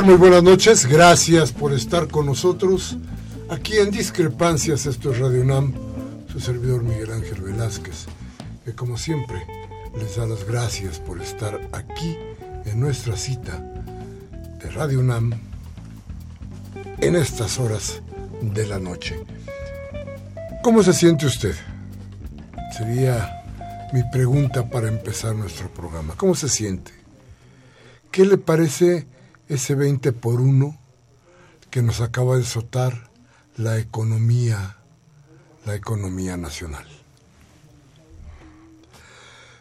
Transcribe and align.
Muy 0.00 0.14
buenas 0.14 0.42
noches. 0.42 0.86
Gracias 0.86 1.52
por 1.52 1.74
estar 1.74 2.08
con 2.08 2.24
nosotros 2.24 2.96
aquí 3.50 3.76
en 3.76 3.90
Discrepancias. 3.90 4.86
Esto 4.86 5.12
es 5.12 5.18
Radio 5.18 5.42
UNAM, 5.42 5.74
su 6.32 6.40
servidor 6.40 6.82
Miguel 6.82 7.12
Ángel 7.12 7.42
Velázquez, 7.42 8.06
que 8.64 8.74
como 8.74 8.96
siempre 8.96 9.46
les 9.94 10.16
da 10.16 10.26
las 10.26 10.44
gracias 10.44 10.98
por 10.98 11.20
estar 11.20 11.68
aquí 11.72 12.16
en 12.64 12.80
nuestra 12.80 13.18
cita 13.18 13.58
de 14.62 14.70
Radio 14.70 15.00
UNAM 15.00 15.34
en 16.98 17.14
estas 17.14 17.60
horas 17.60 18.00
de 18.40 18.66
la 18.66 18.78
noche. 18.78 19.22
¿Cómo 20.64 20.82
se 20.82 20.94
siente 20.94 21.26
usted? 21.26 21.54
Sería 22.76 23.30
mi 23.92 24.02
pregunta 24.10 24.70
para 24.70 24.88
empezar 24.88 25.34
nuestro 25.34 25.68
programa. 25.68 26.14
¿Cómo 26.16 26.34
se 26.34 26.48
siente? 26.48 26.92
¿Qué 28.10 28.24
le 28.24 28.38
parece? 28.38 29.11
Ese 29.52 29.74
20 29.74 30.12
por 30.12 30.40
1 30.40 30.78
que 31.70 31.82
nos 31.82 32.00
acaba 32.00 32.36
de 32.36 32.44
soltar 32.44 33.10
la 33.56 33.78
economía, 33.78 34.76
la 35.66 35.74
economía 35.74 36.36
nacional. 36.36 36.86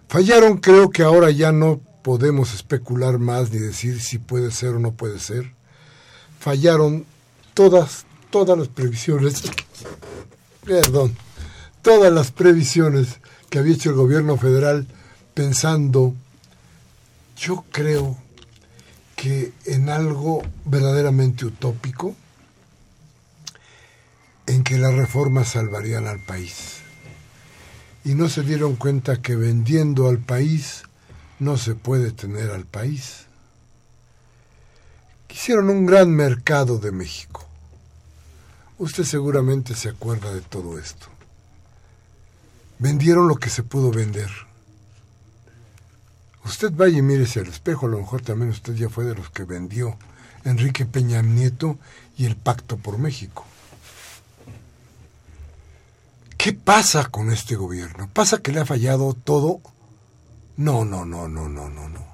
Fallaron, 0.07 0.57
creo 0.57 0.89
que 0.89 1.03
ahora 1.03 1.29
ya 1.31 1.51
no 1.51 1.81
podemos 2.03 2.53
especular 2.53 3.19
más 3.19 3.51
ni 3.51 3.59
decir 3.59 4.01
si 4.01 4.17
puede 4.17 4.51
ser 4.51 4.75
o 4.75 4.79
no 4.79 4.93
puede 4.93 5.19
ser. 5.19 5.51
Fallaron 6.39 7.05
todas, 7.53 8.05
todas 8.29 8.57
las 8.57 8.69
previsiones, 8.69 9.43
perdón, 10.65 11.15
todas 11.81 12.11
las 12.11 12.31
previsiones 12.31 13.19
que 13.49 13.59
había 13.59 13.73
hecho 13.73 13.89
el 13.89 13.95
gobierno 13.97 14.37
federal 14.37 14.87
pensando, 15.33 16.13
yo 17.37 17.65
creo 17.71 18.20
en 19.23 19.89
algo 19.89 20.41
verdaderamente 20.65 21.45
utópico, 21.45 22.15
en 24.47 24.63
que 24.63 24.77
las 24.77 24.93
reformas 24.93 25.49
salvarían 25.49 26.07
al 26.07 26.19
país. 26.19 26.79
Y 28.03 28.15
no 28.15 28.29
se 28.29 28.41
dieron 28.41 28.75
cuenta 28.75 29.21
que 29.21 29.35
vendiendo 29.35 30.09
al 30.09 30.17
país 30.17 30.83
no 31.39 31.57
se 31.57 31.75
puede 31.75 32.11
tener 32.11 32.49
al 32.49 32.65
país. 32.65 33.25
Quisieron 35.27 35.69
un 35.69 35.85
gran 35.85 36.09
mercado 36.09 36.79
de 36.79 36.91
México. 36.91 37.47
Usted 38.79 39.03
seguramente 39.03 39.75
se 39.75 39.89
acuerda 39.89 40.33
de 40.33 40.41
todo 40.41 40.79
esto. 40.79 41.07
Vendieron 42.79 43.27
lo 43.27 43.35
que 43.35 43.51
se 43.51 43.61
pudo 43.61 43.91
vender 43.91 44.50
Usted 46.45 46.71
vaya 46.71 46.97
y 46.97 47.01
mírese 47.01 47.39
al 47.39 47.47
espejo, 47.47 47.85
a 47.85 47.89
lo 47.89 47.99
mejor 47.99 48.21
también 48.21 48.49
usted 48.49 48.73
ya 48.73 48.89
fue 48.89 49.05
de 49.05 49.15
los 49.15 49.29
que 49.29 49.43
vendió 49.43 49.97
Enrique 50.43 50.85
Peña 50.85 51.21
Nieto 51.21 51.77
y 52.17 52.25
el 52.25 52.35
Pacto 52.35 52.77
por 52.77 52.97
México. 52.97 53.45
¿Qué 56.37 56.53
pasa 56.53 57.05
con 57.05 57.31
este 57.31 57.55
gobierno? 57.55 58.09
¿Pasa 58.11 58.39
que 58.39 58.51
le 58.51 58.61
ha 58.61 58.65
fallado 58.65 59.13
todo? 59.13 59.61
No, 60.57 60.85
no, 60.85 61.05
no, 61.05 61.27
no, 61.27 61.47
no, 61.47 61.69
no, 61.69 61.87
no. 61.87 62.05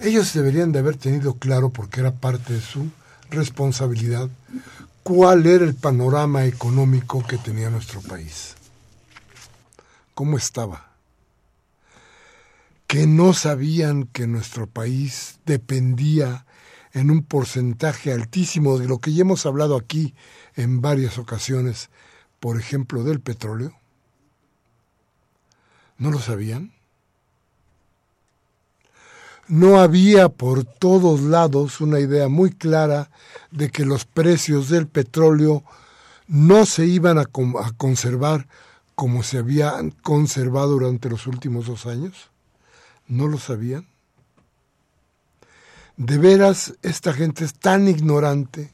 Ellos 0.00 0.32
deberían 0.34 0.70
de 0.70 0.80
haber 0.80 0.96
tenido 0.96 1.34
claro, 1.38 1.70
porque 1.70 2.00
era 2.00 2.12
parte 2.12 2.52
de 2.52 2.60
su 2.60 2.90
responsabilidad, 3.30 4.28
cuál 5.02 5.46
era 5.46 5.64
el 5.64 5.74
panorama 5.74 6.44
económico 6.44 7.26
que 7.26 7.38
tenía 7.38 7.70
nuestro 7.70 8.02
país. 8.02 8.54
¿Cómo 10.14 10.36
estaba? 10.36 10.87
Que 12.88 13.06
no 13.06 13.34
sabían 13.34 14.04
que 14.04 14.26
nuestro 14.26 14.66
país 14.66 15.40
dependía 15.44 16.46
en 16.92 17.10
un 17.10 17.22
porcentaje 17.22 18.12
altísimo 18.12 18.78
de 18.78 18.88
lo 18.88 18.98
que 18.98 19.12
ya 19.12 19.20
hemos 19.20 19.44
hablado 19.44 19.76
aquí 19.76 20.14
en 20.56 20.80
varias 20.80 21.18
ocasiones, 21.18 21.90
por 22.40 22.58
ejemplo, 22.58 23.04
del 23.04 23.20
petróleo? 23.20 23.74
¿No 25.98 26.10
lo 26.10 26.18
sabían? 26.18 26.72
No 29.48 29.80
había 29.80 30.30
por 30.30 30.64
todos 30.64 31.20
lados 31.20 31.82
una 31.82 32.00
idea 32.00 32.28
muy 32.28 32.52
clara 32.52 33.10
de 33.50 33.70
que 33.70 33.84
los 33.84 34.06
precios 34.06 34.70
del 34.70 34.86
petróleo 34.86 35.62
no 36.26 36.64
se 36.64 36.86
iban 36.86 37.18
a, 37.18 37.26
conservar 37.26 38.48
como 38.94 39.22
se 39.22 39.38
habían 39.38 39.90
conservado 39.90 40.68
durante 40.70 41.10
los 41.10 41.26
últimos 41.26 41.66
dos 41.66 41.84
años. 41.84 42.30
¿No 43.08 43.26
lo 43.26 43.38
sabían? 43.38 43.88
De 45.96 46.18
veras, 46.18 46.74
esta 46.82 47.12
gente 47.12 47.44
es 47.44 47.54
tan 47.54 47.88
ignorante, 47.88 48.70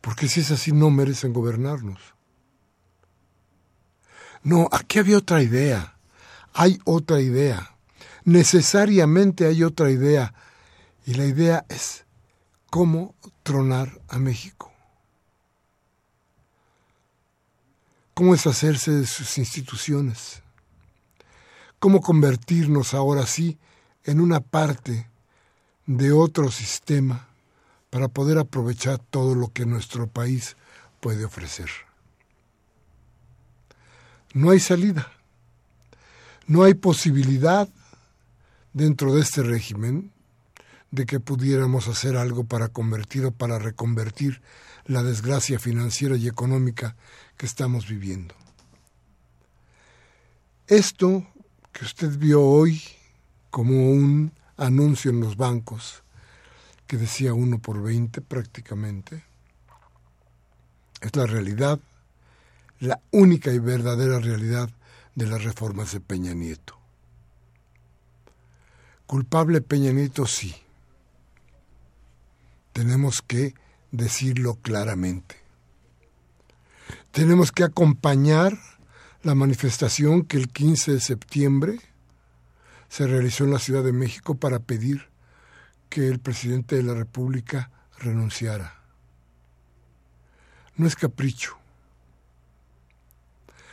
porque 0.00 0.28
si 0.28 0.40
es 0.40 0.50
así 0.50 0.72
no 0.72 0.90
merecen 0.90 1.32
gobernarnos. 1.32 1.98
No, 4.42 4.68
aquí 4.72 4.98
había 4.98 5.18
otra 5.18 5.42
idea, 5.42 5.96
hay 6.52 6.78
otra 6.84 7.20
idea, 7.20 7.76
necesariamente 8.24 9.46
hay 9.46 9.62
otra 9.62 9.90
idea, 9.90 10.34
y 11.06 11.14
la 11.14 11.24
idea 11.24 11.64
es 11.68 12.04
cómo 12.68 13.14
tronar 13.42 14.02
a 14.08 14.18
México. 14.18 14.70
Cómo 18.14 18.32
deshacerse 18.32 18.90
de 18.90 19.06
sus 19.06 19.38
instituciones 19.38 20.42
cómo 21.78 22.00
convertirnos 22.00 22.94
ahora 22.94 23.26
sí 23.26 23.58
en 24.04 24.20
una 24.20 24.40
parte 24.40 25.08
de 25.86 26.12
otro 26.12 26.50
sistema 26.50 27.28
para 27.90 28.08
poder 28.08 28.38
aprovechar 28.38 28.98
todo 28.98 29.34
lo 29.34 29.52
que 29.52 29.66
nuestro 29.66 30.06
país 30.06 30.56
puede 31.00 31.24
ofrecer. 31.24 31.70
No 34.34 34.50
hay 34.50 34.60
salida, 34.60 35.10
no 36.46 36.64
hay 36.64 36.74
posibilidad 36.74 37.68
dentro 38.72 39.14
de 39.14 39.22
este 39.22 39.42
régimen 39.42 40.12
de 40.90 41.06
que 41.06 41.20
pudiéramos 41.20 41.88
hacer 41.88 42.16
algo 42.16 42.44
para 42.44 42.68
convertir 42.68 43.24
o 43.26 43.30
para 43.30 43.58
reconvertir 43.58 44.40
la 44.84 45.02
desgracia 45.02 45.58
financiera 45.58 46.16
y 46.16 46.28
económica 46.28 46.96
que 47.36 47.46
estamos 47.46 47.88
viviendo. 47.88 48.34
Esto 50.66 51.26
que 51.78 51.84
usted 51.84 52.18
vio 52.18 52.42
hoy 52.42 52.82
como 53.50 53.92
un 53.92 54.32
anuncio 54.56 55.12
en 55.12 55.20
los 55.20 55.36
bancos 55.36 56.02
que 56.88 56.96
decía 56.96 57.34
uno 57.34 57.60
por 57.60 57.80
veinte 57.80 58.20
prácticamente, 58.20 59.22
es 61.00 61.14
la 61.14 61.26
realidad, 61.26 61.78
la 62.80 63.00
única 63.12 63.52
y 63.52 63.60
verdadera 63.60 64.18
realidad 64.18 64.70
de 65.14 65.26
las 65.26 65.44
reformas 65.44 65.92
de 65.92 66.00
Peña 66.00 66.34
Nieto. 66.34 66.76
Culpable 69.06 69.60
Peña 69.60 69.92
Nieto 69.92 70.26
sí. 70.26 70.56
Tenemos 72.72 73.22
que 73.22 73.54
decirlo 73.92 74.56
claramente. 74.56 75.36
Tenemos 77.12 77.52
que 77.52 77.62
acompañar 77.62 78.58
la 79.22 79.34
manifestación 79.34 80.22
que 80.22 80.36
el 80.36 80.48
15 80.48 80.92
de 80.92 81.00
septiembre 81.00 81.80
se 82.88 83.06
realizó 83.06 83.44
en 83.44 83.50
la 83.50 83.58
Ciudad 83.58 83.84
de 83.84 83.92
México 83.92 84.36
para 84.36 84.60
pedir 84.60 85.08
que 85.88 86.08
el 86.08 86.20
presidente 86.20 86.76
de 86.76 86.82
la 86.82 86.94
República 86.94 87.70
renunciara. 87.98 88.80
No 90.76 90.86
es 90.86 90.94
capricho. 90.94 91.56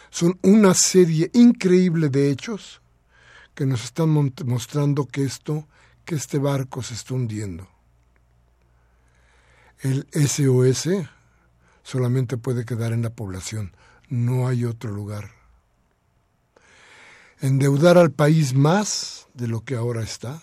Son 0.10 0.40
una 0.42 0.74
serie 0.74 1.30
increíble 1.34 2.10
de 2.10 2.32
hechos 2.32 2.82
que 3.54 3.66
nos 3.66 3.84
están 3.84 4.10
mostrando 4.10 5.06
que 5.06 5.24
esto, 5.24 5.68
que 6.04 6.16
este 6.16 6.40
barco 6.40 6.82
se 6.82 6.94
está 6.94 7.14
hundiendo. 7.14 7.68
El 9.80 10.08
SOS 10.14 10.90
solamente 11.84 12.38
puede 12.38 12.66
quedar 12.66 12.94
en 12.94 13.04
la 13.04 13.12
población, 13.12 13.76
no 14.10 14.48
hay 14.48 14.66
otro 14.66 14.92
lugar. 14.92 15.35
Endeudar 17.46 18.00
al 18.00 18.12
país 18.12 18.56
más 18.56 19.28
de 19.36 19.48
lo 19.48 19.64
que 19.64 19.76
ahora 19.76 20.02
está 20.02 20.42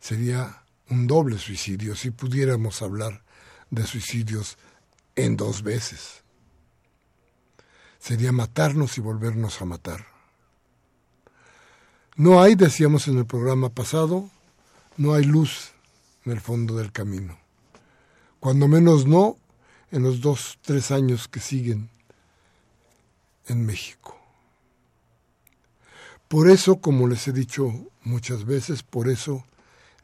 sería 0.00 0.64
un 0.88 1.06
doble 1.06 1.38
suicidio 1.38 1.94
si 1.94 2.10
pudiéramos 2.10 2.82
hablar 2.82 3.22
de 3.70 3.86
suicidios 3.86 4.58
en 5.14 5.36
dos 5.36 5.62
veces. 5.62 6.24
Sería 8.00 8.32
matarnos 8.32 8.98
y 8.98 9.00
volvernos 9.00 9.62
a 9.62 9.66
matar. 9.66 10.04
No 12.16 12.42
hay, 12.42 12.56
decíamos 12.56 13.06
en 13.06 13.16
el 13.16 13.26
programa 13.26 13.68
pasado, 13.68 14.28
no 14.96 15.14
hay 15.14 15.22
luz 15.22 15.70
en 16.24 16.32
el 16.32 16.40
fondo 16.40 16.74
del 16.74 16.90
camino. 16.90 17.38
Cuando 18.40 18.66
menos 18.66 19.06
no 19.06 19.36
en 19.92 20.02
los 20.02 20.20
dos, 20.20 20.58
tres 20.62 20.90
años 20.90 21.28
que 21.28 21.38
siguen 21.38 21.88
en 23.46 23.64
México. 23.64 24.19
Por 26.30 26.48
eso, 26.48 26.80
como 26.80 27.08
les 27.08 27.26
he 27.26 27.32
dicho 27.32 27.90
muchas 28.04 28.44
veces, 28.44 28.84
por 28.84 29.08
eso 29.08 29.44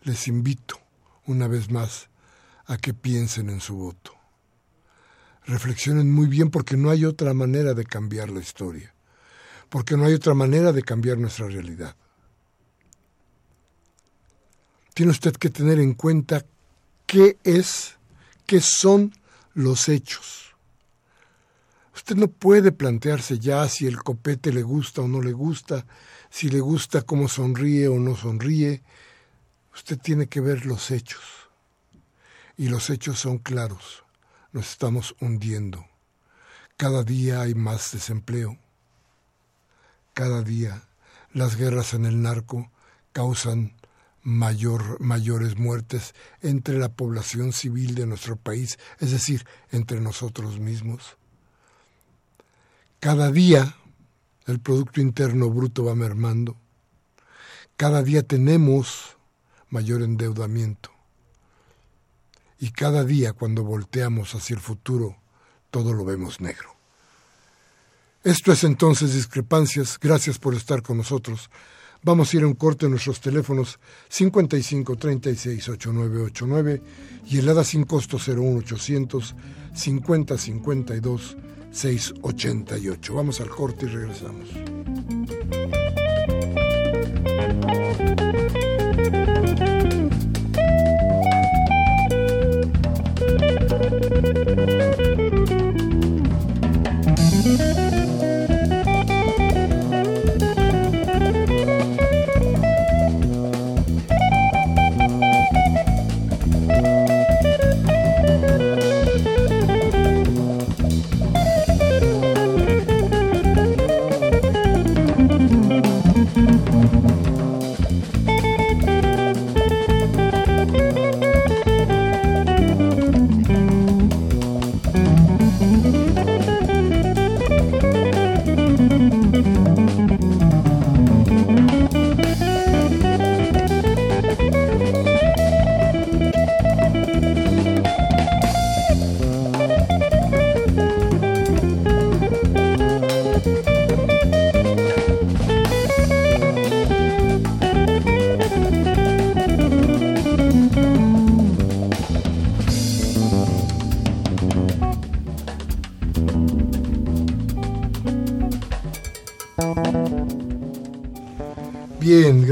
les 0.02 0.26
invito 0.26 0.76
una 1.24 1.46
vez 1.46 1.70
más 1.70 2.08
a 2.64 2.78
que 2.78 2.92
piensen 2.92 3.48
en 3.48 3.60
su 3.60 3.76
voto. 3.76 4.10
Reflexionen 5.44 6.12
muy 6.12 6.26
bien 6.26 6.50
porque 6.50 6.76
no 6.76 6.90
hay 6.90 7.04
otra 7.04 7.32
manera 7.32 7.74
de 7.74 7.84
cambiar 7.84 8.30
la 8.30 8.40
historia, 8.40 8.92
porque 9.68 9.96
no 9.96 10.04
hay 10.04 10.14
otra 10.14 10.34
manera 10.34 10.72
de 10.72 10.82
cambiar 10.82 11.16
nuestra 11.16 11.46
realidad. 11.46 11.94
Tiene 14.94 15.12
usted 15.12 15.36
que 15.36 15.50
tener 15.50 15.78
en 15.78 15.94
cuenta 15.94 16.44
qué 17.06 17.38
es, 17.44 17.98
qué 18.46 18.60
son 18.60 19.12
los 19.54 19.88
hechos. 19.88 20.45
Usted 22.06 22.20
no 22.20 22.28
puede 22.28 22.70
plantearse 22.70 23.40
ya 23.40 23.68
si 23.68 23.84
el 23.84 24.00
copete 24.00 24.52
le 24.52 24.62
gusta 24.62 25.02
o 25.02 25.08
no 25.08 25.20
le 25.20 25.32
gusta, 25.32 25.86
si 26.30 26.48
le 26.48 26.60
gusta 26.60 27.02
cómo 27.02 27.26
sonríe 27.26 27.88
o 27.88 27.98
no 27.98 28.14
sonríe. 28.14 28.84
Usted 29.74 29.98
tiene 29.98 30.28
que 30.28 30.40
ver 30.40 30.66
los 30.66 30.92
hechos. 30.92 31.24
Y 32.56 32.68
los 32.68 32.90
hechos 32.90 33.18
son 33.18 33.38
claros. 33.38 34.04
Nos 34.52 34.70
estamos 34.70 35.16
hundiendo. 35.20 35.84
Cada 36.76 37.02
día 37.02 37.40
hay 37.40 37.56
más 37.56 37.90
desempleo. 37.90 38.56
Cada 40.14 40.42
día 40.42 40.84
las 41.32 41.56
guerras 41.56 41.92
en 41.92 42.06
el 42.06 42.22
narco 42.22 42.70
causan 43.12 43.74
mayor, 44.22 45.00
mayores 45.00 45.58
muertes 45.58 46.14
entre 46.40 46.78
la 46.78 46.88
población 46.88 47.52
civil 47.52 47.96
de 47.96 48.06
nuestro 48.06 48.36
país, 48.36 48.78
es 49.00 49.10
decir, 49.10 49.44
entre 49.72 50.00
nosotros 50.00 50.60
mismos. 50.60 51.16
Cada 53.06 53.30
día 53.30 53.76
el 54.46 54.58
Producto 54.58 55.00
Interno 55.00 55.48
Bruto 55.48 55.84
va 55.84 55.94
mermando. 55.94 56.56
Cada 57.76 58.02
día 58.02 58.24
tenemos 58.24 59.16
mayor 59.70 60.02
endeudamiento. 60.02 60.90
Y 62.58 62.70
cada 62.70 63.04
día 63.04 63.32
cuando 63.32 63.62
volteamos 63.62 64.34
hacia 64.34 64.54
el 64.54 64.60
futuro, 64.60 65.18
todo 65.70 65.92
lo 65.94 66.04
vemos 66.04 66.40
negro. 66.40 66.74
Esto 68.24 68.50
es 68.50 68.64
entonces 68.64 69.14
discrepancias. 69.14 70.00
Gracias 70.00 70.40
por 70.40 70.56
estar 70.56 70.82
con 70.82 70.96
nosotros. 70.96 71.48
Vamos 72.02 72.34
a 72.34 72.38
ir 72.38 72.42
a 72.42 72.48
un 72.48 72.54
corte 72.54 72.86
en 72.86 72.90
nuestros 72.90 73.20
teléfonos 73.20 73.78
55 74.08 74.96
36 74.96 75.68
8989 75.68 76.82
y 77.26 77.38
el 77.38 77.48
ADA 77.50 77.62
sin 77.62 77.84
costo 77.84 78.18
01800 78.18 79.36
50 79.74 80.38
52 80.38 81.36
688. 81.76 83.14
Vamos 83.14 83.40
al 83.40 83.50
corte 83.50 83.84
y 83.84 83.88
regresamos. 83.90 84.48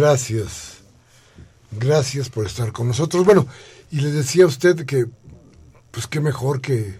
Gracias. 0.05 0.83
Gracias 1.71 2.29
por 2.29 2.45
estar 2.45 2.73
con 2.73 2.89
nosotros. 2.89 3.25
Bueno, 3.25 3.47
y 3.91 4.01
le 4.01 4.11
decía 4.11 4.45
a 4.45 4.49
usted 4.49 4.85
que, 4.85 5.07
pues 5.91 6.07
qué 6.07 6.21
mejor 6.21 6.61
que, 6.61 6.99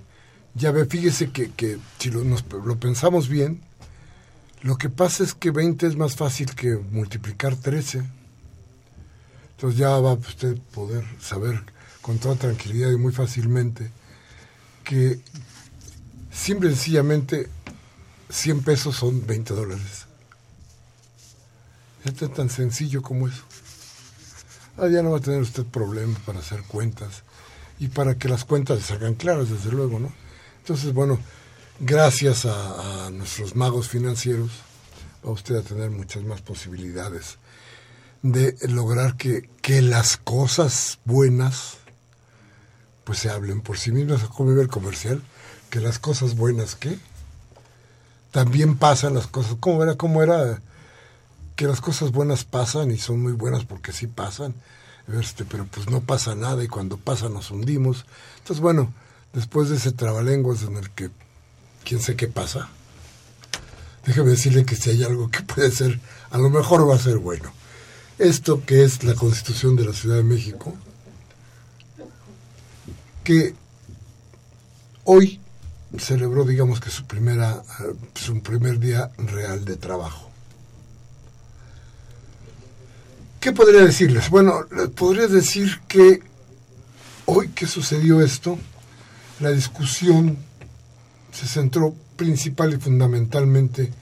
ya 0.55 0.71
ve, 0.71 0.87
fíjese 0.87 1.31
que, 1.31 1.51
que 1.51 1.79
si 1.99 2.11
lo, 2.11 2.79
pensamos 2.79 3.29
bien, 3.29 3.61
lo 4.63 4.79
que 4.79 4.89
pasa 4.89 5.23
es 5.23 5.35
que 5.35 5.51
20 5.51 5.87
es 5.87 5.97
más 5.97 6.17
fácil 6.17 6.55
que 6.55 6.77
multiplicar 6.77 7.57
13. 7.57 8.03
Entonces 9.51 9.79
ya 9.79 9.91
va 9.99 10.15
usted 10.15 10.57
poder 10.73 11.05
saber 11.21 11.63
con 12.01 12.19
toda 12.19 12.37
tranquilidad 12.37 12.91
y 12.91 12.97
muy 12.97 13.13
fácilmente 13.13 13.91
que 14.83 15.21
simple 16.33 16.71
y 16.71 16.75
sencillamente 16.75 17.49
100 18.31 18.63
pesos 18.63 18.97
son 18.97 19.27
20 19.27 19.53
dólares. 19.53 20.04
Esto 22.05 22.27
es 22.27 22.35
tan 22.35 22.51
sencillo 22.51 23.03
como 23.03 23.29
eso. 23.29 23.43
Ah, 24.77 24.89
ya 24.89 25.03
no 25.03 25.13
va 25.13 25.19
a 25.19 25.21
tener 25.21 25.41
usted 25.41 25.65
problemas 25.65 26.21
para 26.21 26.41
hacer 26.41 26.63
cuentas 26.63 27.23
y 27.79 27.89
para 27.89 28.17
que 28.17 28.29
las 28.29 28.45
cuentas 28.45 28.79
le 28.79 28.85
salgan 28.85 29.15
claras, 29.15 29.51
desde 29.51 29.71
luego, 29.71 29.99
¿no? 29.99 30.13
Entonces, 30.59 30.93
bueno, 30.93 31.19
gracias 31.81 32.47
a, 32.47 33.11
nuestros 33.11 33.55
magos 33.57 33.89
financieros 33.89 34.51
va 35.25 35.31
usted 35.31 35.57
a 35.57 35.63
tener 35.63 35.91
muchas 35.91 36.25
más 36.25 36.41
posibilidades 36.43 37.39
de 38.23 38.57
lograr 38.69 39.17
que, 39.17 39.49
que 39.63 39.83
las 39.83 40.17
cosas 40.17 40.99
buenas 41.05 41.79
pues 43.05 43.19
se 43.19 43.31
hablen 43.31 43.61
por 43.61 43.79
sí 43.79 43.93
mismas, 43.93 44.23
como 44.25 44.51
nivel 44.51 44.69
comercial, 44.69 45.23
que 45.69 45.81
las 45.81 45.99
cosas 45.99 46.37
buenas, 46.37 46.75
¿qué? 46.75 46.99
también 48.35 48.77
pasan 48.77 49.15
las 49.15 49.29
cosas. 49.29 49.57
¿Cómo 49.61 49.85
era? 49.85 49.95
¿Cómo 49.95 50.21
era? 50.21 50.61
Que 51.57 51.67
las 51.67 51.81
cosas 51.81 52.11
buenas 52.11 52.45
pasan 52.45 52.91
y 52.91 52.99
son 52.99 53.23
muy 53.23 53.33
buenas 53.33 53.65
porque 53.65 53.93
sí 53.93 54.07
pasan. 54.07 54.55
Este, 55.13 55.45
pero 55.45 55.67
pues 55.67 55.89
no 55.91 56.01
pasa 56.01 56.35
nada 56.35 56.65
y 56.65 56.69
cuando 56.69 56.97
pasa 56.97 57.29
nos 57.29 57.51
hundimos. 57.51 58.07
Entonces, 58.39 58.61
bueno, 58.61 58.93
después 59.33 59.69
de 59.69 59.77
ese 59.77 59.93
trabalenguas 59.93 60.63
en 60.63 60.77
el 60.77 60.91
que 60.91 61.11
quién 61.85 62.01
sé 62.01 62.17
qué 62.17 62.29
pasa, 62.29 62.69
déjeme 64.07 64.31
decirle 64.31 64.65
que 64.65 64.77
si 64.77 64.91
hay 64.91 65.05
algo 65.05 65.31
que 65.31 65.43
puede 65.43 65.71
ser, 65.71 66.01
a 66.31 66.39
lo 66.39 66.51
mejor 66.51 66.89
va 66.89 66.95
a 66.95 66.99
ser 66.99 67.19
bueno. 67.19 67.53
Esto 68.19 68.65
que 68.65 68.85
es 68.85 69.03
la 69.05 69.15
Constitución 69.15 69.77
de 69.77 69.85
la 69.85 69.93
Ciudad 69.93 70.17
de 70.17 70.23
México, 70.23 70.75
que 73.25 73.55
hoy 75.05 75.41
celebró, 75.99 76.45
digamos 76.45 76.81
que 76.81 76.91
su 76.91 77.05
primera, 77.07 77.63
su 78.15 78.41
primer 78.41 78.79
día 78.79 79.11
real 79.19 79.65
de 79.65 79.77
trabajo. 79.77 80.31
¿Qué 83.45 83.53
podría 83.53 83.83
decirles? 83.83 84.31
Bueno, 84.31 84.67
podría 84.97 85.27
decir 85.27 85.79
que 85.87 86.23
hoy 87.27 87.49
que 87.49 87.67
sucedió 87.67 88.23
esto, 88.23 88.59
la 89.39 89.51
discusión 89.51 90.39
se 91.31 91.47
centró 91.47 91.95
principal 92.17 92.73
y 92.73 92.79
fundamentalmente 92.79 93.93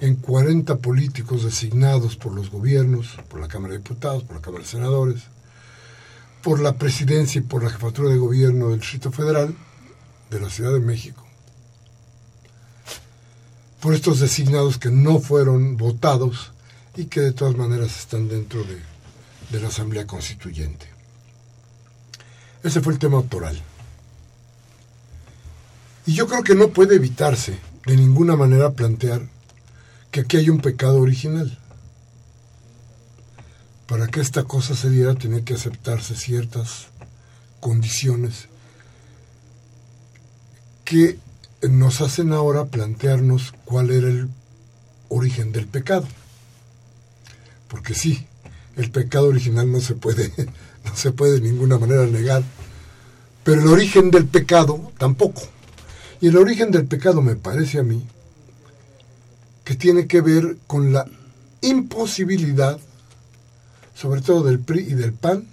en 0.00 0.16
40 0.16 0.76
políticos 0.76 1.44
designados 1.44 2.16
por 2.16 2.32
los 2.32 2.50
gobiernos, 2.50 3.18
por 3.28 3.40
la 3.40 3.48
Cámara 3.48 3.72
de 3.72 3.80
Diputados, 3.80 4.22
por 4.22 4.36
la 4.36 4.42
Cámara 4.42 4.64
de 4.64 4.70
Senadores, 4.70 5.22
por 6.42 6.58
la 6.58 6.78
presidencia 6.78 7.40
y 7.40 7.42
por 7.42 7.62
la 7.62 7.68
jefatura 7.68 8.08
de 8.08 8.16
gobierno 8.16 8.70
del 8.70 8.80
Distrito 8.80 9.12
Federal 9.12 9.54
de 10.30 10.40
la 10.40 10.48
Ciudad 10.48 10.72
de 10.72 10.80
México, 10.80 11.22
por 13.80 13.92
estos 13.92 14.18
designados 14.20 14.78
que 14.78 14.90
no 14.90 15.18
fueron 15.20 15.76
votados 15.76 16.51
y 16.96 17.06
que 17.06 17.20
de 17.20 17.32
todas 17.32 17.56
maneras 17.56 17.98
están 17.98 18.28
dentro 18.28 18.64
de, 18.64 18.80
la 19.58 19.68
Asamblea 19.68 20.06
Constituyente. 20.06 20.86
Ese 22.62 22.80
fue 22.80 22.94
el 22.94 22.98
tema 22.98 23.18
autoral. 23.18 23.60
Y 26.06 26.14
yo 26.14 26.26
creo 26.26 26.42
que 26.42 26.54
no 26.54 26.68
puede 26.68 26.96
evitarse 26.96 27.58
de 27.84 27.96
ninguna 27.96 28.34
manera 28.34 28.70
plantear 28.70 29.28
que 30.10 30.20
aquí 30.20 30.38
hay 30.38 30.48
un 30.48 30.60
pecado 30.60 31.00
original. 31.00 31.58
Para 33.86 34.06
que 34.06 34.20
esta 34.20 34.44
cosa 34.44 34.74
se 34.74 34.88
diera, 34.88 35.14
tiene 35.14 35.44
que 35.44 35.54
aceptarse 35.54 36.16
ciertas 36.16 36.86
condiciones 37.60 38.48
que 40.84 41.18
nos 41.60 42.00
hacen 42.00 42.32
ahora 42.32 42.64
plantearnos 42.64 43.52
cuál 43.66 43.90
era 43.90 44.08
el 44.08 44.30
origen 45.08 45.52
del 45.52 45.66
pecado. 45.66 46.06
Porque 47.72 47.94
sí, 47.94 48.26
el 48.76 48.90
pecado 48.90 49.28
original 49.28 49.72
no 49.72 49.80
se 49.80 49.94
puede, 49.94 50.30
no 50.84 50.94
se 50.94 51.10
puede 51.10 51.40
de 51.40 51.40
ninguna 51.40 51.78
manera 51.78 52.04
negar, 52.04 52.42
pero 53.44 53.62
el 53.62 53.68
origen 53.68 54.10
del 54.10 54.26
pecado 54.26 54.92
tampoco. 54.98 55.40
Y 56.20 56.28
el 56.28 56.36
origen 56.36 56.70
del 56.70 56.84
pecado 56.84 57.22
me 57.22 57.34
parece 57.34 57.78
a 57.78 57.82
mí 57.82 58.06
que 59.64 59.74
tiene 59.74 60.06
que 60.06 60.20
ver 60.20 60.58
con 60.66 60.92
la 60.92 61.06
imposibilidad, 61.62 62.78
sobre 63.94 64.20
todo 64.20 64.42
del 64.42 64.58
PRI 64.58 64.80
y 64.90 64.94
del 64.94 65.14
PAN, 65.14 65.46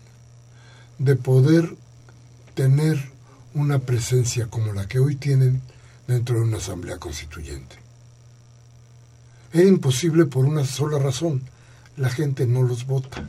de 0.97 1.15
poder 1.15 1.73
tener 2.53 2.97
una 3.53 3.79
presencia 3.79 4.47
como 4.47 4.73
la 4.73 4.89
que 4.89 4.99
hoy 4.99 5.15
tienen 5.15 5.61
dentro 6.05 6.35
de 6.35 6.41
una 6.41 6.57
asamblea 6.57 6.97
constituyente. 6.97 7.77
Era 9.53 9.69
imposible 9.69 10.25
por 10.25 10.43
una 10.43 10.65
sola 10.65 10.99
razón, 10.99 11.43
la 11.99 12.09
gente 12.09 12.47
no 12.47 12.63
los 12.63 12.85
vota. 12.85 13.23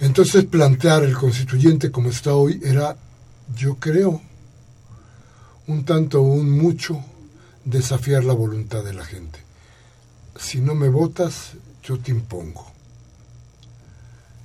Entonces 0.00 0.44
plantear 0.44 1.02
el 1.02 1.16
constituyente 1.16 1.90
como 1.90 2.10
está 2.10 2.34
hoy 2.34 2.60
era, 2.62 2.96
yo 3.56 3.76
creo, 3.76 4.20
un 5.66 5.84
tanto 5.84 6.20
o 6.20 6.24
un 6.24 6.50
mucho 6.50 7.02
desafiar 7.64 8.22
la 8.24 8.34
voluntad 8.34 8.84
de 8.84 8.92
la 8.92 9.04
gente. 9.04 9.40
Si 10.38 10.60
no 10.60 10.74
me 10.74 10.88
votas, 10.88 11.52
yo 11.82 11.98
te 11.98 12.12
impongo. 12.12 12.70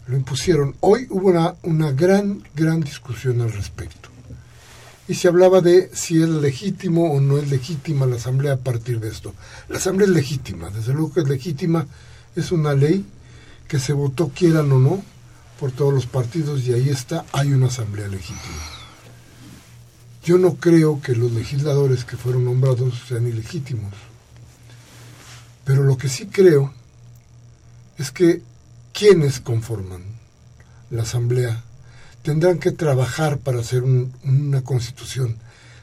Lo 0.07 0.17
impusieron. 0.17 0.75
Hoy 0.79 1.07
hubo 1.09 1.27
una, 1.29 1.55
una 1.63 1.91
gran, 1.91 2.41
gran 2.55 2.81
discusión 2.81 3.41
al 3.41 3.51
respecto. 3.51 4.12
Y 5.07 5.15
se 5.15 5.27
hablaba 5.27 5.61
de 5.61 5.89
si 5.93 6.21
es 6.21 6.29
legítimo 6.29 7.11
o 7.11 7.19
no 7.19 7.37
es 7.37 7.49
legítima 7.49 8.05
la 8.05 8.15
Asamblea 8.15 8.53
a 8.53 8.57
partir 8.57 8.99
de 8.99 9.09
esto. 9.09 9.33
La 9.67 9.77
Asamblea 9.77 10.07
es 10.07 10.13
legítima, 10.13 10.69
desde 10.69 10.93
luego 10.93 11.13
que 11.13 11.19
es 11.21 11.27
legítima, 11.27 11.85
es 12.35 12.51
una 12.51 12.73
ley 12.73 13.05
que 13.67 13.79
se 13.79 13.93
votó 13.93 14.29
quieran 14.29 14.71
o 14.71 14.79
no 14.79 15.03
por 15.59 15.71
todos 15.71 15.93
los 15.93 16.05
partidos 16.05 16.63
y 16.63 16.73
ahí 16.73 16.89
está, 16.89 17.25
hay 17.31 17.51
una 17.51 17.67
Asamblea 17.67 18.07
legítima. 18.07 18.83
Yo 20.23 20.37
no 20.37 20.55
creo 20.55 21.01
que 21.01 21.15
los 21.15 21.31
legisladores 21.33 22.05
que 22.05 22.15
fueron 22.15 22.45
nombrados 22.45 22.93
sean 23.07 23.27
ilegítimos. 23.27 23.93
Pero 25.65 25.83
lo 25.83 25.97
que 25.97 26.07
sí 26.07 26.27
creo 26.27 26.73
es 27.97 28.11
que 28.11 28.41
quienes 28.93 29.41
conforman 29.41 30.01
la 30.89 31.03
Asamblea 31.03 31.63
tendrán 32.23 32.57
que 32.59 32.71
trabajar 32.71 33.37
para 33.37 33.59
hacer 33.59 33.83
una 33.83 34.63
constitución 34.63 35.37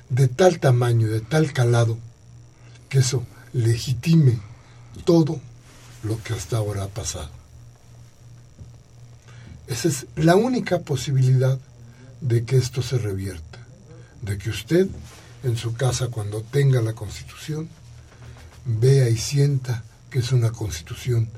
de 0.08 0.26
tal 0.26 0.58
tamaño, 0.58 1.08
de 1.08 1.20
tal 1.20 1.52
calado, 1.52 1.98
que 2.88 2.98
eso 2.98 3.24
legitime 3.52 4.40
todo 5.04 5.40
lo 6.02 6.20
que 6.22 6.34
hasta 6.34 6.56
ahora 6.56 6.84
ha 6.84 6.88
pasado. 6.88 7.30
Esa 9.68 9.88
es 9.88 10.06
la 10.16 10.34
única 10.34 10.80
posibilidad 10.80 11.58
de 12.20 12.44
que 12.44 12.56
esto 12.56 12.82
se 12.82 12.98
revierta 12.98 13.50
de 14.22 14.38
que 14.38 14.50
usted 14.50 14.88
en 15.42 15.56
su 15.56 15.74
casa 15.74 16.08
cuando 16.08 16.42
tenga 16.42 16.82
la 16.82 16.92
constitución 16.92 17.68
vea 18.64 19.08
y 19.08 19.16
sienta 19.16 19.82
que 20.10 20.18
es 20.18 20.32
una 20.32 20.50
constitución 20.50 21.28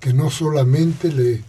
que 0.00 0.12
no 0.12 0.30
solamente 0.30 1.12
le, 1.12 1.44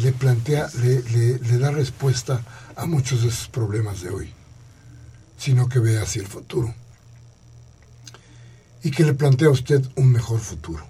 le 0.00 0.12
plantea, 0.12 0.68
le, 0.80 1.02
le, 1.38 1.58
da 1.58 1.70
respuesta 1.70 2.42
a 2.76 2.86
muchos 2.86 3.22
de 3.22 3.28
esos 3.28 3.48
problemas 3.48 4.00
de 4.02 4.10
hoy, 4.10 4.32
sino 5.38 5.68
que 5.68 5.78
vea 5.78 6.02
hacia 6.02 6.22
el 6.22 6.28
futuro 6.28 6.74
y 8.82 8.90
que 8.90 9.04
le 9.04 9.14
plantea 9.14 9.48
a 9.48 9.52
usted 9.52 9.84
un 9.96 10.12
mejor 10.12 10.40
futuro. 10.40 10.86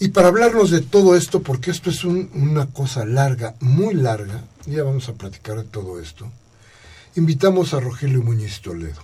Y 0.00 0.08
para 0.08 0.28
hablarnos 0.28 0.70
de 0.70 0.80
todo 0.80 1.16
esto, 1.16 1.42
porque 1.42 1.70
esto 1.70 1.90
es 1.90 2.04
una 2.04 2.66
cosa 2.66 3.04
larga, 3.04 3.54
muy 3.60 3.94
larga, 3.94 4.44
ya 4.66 4.82
vamos 4.82 5.08
a 5.08 5.14
platicar 5.14 5.56
de 5.58 5.64
todo 5.64 6.00
esto, 6.00 6.30
invitamos 7.14 7.72
a 7.72 7.80
Rogelio 7.80 8.22
Muñiz 8.22 8.60
Toledo. 8.60 9.00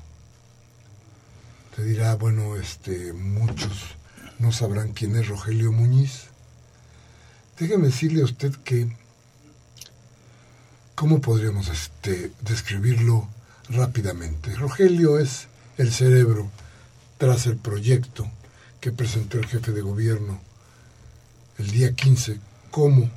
Te 1.76 1.84
dirá, 1.84 2.16
bueno, 2.16 2.56
este, 2.56 3.12
muchos 3.12 3.70
no 4.40 4.50
sabrán 4.50 4.92
quién 4.92 5.14
es 5.14 5.28
Rogelio 5.28 5.70
Muñiz. 5.70 6.29
Déjeme 7.61 7.88
decirle 7.88 8.23
a 8.23 8.25
usted 8.25 8.55
que, 8.64 8.88
¿cómo 10.95 11.21
podríamos 11.21 11.69
este, 11.69 12.33
describirlo 12.40 13.29
rápidamente? 13.69 14.55
Rogelio 14.57 15.19
es 15.19 15.47
el 15.76 15.93
cerebro 15.93 16.50
tras 17.19 17.45
el 17.45 17.59
proyecto 17.59 18.26
que 18.81 18.93
presentó 18.93 19.38
el 19.38 19.47
jefe 19.47 19.73
de 19.73 19.83
gobierno 19.83 20.40
el 21.59 21.71
día 21.71 21.93
15 21.93 22.40
como 22.71 23.11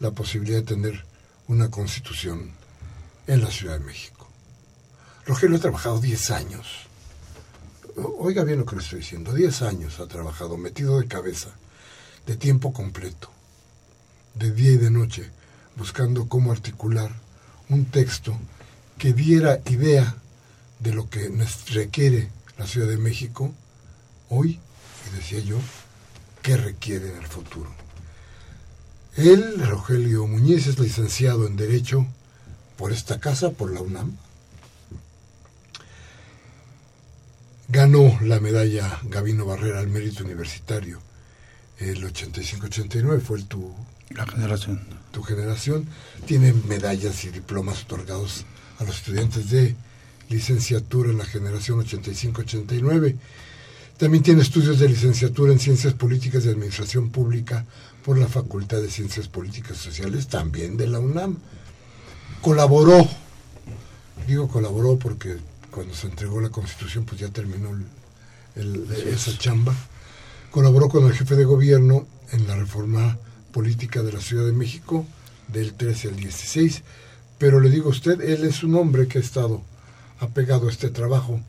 la 0.00 0.12
posibilidad 0.12 0.60
de 0.60 0.74
tener 0.74 1.04
una 1.48 1.70
constitución 1.70 2.52
en 3.26 3.42
la 3.42 3.50
Ciudad 3.50 3.78
de 3.78 3.84
México. 3.84 4.26
Rogelio 5.26 5.58
ha 5.58 5.60
trabajado 5.60 6.00
10 6.00 6.30
años. 6.30 6.66
Oiga 8.18 8.44
bien 8.44 8.60
lo 8.60 8.64
que 8.64 8.76
le 8.76 8.82
estoy 8.82 9.00
diciendo. 9.00 9.34
10 9.34 9.60
años 9.60 10.00
ha 10.00 10.06
trabajado, 10.06 10.56
metido 10.56 10.98
de 11.00 11.06
cabeza, 11.06 11.50
de 12.26 12.36
tiempo 12.36 12.72
completo, 12.72 13.33
de 14.34 14.52
día 14.52 14.72
y 14.72 14.76
de 14.76 14.90
noche, 14.90 15.30
buscando 15.76 16.28
cómo 16.28 16.52
articular 16.52 17.10
un 17.68 17.86
texto 17.86 18.36
que 18.98 19.12
diera 19.12 19.60
idea 19.66 20.14
de 20.80 20.92
lo 20.92 21.08
que 21.08 21.30
requiere 21.72 22.30
la 22.58 22.66
Ciudad 22.66 22.88
de 22.88 22.98
México 22.98 23.52
hoy, 24.28 24.60
y 25.06 25.16
decía 25.16 25.40
yo, 25.40 25.58
qué 26.42 26.56
requiere 26.56 27.10
en 27.10 27.16
el 27.16 27.26
futuro. 27.26 27.70
Él, 29.16 29.66
Rogelio 29.66 30.26
Muñiz, 30.26 30.66
es 30.66 30.78
licenciado 30.78 31.46
en 31.46 31.56
Derecho 31.56 32.06
por 32.76 32.92
esta 32.92 33.20
casa, 33.20 33.50
por 33.50 33.72
la 33.72 33.80
UNAM, 33.80 34.16
ganó 37.68 38.18
la 38.22 38.40
medalla 38.40 38.98
Gabino 39.04 39.46
Barrera 39.46 39.78
al 39.78 39.88
mérito 39.88 40.24
universitario 40.24 41.00
el 41.78 42.04
85-89, 42.04 43.20
fue 43.20 43.42
tu, 43.42 43.74
la 44.10 44.26
generación. 44.26 44.80
tu 45.10 45.22
generación. 45.22 45.86
Tiene 46.26 46.52
medallas 46.52 47.24
y 47.24 47.30
diplomas 47.30 47.82
otorgados 47.82 48.44
a 48.78 48.84
los 48.84 48.96
estudiantes 48.96 49.50
de 49.50 49.76
licenciatura 50.28 51.10
en 51.10 51.18
la 51.18 51.24
generación 51.24 51.84
85-89. 51.84 53.16
También 53.96 54.24
tiene 54.24 54.42
estudios 54.42 54.78
de 54.80 54.88
licenciatura 54.88 55.52
en 55.52 55.60
Ciencias 55.60 55.94
Políticas 55.94 56.44
y 56.44 56.48
Administración 56.48 57.10
Pública 57.10 57.64
por 58.04 58.18
la 58.18 58.26
Facultad 58.26 58.80
de 58.80 58.90
Ciencias 58.90 59.28
Políticas 59.28 59.78
y 59.78 59.84
Sociales, 59.84 60.26
también 60.26 60.76
de 60.76 60.88
la 60.88 60.98
UNAM. 60.98 61.38
Colaboró, 62.40 63.08
digo 64.26 64.48
colaboró 64.48 64.98
porque 64.98 65.36
cuando 65.70 65.94
se 65.94 66.08
entregó 66.08 66.40
la 66.40 66.50
Constitución 66.50 67.04
pues 67.04 67.20
ya 67.20 67.28
terminó 67.28 67.70
esa 69.06 69.38
chamba. 69.38 69.74
Colaboró 70.50 70.88
con 70.88 71.06
el 71.06 71.12
jefe 71.12 71.36
de 71.36 71.44
gobierno 71.44 72.06
en 72.32 72.46
la 72.46 72.56
reforma 72.56 73.16
política 73.54 74.02
de 74.02 74.12
la 74.12 74.20
Ciudad 74.20 74.44
de 74.44 74.52
México 74.52 75.06
del 75.46 75.74
13 75.74 76.08
al 76.08 76.16
16, 76.16 76.82
pero 77.38 77.60
le 77.60 77.70
digo 77.70 77.86
a 77.86 77.90
usted, 77.90 78.20
él 78.20 78.44
es 78.44 78.64
un 78.64 78.74
hombre 78.74 79.06
que 79.06 79.18
ha 79.18 79.20
estado 79.20 79.62
apegado 80.18 80.66
a 80.66 80.70
este 80.72 80.90
trabajo 80.90 81.40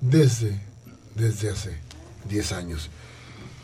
desde, 0.00 0.60
desde 1.14 1.50
hace 1.50 1.78
10 2.28 2.52
años. 2.52 2.90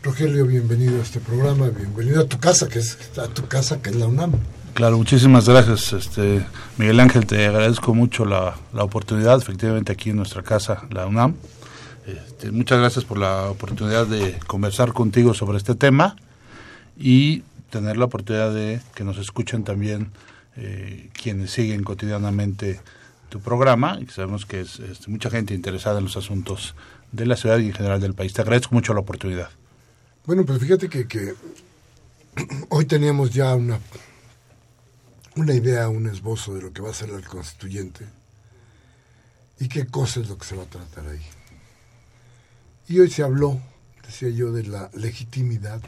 Rogelio, 0.01 0.45
bienvenido 0.45 0.99
a 0.99 1.03
este 1.03 1.19
programa, 1.19 1.67
bienvenido 1.67 2.21
a 2.21 2.25
tu 2.25 2.39
casa, 2.39 2.69
que 2.69 2.79
es 2.79 2.97
a 3.17 3.27
tu 3.27 3.47
casa, 3.47 3.81
que 3.81 3.89
es 3.89 3.97
la 3.97 4.07
UNAM. 4.07 4.31
Claro, 4.73 4.97
muchísimas 4.97 5.49
gracias, 5.49 5.91
este 5.91 6.45
Miguel 6.77 7.01
Ángel, 7.01 7.25
te 7.25 7.45
agradezco 7.45 7.93
mucho 7.93 8.23
la, 8.23 8.55
la 8.73 8.83
oportunidad, 8.85 9.37
efectivamente 9.41 9.91
aquí 9.91 10.11
en 10.11 10.15
nuestra 10.15 10.43
casa, 10.43 10.87
la 10.91 11.05
UNAM. 11.05 11.35
Este, 12.07 12.51
muchas 12.51 12.79
gracias 12.79 13.03
por 13.03 13.17
la 13.17 13.49
oportunidad 13.49 14.07
de 14.07 14.39
conversar 14.47 14.93
contigo 14.93 15.33
sobre 15.33 15.57
este 15.57 15.75
tema 15.75 16.15
y 16.97 17.43
tener 17.69 17.97
la 17.97 18.05
oportunidad 18.05 18.53
de 18.53 18.81
que 18.95 19.03
nos 19.03 19.17
escuchen 19.17 19.63
también 19.63 20.11
eh, 20.55 21.09
quienes 21.13 21.51
siguen 21.51 21.83
cotidianamente 21.83 22.79
tu 23.29 23.39
programa 23.39 23.99
y 24.01 24.07
sabemos 24.07 24.45
que 24.45 24.61
es, 24.61 25.07
mucha 25.07 25.29
gente 25.29 25.53
interesada 25.53 25.99
en 25.99 26.05
los 26.05 26.17
asuntos 26.17 26.75
de 27.11 27.25
la 27.25 27.37
ciudad 27.37 27.59
y 27.59 27.67
en 27.67 27.73
general 27.73 28.01
del 28.01 28.13
país. 28.13 28.33
Te 28.33 28.41
agradezco 28.41 28.73
mucho 28.73 28.93
la 28.93 28.99
oportunidad. 29.01 29.49
Bueno, 30.25 30.45
pues 30.45 30.59
fíjate 30.59 30.89
que, 30.89 31.07
que 31.07 31.35
hoy 32.69 32.85
teníamos 32.85 33.31
ya 33.31 33.55
una, 33.55 33.79
una 35.35 35.53
idea, 35.53 35.89
un 35.89 36.07
esbozo 36.07 36.55
de 36.55 36.61
lo 36.63 36.73
que 36.73 36.81
va 36.81 36.89
a 36.89 36.93
ser 36.93 37.09
el 37.09 37.25
constituyente 37.25 38.05
y 39.59 39.67
qué 39.67 39.85
cosa 39.85 40.19
es 40.21 40.29
lo 40.29 40.37
que 40.37 40.45
se 40.45 40.55
va 40.55 40.63
a 40.63 40.67
tratar 40.67 41.07
ahí. 41.07 41.21
Y 42.87 42.99
hoy 42.99 43.09
se 43.09 43.23
habló, 43.23 43.59
decía 44.03 44.29
yo, 44.29 44.51
de 44.51 44.63
la 44.63 44.89
legitimidad 44.93 45.81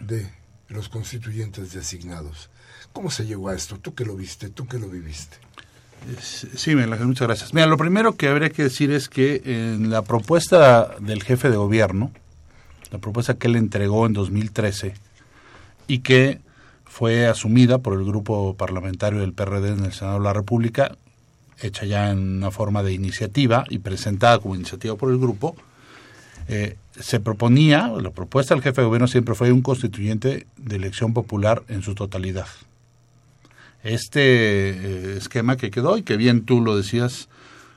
de 0.00 0.37
los 0.68 0.88
constituyentes 0.88 1.72
designados. 1.72 2.50
¿Cómo 2.92 3.10
se 3.10 3.26
llegó 3.26 3.48
a 3.48 3.54
esto? 3.54 3.78
Tú 3.78 3.94
que 3.94 4.04
lo 4.04 4.16
viste, 4.16 4.48
tú 4.48 4.66
que 4.66 4.78
lo 4.78 4.88
viviste. 4.88 5.36
Sí, 6.20 6.74
muchas 6.74 7.26
gracias. 7.26 7.54
Mira, 7.54 7.66
lo 7.66 7.76
primero 7.76 8.16
que 8.16 8.28
habría 8.28 8.50
que 8.50 8.64
decir 8.64 8.90
es 8.92 9.08
que 9.08 9.42
en 9.44 9.90
la 9.90 10.02
propuesta 10.02 10.96
del 11.00 11.22
jefe 11.22 11.50
de 11.50 11.56
gobierno, 11.56 12.12
la 12.90 12.98
propuesta 12.98 13.34
que 13.34 13.48
él 13.48 13.56
entregó 13.56 14.06
en 14.06 14.12
2013 14.12 14.94
y 15.86 15.98
que 16.00 16.40
fue 16.84 17.26
asumida 17.26 17.78
por 17.78 17.94
el 17.94 18.04
grupo 18.04 18.54
parlamentario 18.54 19.20
del 19.20 19.32
PRD 19.32 19.68
en 19.70 19.84
el 19.84 19.92
Senado 19.92 20.18
de 20.18 20.24
la 20.24 20.32
República, 20.32 20.96
hecha 21.60 21.84
ya 21.84 22.10
en 22.10 22.36
una 22.38 22.50
forma 22.50 22.82
de 22.82 22.92
iniciativa 22.92 23.64
y 23.68 23.78
presentada 23.78 24.38
como 24.38 24.54
iniciativa 24.54 24.96
por 24.96 25.10
el 25.10 25.18
grupo, 25.18 25.56
eh, 26.48 26.76
se 27.00 27.20
proponía, 27.20 27.88
la 27.88 28.10
propuesta 28.10 28.54
del 28.54 28.62
jefe 28.62 28.80
de 28.80 28.86
gobierno 28.86 29.08
siempre 29.08 29.34
fue 29.34 29.52
un 29.52 29.62
constituyente 29.62 30.46
de 30.56 30.76
elección 30.76 31.14
popular 31.14 31.62
en 31.68 31.82
su 31.82 31.94
totalidad. 31.94 32.46
Este 33.82 34.20
eh, 34.20 35.16
esquema 35.16 35.56
que 35.56 35.70
quedó 35.70 35.96
y 35.96 36.02
que 36.02 36.16
bien 36.16 36.44
tú 36.44 36.60
lo 36.60 36.76
decías, 36.76 37.28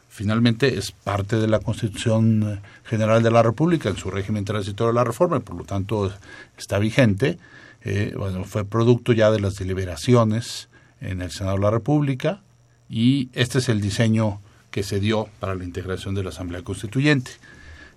finalmente 0.09 0.77
es 0.77 0.91
parte 0.91 1.37
de 1.37 1.47
la 1.47 1.59
Constitución 1.59 2.61
General 2.83 3.21
de 3.23 3.31
la 3.31 3.43
República 3.43 3.89
en 3.89 3.97
su 3.97 4.09
régimen 4.11 4.45
transitorio 4.45 4.91
de 4.91 4.95
la 4.95 5.03
reforma 5.03 5.37
y 5.37 5.41
por 5.41 5.55
lo 5.55 5.63
tanto 5.63 6.11
está 6.57 6.79
vigente. 6.79 7.37
Eh, 7.83 8.13
bueno, 8.17 8.43
fue 8.43 8.65
producto 8.65 9.13
ya 9.13 9.31
de 9.31 9.39
las 9.39 9.55
deliberaciones 9.55 10.67
en 10.99 11.21
el 11.21 11.31
Senado 11.31 11.57
de 11.57 11.63
la 11.63 11.71
República 11.71 12.41
y 12.89 13.29
este 13.33 13.59
es 13.59 13.69
el 13.69 13.81
diseño 13.81 14.39
que 14.71 14.83
se 14.83 14.99
dio 14.99 15.27
para 15.39 15.55
la 15.55 15.63
integración 15.63 16.15
de 16.15 16.23
la 16.23 16.29
Asamblea 16.29 16.61
Constituyente. 16.63 17.31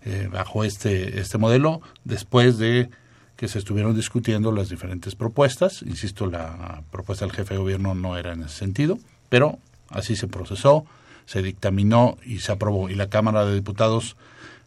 Eh, 0.06 0.28
bajo 0.30 0.64
este, 0.64 1.18
este 1.18 1.38
modelo 1.38 1.80
después 2.04 2.58
de 2.58 2.90
que 3.36 3.48
se 3.48 3.58
estuvieron 3.58 3.96
discutiendo 3.96 4.52
las 4.52 4.68
diferentes 4.68 5.14
propuestas. 5.14 5.80
Insisto, 5.80 6.26
la 6.26 6.82
propuesta 6.90 7.24
del 7.24 7.34
jefe 7.34 7.54
de 7.54 7.60
gobierno 7.60 7.94
no 7.94 8.18
era 8.18 8.34
en 8.34 8.42
ese 8.42 8.54
sentido, 8.54 8.98
pero 9.30 9.58
así 9.88 10.14
se 10.14 10.28
procesó, 10.28 10.84
se 11.24 11.40
dictaminó 11.40 12.18
y 12.22 12.40
se 12.40 12.52
aprobó. 12.52 12.90
Y 12.90 12.96
la 12.96 13.08
Cámara 13.08 13.46
de 13.46 13.54
Diputados 13.54 14.16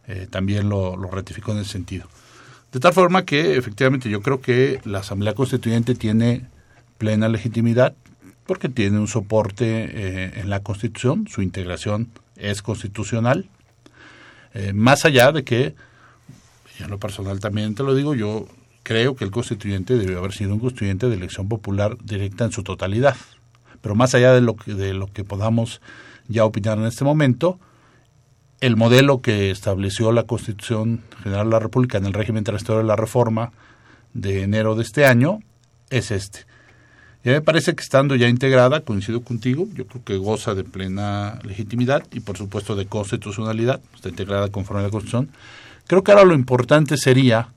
eh, 0.08 0.26
también 0.28 0.68
lo, 0.68 0.96
ratificó 0.96 1.52
en 1.52 1.58
ese 1.58 1.70
sentido. 1.70 2.08
De 2.72 2.80
tal 2.80 2.92
forma 2.92 3.24
que 3.24 3.56
efectivamente 3.56 4.10
yo 4.10 4.20
creo 4.22 4.40
que 4.40 4.80
la 4.84 4.98
Asamblea 4.98 5.34
Constituyente 5.34 5.94
tiene 5.94 6.46
plena 6.98 7.28
legitimidad 7.28 7.94
porque 8.44 8.68
tiene 8.68 8.98
un 8.98 9.06
soporte 9.06 9.66
eh, 9.66 10.32
en 10.40 10.50
la 10.50 10.64
Constitución, 10.64 11.28
su 11.28 11.42
integración 11.42 12.08
es 12.36 12.60
constitucional, 12.60 13.48
eh, 14.54 14.72
más 14.72 15.04
allá 15.04 15.32
de 15.32 15.44
que, 15.44 15.74
en 16.78 16.90
lo 16.90 16.98
personal 16.98 17.40
también 17.40 17.74
te 17.74 17.82
lo 17.82 17.94
digo, 17.94 18.14
yo 18.14 18.46
creo 18.82 19.16
que 19.16 19.24
el 19.24 19.30
constituyente 19.30 19.96
debió 19.96 20.18
haber 20.18 20.32
sido 20.32 20.54
un 20.54 20.60
constituyente 20.60 21.08
de 21.08 21.16
elección 21.16 21.48
popular 21.48 21.96
directa 22.02 22.44
en 22.44 22.52
su 22.52 22.62
totalidad. 22.62 23.16
Pero 23.80 23.94
más 23.94 24.14
allá 24.14 24.32
de 24.32 24.40
lo 24.40 24.56
que, 24.56 24.74
de 24.74 24.94
lo 24.94 25.12
que 25.12 25.24
podamos 25.24 25.80
ya 26.26 26.44
opinar 26.44 26.78
en 26.78 26.84
este 26.84 27.04
momento, 27.04 27.58
el 28.60 28.76
modelo 28.76 29.20
que 29.20 29.50
estableció 29.50 30.10
la 30.10 30.24
Constitución 30.24 31.02
General 31.22 31.46
de 31.46 31.52
la 31.52 31.58
República 31.60 31.98
en 31.98 32.06
el 32.06 32.12
régimen 32.12 32.44
transitorio 32.44 32.82
de 32.82 32.88
la 32.88 32.96
reforma 32.96 33.52
de 34.14 34.42
enero 34.42 34.74
de 34.74 34.82
este 34.82 35.06
año 35.06 35.40
es 35.90 36.10
este. 36.10 36.47
Ya 37.28 37.34
me 37.34 37.42
parece 37.42 37.74
que 37.74 37.82
estando 37.82 38.16
ya 38.16 38.26
integrada, 38.26 38.80
coincido 38.80 39.20
contigo, 39.20 39.68
yo 39.74 39.86
creo 39.86 40.02
que 40.02 40.16
goza 40.16 40.54
de 40.54 40.64
plena 40.64 41.38
legitimidad 41.42 42.02
y 42.10 42.20
por 42.20 42.38
supuesto 42.38 42.74
de 42.74 42.86
constitucionalidad, 42.86 43.82
está 43.94 44.08
integrada 44.08 44.48
conforme 44.48 44.80
a 44.80 44.84
la 44.86 44.90
Constitución. 44.90 45.28
Creo 45.86 46.02
que 46.02 46.10
ahora 46.10 46.24
lo 46.24 46.32
importante 46.32 46.96
sería 46.96 47.48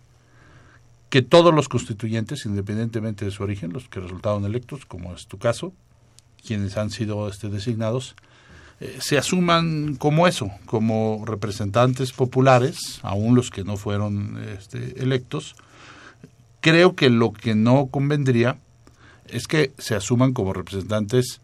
que 1.09 1.21
todos 1.21 1.55
los 1.55 1.69
constituyentes, 1.69 2.45
independientemente 2.45 3.23
de 3.23 3.31
su 3.31 3.43
origen, 3.43 3.71
los 3.71 3.87
que 3.87 4.01
resultaron 4.01 4.43
electos, 4.43 4.85
como 4.85 5.15
es 5.15 5.27
tu 5.27 5.37
caso, 5.37 5.71
quienes 6.45 6.75
han 6.75 6.89
sido 6.89 7.29
este, 7.29 7.47
designados, 7.47 8.17
eh, 8.81 8.97
se 8.99 9.17
asuman 9.17 9.95
como 9.95 10.27
eso, 10.27 10.51
como 10.65 11.23
representantes 11.25 12.11
populares, 12.11 12.99
aún 13.03 13.35
los 13.35 13.49
que 13.49 13.63
no 13.63 13.77
fueron 13.77 14.37
este, 14.53 15.01
electos. 15.01 15.55
Creo 16.59 16.93
que 16.93 17.09
lo 17.09 17.31
que 17.31 17.55
no 17.55 17.87
convendría 17.89 18.57
es 19.31 19.47
que 19.47 19.71
se 19.77 19.95
asuman 19.95 20.33
como 20.33 20.53
representantes 20.53 21.39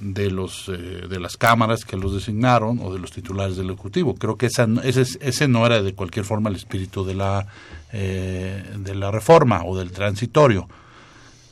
de 0.00 0.30
los 0.30 0.68
eh, 0.68 1.06
de 1.08 1.20
las 1.20 1.36
cámaras 1.36 1.84
que 1.84 1.96
los 1.96 2.12
designaron 2.12 2.80
o 2.80 2.92
de 2.92 2.98
los 2.98 3.12
titulares 3.12 3.56
del 3.56 3.70
ejecutivo. 3.70 4.14
Creo 4.14 4.36
que 4.36 4.46
esa, 4.46 4.66
ese, 4.82 5.02
ese 5.20 5.48
no 5.48 5.64
era 5.64 5.82
de 5.82 5.94
cualquier 5.94 6.24
forma 6.24 6.50
el 6.50 6.56
espíritu 6.56 7.04
de 7.04 7.14
la 7.14 7.46
eh, 7.92 8.64
de 8.78 8.94
la 8.94 9.10
reforma 9.10 9.64
o 9.64 9.78
del 9.78 9.92
transitorio. 9.92 10.68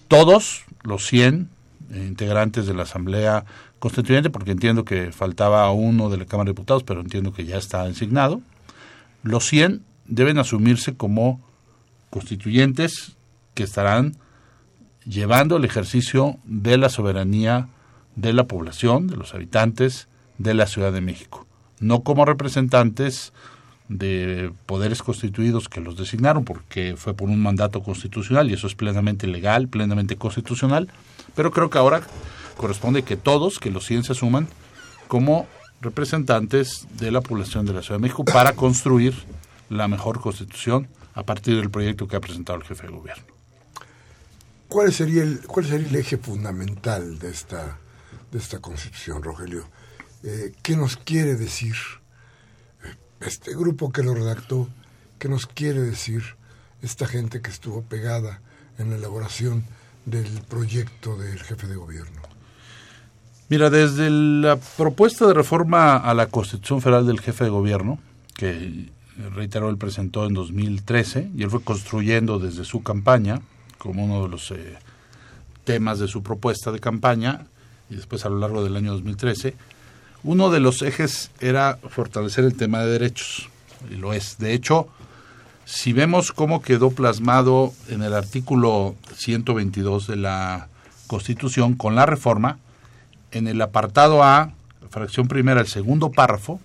Todos 0.08 0.64
los 0.82 1.06
100 1.06 1.48
integrantes 1.94 2.66
de 2.66 2.74
la 2.74 2.82
asamblea 2.82 3.44
constituyente 3.78 4.30
porque 4.30 4.52
entiendo 4.52 4.84
que 4.84 5.12
faltaba 5.12 5.70
uno 5.70 6.10
de 6.10 6.18
la 6.18 6.26
cámara 6.26 6.48
de 6.48 6.52
diputados 6.52 6.82
pero 6.82 7.00
entiendo 7.00 7.32
que 7.32 7.46
ya 7.46 7.56
está 7.56 7.84
designado 7.84 8.42
los 9.22 9.46
100 9.48 9.82
deben 10.06 10.38
asumirse 10.38 10.94
como 10.94 11.40
constituyentes 12.10 13.12
que 13.54 13.62
estarán 13.62 14.16
llevando 15.10 15.56
el 15.56 15.64
ejercicio 15.64 16.38
de 16.44 16.78
la 16.78 16.88
soberanía 16.88 17.68
de 18.14 18.32
la 18.32 18.44
población, 18.44 19.08
de 19.08 19.16
los 19.16 19.34
habitantes 19.34 20.08
de 20.38 20.54
la 20.54 20.66
Ciudad 20.66 20.92
de 20.92 21.00
México, 21.00 21.46
no 21.80 22.02
como 22.02 22.24
representantes 22.24 23.32
de 23.88 24.52
poderes 24.66 25.02
constituidos 25.02 25.68
que 25.68 25.80
los 25.80 25.96
designaron, 25.96 26.44
porque 26.44 26.94
fue 26.96 27.12
por 27.12 27.28
un 27.28 27.42
mandato 27.42 27.82
constitucional 27.82 28.48
y 28.48 28.54
eso 28.54 28.68
es 28.68 28.76
plenamente 28.76 29.26
legal, 29.26 29.66
plenamente 29.66 30.16
constitucional, 30.16 30.88
pero 31.34 31.50
creo 31.50 31.70
que 31.70 31.78
ahora 31.78 32.02
corresponde 32.56 33.02
que 33.02 33.16
todos, 33.16 33.58
que 33.58 33.70
los 33.70 33.84
100 33.86 34.04
se 34.04 34.12
asuman 34.12 34.46
como 35.08 35.48
representantes 35.80 36.86
de 36.98 37.10
la 37.10 37.20
población 37.20 37.66
de 37.66 37.72
la 37.72 37.82
Ciudad 37.82 37.98
de 37.98 38.02
México 38.02 38.24
para 38.24 38.52
construir 38.52 39.14
la 39.70 39.88
mejor 39.88 40.20
constitución 40.20 40.86
a 41.14 41.24
partir 41.24 41.56
del 41.56 41.70
proyecto 41.70 42.06
que 42.06 42.14
ha 42.14 42.20
presentado 42.20 42.60
el 42.60 42.64
jefe 42.64 42.86
de 42.86 42.92
gobierno. 42.92 43.39
¿Cuál 44.70 44.92
sería 44.92 45.24
el, 45.24 45.40
cuál 45.48 45.66
sería 45.66 45.88
el 45.88 45.96
eje 45.96 46.16
fundamental 46.16 47.18
de 47.18 47.28
esta, 47.28 47.76
de 48.30 48.38
esta 48.38 48.61
concepción, 48.61 49.20
Rogelio? 49.20 49.64
Eh, 50.22 50.52
¿Qué 50.62 50.76
nos 50.76 50.96
quiere 50.96 51.35
decir 51.35 51.74
eh, 52.85 52.94
este 53.20 53.50
grupo 53.56 53.90
que 53.90 54.04
lo 54.04 54.14
redactó? 54.14 54.68
¿Qué 55.18 55.28
nos 55.28 55.48
quiere 55.48 55.80
decir 55.80 56.22
esta 56.83 57.09
gente 57.09 57.42
que 57.42 57.50
estuvo 57.50 57.83
pegada 57.83 58.42
en 58.78 58.90
la 58.90 58.96
elaboración 58.96 59.64
del 60.06 60.40
proyecto 60.48 61.16
del 61.16 61.42
jefe 61.42 61.66
de 61.66 61.74
gobierno? 61.74 62.22
Mira, 63.48 63.70
desde 63.70 64.09
la 64.09 64.56
propuesta 64.56 65.26
de 65.26 65.35
reforma 65.35 65.96
a 65.96 66.14
la 66.14 66.28
Constitución 66.28 66.80
Federal 66.80 67.09
del 67.09 67.18
jefe 67.18 67.42
de 67.42 67.50
gobierno, 67.50 67.98
que 68.37 68.88
reiteró 69.35 69.68
él 69.68 69.78
presentó 69.78 70.26
en 70.26 70.35
2013, 70.35 71.33
y 71.35 71.42
él 71.42 71.50
fue 71.50 71.61
construyendo 71.61 72.38
desde 72.38 72.64
su 72.64 72.85
campaña, 72.85 73.42
como 73.80 74.04
uno 74.04 74.22
de 74.22 74.28
los 74.28 74.50
eh, 74.50 74.76
temas 75.64 75.98
de 75.98 76.06
su 76.06 76.22
propuesta 76.22 76.70
de 76.70 76.80
campaña, 76.80 77.46
y 77.88 77.96
después 77.96 78.24
a 78.24 78.28
lo 78.28 78.38
largo 78.38 78.62
del 78.62 78.76
año 78.76 78.92
2013, 78.92 79.56
uno 80.22 80.50
de 80.50 80.60
los 80.60 80.82
ejes 80.82 81.30
era 81.40 81.78
fortalecer 81.88 82.44
el 82.44 82.56
tema 82.56 82.80
de 82.80 82.92
derechos, 82.92 83.48
y 83.90 83.94
lo 83.94 84.12
es. 84.12 84.36
De 84.38 84.52
hecho, 84.52 84.88
si 85.64 85.94
vemos 85.94 86.30
cómo 86.32 86.60
quedó 86.60 86.90
plasmado 86.90 87.72
en 87.88 88.02
el 88.02 88.12
artículo 88.12 88.96
122 89.16 90.06
de 90.06 90.16
la 90.16 90.68
Constitución 91.06 91.74
con 91.74 91.94
la 91.94 92.04
reforma, 92.04 92.58
en 93.32 93.48
el 93.48 93.62
apartado 93.62 94.22
A, 94.22 94.52
fracción 94.90 95.26
primera, 95.26 95.60
el 95.60 95.68
segundo 95.68 96.10
párrafo, 96.10 96.60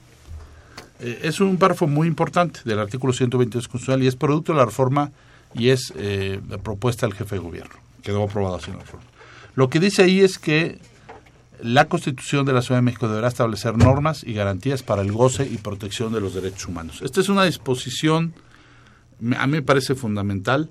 eh, 1.00 1.22
es 1.24 1.40
un 1.40 1.58
párrafo 1.58 1.88
muy 1.88 2.08
importante 2.08 2.60
del 2.66 2.80
artículo 2.80 3.14
122 3.14 3.68
constitucional 3.70 4.04
y 4.04 4.08
es 4.08 4.18
producto 4.18 4.52
de 4.52 4.60
la 4.60 4.66
reforma 4.66 5.12
y 5.58 5.70
es 5.70 5.94
eh, 5.96 6.40
la 6.50 6.58
propuesta 6.58 7.08
del 7.08 7.16
jefe 7.16 7.36
de 7.36 7.42
gobierno. 7.42 7.76
Quedó 8.04 8.24
en 8.24 8.44
la 8.44 8.58
reforma. 8.58 9.06
Lo 9.56 9.70
que 9.70 9.80
dice 9.80 10.04
ahí 10.04 10.20
es 10.20 10.38
que 10.38 10.80
la 11.62 11.88
Constitución 11.88 12.46
de 12.46 12.54
la 12.54 12.62
Ciudad 12.62 12.80
de 12.80 12.84
México 12.84 13.08
deberá 13.08 13.30
establecer 13.30 13.78
normas 13.78 14.24
y 14.24 14.34
garantías 14.34 14.84
para 14.84 15.02
el 15.02 15.12
goce 15.12 15.48
y 15.50 15.58
protección 15.58 16.14
de 16.14 16.20
los 16.22 16.34
derechos 16.34 16.68
humanos. 16.68 17.02
Esta 17.02 17.22
es 17.22 17.30
una 17.30 17.46
disposición, 17.46 18.34
a 19.38 19.48
mí 19.48 19.54
me 19.54 19.62
parece 19.62 19.96
fundamental, 19.96 20.70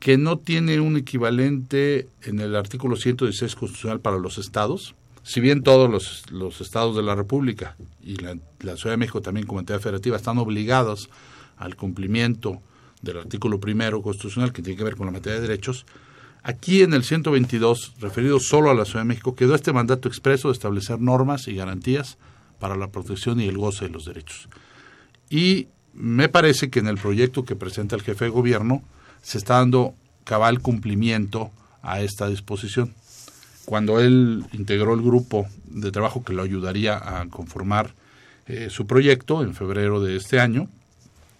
que 0.00 0.18
no 0.18 0.38
tiene 0.38 0.80
un 0.80 0.96
equivalente 0.96 2.08
en 2.22 2.40
el 2.40 2.54
artículo 2.56 2.96
116 2.96 3.54
constitucional 3.54 4.00
para 4.00 4.18
los 4.18 4.38
estados, 4.38 4.94
si 5.22 5.40
bien 5.40 5.62
todos 5.62 5.90
los, 5.90 6.30
los 6.30 6.60
estados 6.60 6.96
de 6.96 7.02
la 7.02 7.14
República 7.14 7.76
y 8.02 8.16
la, 8.16 8.36
la, 8.60 8.76
Ciudad 8.76 8.92
de 8.92 8.98
México 8.98 9.22
también 9.22 9.46
como 9.46 9.60
entidad 9.60 9.80
federativa 9.80 10.16
están 10.16 10.38
obligados 10.38 11.08
al 11.56 11.74
cumplimiento 11.74 12.60
del 13.02 13.18
artículo 13.18 13.60
primero 13.60 14.02
constitucional 14.02 14.52
que 14.52 14.62
tiene 14.62 14.76
que 14.76 14.84
ver 14.84 14.96
con 14.96 15.06
la 15.06 15.12
materia 15.12 15.40
de 15.40 15.46
derechos, 15.46 15.86
aquí 16.42 16.82
en 16.82 16.94
el 16.94 17.04
122, 17.04 17.94
referido 18.00 18.40
solo 18.40 18.70
a 18.70 18.74
la 18.74 18.84
Ciudad 18.84 19.00
de 19.00 19.08
México, 19.08 19.34
quedó 19.34 19.54
este 19.54 19.72
mandato 19.72 20.08
expreso 20.08 20.48
de 20.48 20.52
establecer 20.52 21.00
normas 21.00 21.48
y 21.48 21.54
garantías 21.54 22.18
para 22.58 22.76
la 22.76 22.88
protección 22.88 23.40
y 23.40 23.46
el 23.46 23.58
goce 23.58 23.86
de 23.86 23.90
los 23.90 24.04
derechos. 24.04 24.48
Y 25.28 25.68
me 25.94 26.28
parece 26.28 26.70
que 26.70 26.78
en 26.78 26.88
el 26.88 26.98
proyecto 26.98 27.44
que 27.44 27.56
presenta 27.56 27.96
el 27.96 28.02
jefe 28.02 28.26
de 28.26 28.30
gobierno, 28.30 28.82
se 29.22 29.38
está 29.38 29.54
dando 29.54 29.94
cabal 30.24 30.60
cumplimiento 30.60 31.50
a 31.82 32.00
esta 32.00 32.28
disposición. 32.28 32.94
Cuando 33.64 34.00
él 34.00 34.44
integró 34.52 34.94
el 34.94 35.02
grupo 35.02 35.46
de 35.64 35.90
trabajo 35.90 36.22
que 36.22 36.32
lo 36.32 36.42
ayudaría 36.42 36.96
a 36.96 37.26
conformar 37.28 37.94
eh, 38.46 38.68
su 38.70 38.86
proyecto 38.86 39.42
en 39.42 39.54
febrero 39.54 40.00
de 40.00 40.16
este 40.16 40.38
año, 40.38 40.68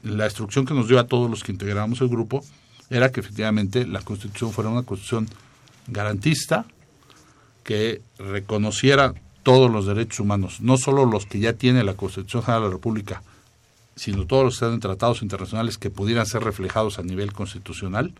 la 0.06 0.26
instrucción 0.26 0.66
que 0.66 0.74
nos 0.74 0.88
dio 0.88 0.98
a 0.98 1.06
todos 1.06 1.30
los 1.30 1.42
que 1.42 1.52
integramos 1.52 2.00
el 2.00 2.08
grupo 2.08 2.44
era 2.90 3.10
que 3.10 3.20
efectivamente 3.20 3.86
la 3.86 4.00
Constitución 4.00 4.52
fuera 4.52 4.70
una 4.70 4.82
Constitución 4.82 5.28
garantista, 5.88 6.64
que 7.64 8.00
reconociera 8.18 9.14
todos 9.42 9.70
los 9.70 9.86
derechos 9.86 10.20
humanos, 10.20 10.60
no 10.60 10.76
solo 10.76 11.04
los 11.04 11.26
que 11.26 11.38
ya 11.38 11.52
tiene 11.52 11.84
la 11.84 11.94
Constitución 11.94 12.42
General 12.42 12.62
de 12.62 12.68
la 12.68 12.74
República, 12.74 13.22
sino 13.96 14.26
todos 14.26 14.44
los 14.44 14.54
que 14.54 14.56
están 14.56 14.74
en 14.74 14.80
tratados 14.80 15.22
internacionales 15.22 15.78
que 15.78 15.90
pudieran 15.90 16.26
ser 16.26 16.44
reflejados 16.44 16.98
a 16.98 17.02
nivel 17.02 17.32
constitucional. 17.32 18.12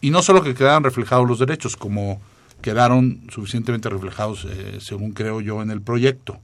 Y 0.00 0.10
no 0.10 0.22
solo 0.22 0.42
que 0.42 0.54
quedaran 0.54 0.82
reflejados 0.82 1.28
los 1.28 1.38
derechos, 1.38 1.76
como 1.76 2.20
quedaron 2.62 3.22
suficientemente 3.30 3.88
reflejados, 3.88 4.46
eh, 4.48 4.78
según 4.80 5.12
creo 5.12 5.40
yo, 5.40 5.62
en 5.62 5.70
el 5.70 5.82
proyecto, 5.82 6.38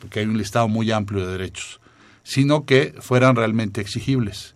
porque 0.00 0.20
hay 0.20 0.26
un 0.26 0.38
listado 0.38 0.68
muy 0.68 0.90
amplio 0.90 1.26
de 1.26 1.32
derechos, 1.32 1.80
sino 2.22 2.64
que 2.64 2.94
fueran 3.00 3.36
realmente 3.36 3.80
exigibles. 3.80 4.54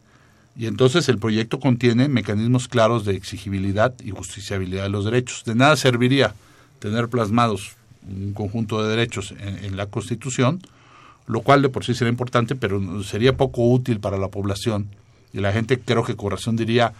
Y 0.57 0.66
entonces 0.66 1.09
el 1.09 1.18
proyecto 1.18 1.59
contiene 1.59 2.09
mecanismos 2.09 2.68
claros 2.68 3.05
de 3.05 3.16
exigibilidad 3.16 3.94
y 4.05 4.11
justiciabilidad 4.11 4.85
de 4.85 4.88
los 4.90 5.05
derechos. 5.05 5.44
De 5.44 5.55
nada 5.55 5.77
serviría 5.77 6.35
tener 6.79 7.09
plasmados 7.09 7.72
un 8.09 8.35
conjunto 8.35 8.83
de 8.83 8.90
derechos 8.90 9.35
en 9.40 9.77
la 9.77 9.87
Constitución 9.87 10.61
lo 11.27 11.40
cual 11.40 11.62
de 11.62 11.68
por 11.68 11.85
sí 11.85 11.94
sería 11.94 12.11
importante, 12.11 12.55
pero 12.55 13.03
sería 13.03 13.37
poco 13.37 13.68
útil 13.70 14.00
para 14.00 14.18
la 14.18 14.29
población. 14.29 14.88
Y 15.33 15.40
la 15.40 15.53
gente 15.53 15.81
creo 15.81 16.05
que 16.05 16.16
con 16.16 16.31
razón 16.31 16.57
diría 16.57 16.92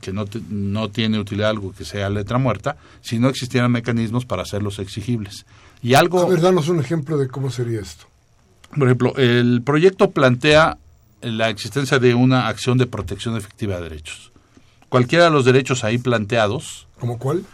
que 0.00 0.12
no, 0.12 0.24
no 0.50 0.90
tiene 0.90 1.18
utilidad 1.18 1.50
algo 1.50 1.72
que 1.72 1.84
sea 1.84 2.10
letra 2.10 2.38
muerta, 2.38 2.76
si 3.00 3.18
no 3.18 3.28
existieran 3.28 3.70
mecanismos 3.70 4.26
para 4.26 4.42
hacerlos 4.42 4.78
exigibles. 4.78 5.46
Y 5.82 5.94
algo... 5.94 6.20
A 6.20 6.28
ver, 6.28 6.40
danos 6.40 6.68
un 6.68 6.80
ejemplo 6.80 7.16
de 7.16 7.28
cómo 7.28 7.50
sería 7.50 7.80
esto. 7.80 8.06
Por 8.76 8.88
ejemplo, 8.88 9.14
el 9.16 9.62
proyecto 9.62 10.10
plantea 10.10 10.78
la 11.22 11.48
existencia 11.48 11.98
de 11.98 12.14
una 12.14 12.48
acción 12.48 12.78
de 12.78 12.86
protección 12.86 13.36
efectiva 13.36 13.76
de 13.76 13.82
derechos. 13.82 14.30
Cualquiera 14.88 15.24
de 15.24 15.30
los 15.30 15.44
derechos 15.44 15.84
ahí 15.84 15.98
planteados... 15.98 16.86
¿Como 16.98 17.18
cuál? 17.18 17.44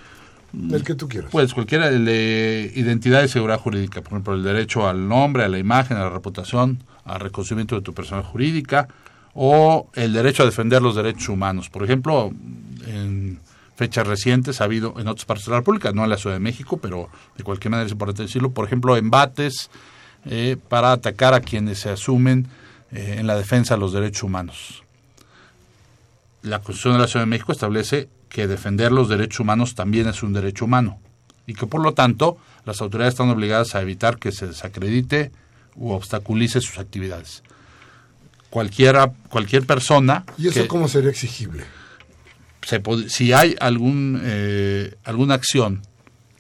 El 0.71 0.85
que 0.85 0.95
tú 0.95 1.09
quieras. 1.09 1.31
Pues 1.33 1.53
cualquiera 1.53 1.91
de 1.91 2.73
identidad 2.77 3.25
y 3.25 3.29
seguridad 3.29 3.59
jurídica, 3.59 4.03
por 4.03 4.13
ejemplo, 4.13 4.35
el 4.35 4.45
derecho 4.45 4.89
al 4.89 5.09
nombre, 5.09 5.45
a 5.45 5.49
la 5.49 5.59
imagen, 5.59 5.97
a 5.97 6.01
la 6.01 6.11
reputación, 6.11 6.79
al 7.05 7.21
reconocimiento 7.21 7.75
de 7.75 7.83
tu 7.83 7.93
persona 7.93 8.23
jurídica 8.23 8.89
o 9.35 9.91
el 9.95 10.13
derecho 10.13 10.45
a 10.45 10.47
defender 10.47 10.81
los 10.81 10.95
derechos 10.95 11.29
humanos. 11.29 11.71
Por 11.71 11.83
ejemplo, 11.83 12.33
en 12.87 13.41
fechas 13.75 14.07
recientes 14.07 14.61
ha 14.61 14.65
habido 14.65 14.95
en 14.99 15.09
otras 15.09 15.25
partes 15.25 15.47
de 15.47 15.53
la 15.53 15.59
República, 15.59 15.91
no 15.93 16.05
en 16.05 16.11
la 16.11 16.17
Ciudad 16.17 16.37
de 16.37 16.41
México, 16.41 16.77
pero 16.77 17.09
de 17.37 17.43
cualquier 17.43 17.73
manera 17.73 17.87
es 17.87 17.93
importante 17.93 18.23
decirlo, 18.23 18.53
por 18.53 18.65
ejemplo, 18.65 18.97
embates 18.97 19.71
eh, 20.27 20.57
para 20.69 20.93
atacar 20.93 21.35
a 21.35 21.41
quienes 21.41 21.81
se 21.81 21.91
asumen 21.91 22.47
eh, 22.93 23.17
en 23.19 23.27
la 23.27 23.37
defensa 23.37 23.75
de 23.75 23.81
los 23.81 23.93
derechos 23.93 24.23
humanos. 24.23 24.83
La 26.43 26.61
Constitución 26.61 26.95
de 26.95 27.01
la 27.01 27.09
Ciudad 27.09 27.25
de 27.25 27.31
México 27.31 27.53
establece 27.53 28.09
que 28.29 28.47
defender 28.47 28.93
los 28.93 29.09
derechos 29.09 29.41
humanos 29.41 29.75
también 29.75 30.09
es 30.09 30.23
un 30.23 30.33
derecho 30.33 30.65
humano 30.65 30.99
y 31.47 31.55
que 31.55 31.67
por 31.67 31.83
lo 31.83 31.93
tanto 31.93 32.39
las 32.65 32.81
autoridades 32.81 33.15
están 33.15 33.31
obligadas 33.31 33.75
a 33.75 33.83
evitar 33.83 34.19
que 34.19 34.33
se 34.33 34.47
desacredite 34.47 35.31
u 35.77 35.91
obstaculice 35.91 36.61
sus 36.61 36.79
actividades. 36.79 37.43
Cualquiera, 38.49 39.13
cualquier 39.29 39.67
persona... 39.67 40.25
¿Y 40.39 40.49
eso 40.49 40.67
cómo 40.69 40.89
sería 40.89 41.11
exigible? 41.11 41.65
Se, 42.63 42.81
si 43.09 43.33
hay 43.33 43.57
algún, 43.61 44.21
eh, 44.23 44.95
alguna 45.05 45.35
acción 45.35 45.83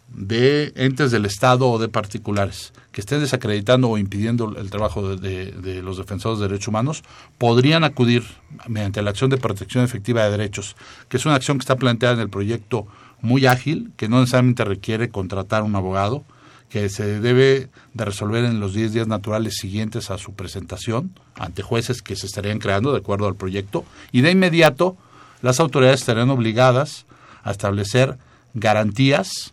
de 0.08 0.72
entes 0.76 1.10
del 1.10 1.26
Estado 1.26 1.68
o 1.68 1.78
de 1.78 1.88
particulares 1.88 2.72
que 2.94 3.00
estén 3.00 3.18
desacreditando 3.18 3.90
o 3.90 3.98
impidiendo 3.98 4.54
el 4.56 4.70
trabajo 4.70 5.16
de, 5.16 5.82
los 5.82 5.98
defensores 5.98 6.38
de 6.38 6.46
derechos 6.46 6.68
humanos, 6.68 7.02
podrían 7.38 7.82
acudir 7.82 8.22
mediante 8.68 9.02
la 9.02 9.10
acción 9.10 9.30
de 9.30 9.36
protección 9.36 9.82
efectiva 9.82 10.22
de 10.22 10.30
derechos, 10.30 10.76
que 11.08 11.16
es 11.16 11.26
una 11.26 11.34
acción 11.34 11.58
que 11.58 11.62
está 11.62 11.74
planteada 11.74 12.14
en 12.14 12.20
el 12.20 12.28
proyecto 12.28 12.86
muy 13.20 13.46
ágil, 13.46 13.90
que 13.96 14.08
no 14.08 14.20
necesariamente 14.20 14.64
requiere 14.64 15.08
contratar 15.08 15.64
un 15.64 15.74
abogado, 15.74 16.22
que 16.70 16.88
se 16.88 17.18
debe 17.18 17.68
de 17.94 18.04
resolver 18.04 18.44
en 18.44 18.60
los 18.60 18.74
10 18.74 18.92
días 18.92 19.08
naturales 19.08 19.56
siguientes 19.56 20.12
a 20.12 20.18
su 20.18 20.34
presentación 20.34 21.10
ante 21.34 21.62
jueces 21.62 22.00
que 22.00 22.14
se 22.14 22.26
estarían 22.26 22.60
creando 22.60 22.92
de 22.92 22.98
acuerdo 22.98 23.26
al 23.26 23.34
proyecto, 23.34 23.84
y 24.12 24.20
de 24.20 24.30
inmediato 24.30 24.96
las 25.42 25.58
autoridades 25.58 25.98
estarían 25.98 26.30
obligadas 26.30 27.06
a 27.42 27.50
establecer 27.50 28.18
garantías 28.54 29.52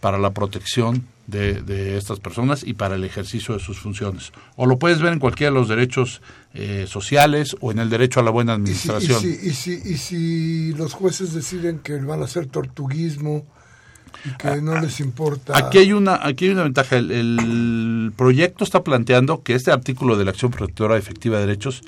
para 0.00 0.16
la 0.16 0.30
protección 0.30 1.04
de, 1.28 1.98
estas 1.98 2.20
personas 2.20 2.64
y 2.64 2.74
para 2.74 2.96
el 2.96 3.04
ejercicio 3.04 3.54
de 3.54 3.60
sus 3.60 3.78
funciones. 3.78 4.32
O 4.56 4.66
lo 4.66 4.78
puedes 4.78 5.00
ver 5.00 5.12
en 5.12 5.18
cualquiera 5.18 5.52
de 5.52 5.58
los 5.58 5.68
derechos 5.68 6.22
eh, 6.54 6.86
sociales 6.88 7.54
o 7.60 7.70
en 7.70 7.78
el 7.78 7.90
derecho 7.90 8.20
a 8.20 8.22
la 8.22 8.30
buena 8.30 8.54
administración. 8.54 9.22
¿Y 9.22 9.50
si, 9.50 9.80
y, 9.84 9.96
si, 9.98 10.72
los 10.72 10.94
jueces 10.94 11.34
deciden 11.34 11.80
que 11.80 11.96
van 11.98 12.22
a 12.22 12.24
hacer 12.24 12.46
tortuguismo 12.46 13.46
y 14.24 14.36
que 14.38 14.62
no 14.62 14.80
les 14.80 15.00
importa... 15.00 15.56
Aquí 15.56 15.78
hay 15.78 15.92
una, 15.92 16.18
aquí 16.22 16.46
hay 16.46 16.52
una 16.52 16.62
ventaja. 16.62 16.96
El, 16.96 18.12
proyecto 18.16 18.64
está 18.64 18.82
planteando 18.82 19.42
que 19.42 19.54
este 19.54 19.70
artículo 19.70 20.16
de 20.16 20.24
la 20.24 20.30
acción 20.30 20.50
protectora 20.50 20.96
efectiva 20.96 21.38
de 21.38 21.46
derechos 21.46 21.82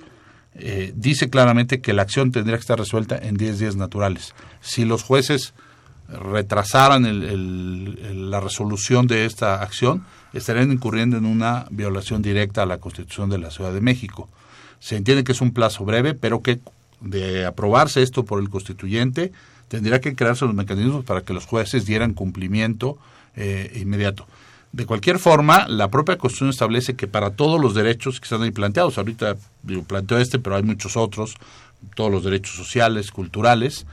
eh, 0.54 0.92
dice 0.94 1.30
claramente 1.30 1.80
que 1.80 1.94
la 1.94 2.02
acción 2.02 2.30
tendría 2.30 2.56
que 2.56 2.62
estar 2.62 2.78
resuelta 2.78 3.16
en 3.16 3.36
10 3.36 3.58
días 3.58 3.76
naturales. 3.76 4.34
Si 4.60 4.84
los 4.84 5.02
jueces 5.02 5.54
retrasaran 6.12 8.30
la 8.30 8.40
resolución 8.40 9.06
de 9.06 9.24
esta 9.24 9.62
acción, 9.62 10.04
estarían 10.32 10.72
incurriendo 10.72 11.16
en 11.16 11.24
una 11.24 11.66
violación 11.70 12.22
directa 12.22 12.62
a 12.62 12.66
la 12.66 12.78
Constitución 12.78 13.30
de 13.30 13.38
la 13.38 13.50
Ciudad 13.50 13.72
de 13.72 13.80
México. 13.80 14.28
Se 14.78 14.96
entiende 14.96 15.24
que 15.24 15.32
es 15.32 15.40
un 15.40 15.52
plazo 15.52 15.84
breve, 15.84 16.14
pero 16.14 16.42
que 16.42 16.60
de 17.00 17.46
aprobarse 17.46 18.02
esto 18.02 18.24
por 18.24 18.40
el 18.40 18.50
constituyente, 18.50 19.32
tendría 19.68 20.00
que 20.00 20.14
crearse 20.14 20.44
los 20.44 20.54
mecanismos 20.54 21.04
para 21.04 21.22
que 21.22 21.32
los 21.32 21.46
jueces 21.46 21.86
dieran 21.86 22.14
cumplimiento 22.14 22.98
eh, 23.36 23.78
inmediato. 23.80 24.26
De 24.72 24.86
cualquier 24.86 25.18
forma, 25.18 25.66
la 25.68 25.88
propia 25.88 26.16
Constitución 26.16 26.50
establece 26.50 26.94
que 26.94 27.08
para 27.08 27.30
todos 27.30 27.60
los 27.60 27.74
derechos 27.74 28.20
que 28.20 28.24
están 28.24 28.42
ahí 28.42 28.52
planteados, 28.52 28.98
ahorita 28.98 29.36
digo, 29.62 29.82
planteo 29.82 30.18
este, 30.18 30.38
pero 30.38 30.56
hay 30.56 30.62
muchos 30.62 30.96
otros, 30.96 31.34
todos 31.94 32.10
los 32.10 32.22
derechos 32.22 32.54
sociales, 32.54 33.10
culturales, 33.10 33.86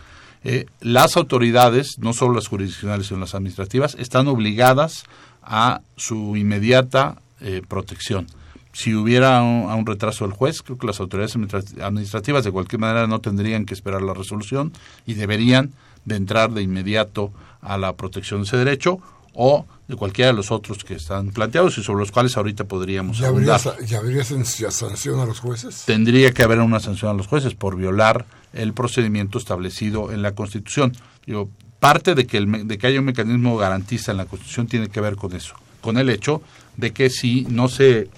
eh, 0.49 0.65
las 0.79 1.17
autoridades, 1.17 1.97
no 1.99 2.13
solo 2.13 2.35
las 2.35 2.47
jurisdiccionales, 2.47 3.07
sino 3.07 3.19
las 3.19 3.35
administrativas, 3.35 3.95
están 3.99 4.29
obligadas 4.29 5.03
a 5.43 5.81
su 5.97 6.37
inmediata 6.37 7.17
eh, 7.41 7.61
protección. 7.67 8.27
Si 8.71 8.95
hubiera 8.95 9.41
un, 9.41 9.69
un, 9.69 9.85
retraso 9.85 10.25
del 10.25 10.33
juez, 10.33 10.61
creo 10.61 10.77
que 10.77 10.87
las 10.87 11.01
autoridades 11.01 11.35
administrativas 11.35 12.45
de 12.45 12.53
cualquier 12.53 12.79
manera 12.79 13.07
no 13.07 13.19
tendrían 13.19 13.65
que 13.65 13.73
esperar 13.73 14.01
la 14.01 14.13
resolución 14.13 14.71
y 15.05 15.15
deberían 15.15 15.73
de 16.05 16.15
entrar 16.15 16.53
de 16.53 16.61
inmediato 16.61 17.33
a 17.59 17.77
la 17.77 17.97
protección 17.97 18.39
de 18.39 18.47
ese 18.47 18.55
derecho 18.55 19.01
o 19.33 19.65
de 19.89 19.97
cualquiera 19.97 20.31
de 20.31 20.37
los 20.37 20.51
otros 20.51 20.85
que 20.85 20.95
están 20.95 21.31
planteados 21.31 21.77
y 21.77 21.83
sobre 21.83 21.99
los 21.99 22.11
cuales 22.11 22.37
ahorita 22.37 22.63
podríamos 22.63 23.19
¿Ya 23.19 23.27
habría, 23.27 23.57
¿Ya 23.85 23.97
habría 23.97 24.23
sanción 24.23 25.19
a 25.19 25.25
los 25.25 25.39
jueces? 25.39 25.83
Tendría 25.85 26.31
que 26.31 26.43
haber 26.43 26.59
una 26.59 26.79
sanción 26.79 27.11
a 27.11 27.13
los 27.13 27.27
jueces 27.27 27.53
por 27.53 27.75
violar 27.75 28.25
el 28.57 28.73
procedimiento 28.73 29.37
establecido 29.37 30.11
en 30.11 30.21
la 30.21 30.33
Constitución. 30.33 30.93
Digo, 31.25 31.49
parte 31.79 32.15
de 32.15 32.25
que, 32.25 32.41
de 32.41 32.77
que 32.77 32.87
haya 32.87 32.99
un 32.99 33.05
mecanismo 33.05 33.57
garantista 33.57 34.11
en 34.11 34.17
la 34.17 34.25
Constitución 34.25 34.67
tiene 34.67 34.89
que 34.89 34.99
ver 34.99 35.15
con 35.15 35.33
eso, 35.33 35.55
con 35.81 35.97
el 35.97 36.09
hecho 36.09 36.41
de 36.75 36.91
que 36.91 37.09
si 37.09 37.45
no 37.49 37.69
se, 37.69 38.09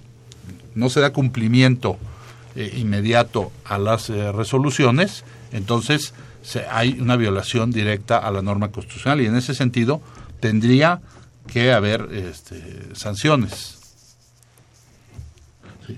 no 0.75 0.89
se 0.89 1.01
da 1.01 1.11
cumplimiento 1.11 1.97
eh, 2.55 2.73
inmediato 2.77 3.51
a 3.65 3.77
las 3.77 4.09
eh, 4.09 4.31
resoluciones, 4.31 5.23
entonces 5.51 6.13
se, 6.41 6.65
hay 6.65 6.97
una 6.99 7.15
violación 7.15 7.71
directa 7.71 8.17
a 8.17 8.31
la 8.31 8.41
norma 8.41 8.69
constitucional 8.69 9.21
y 9.21 9.25
en 9.25 9.35
ese 9.35 9.53
sentido 9.53 10.01
tendría 10.39 11.01
que 11.47 11.73
haber 11.73 12.09
este, 12.11 12.95
sanciones. 12.95 13.77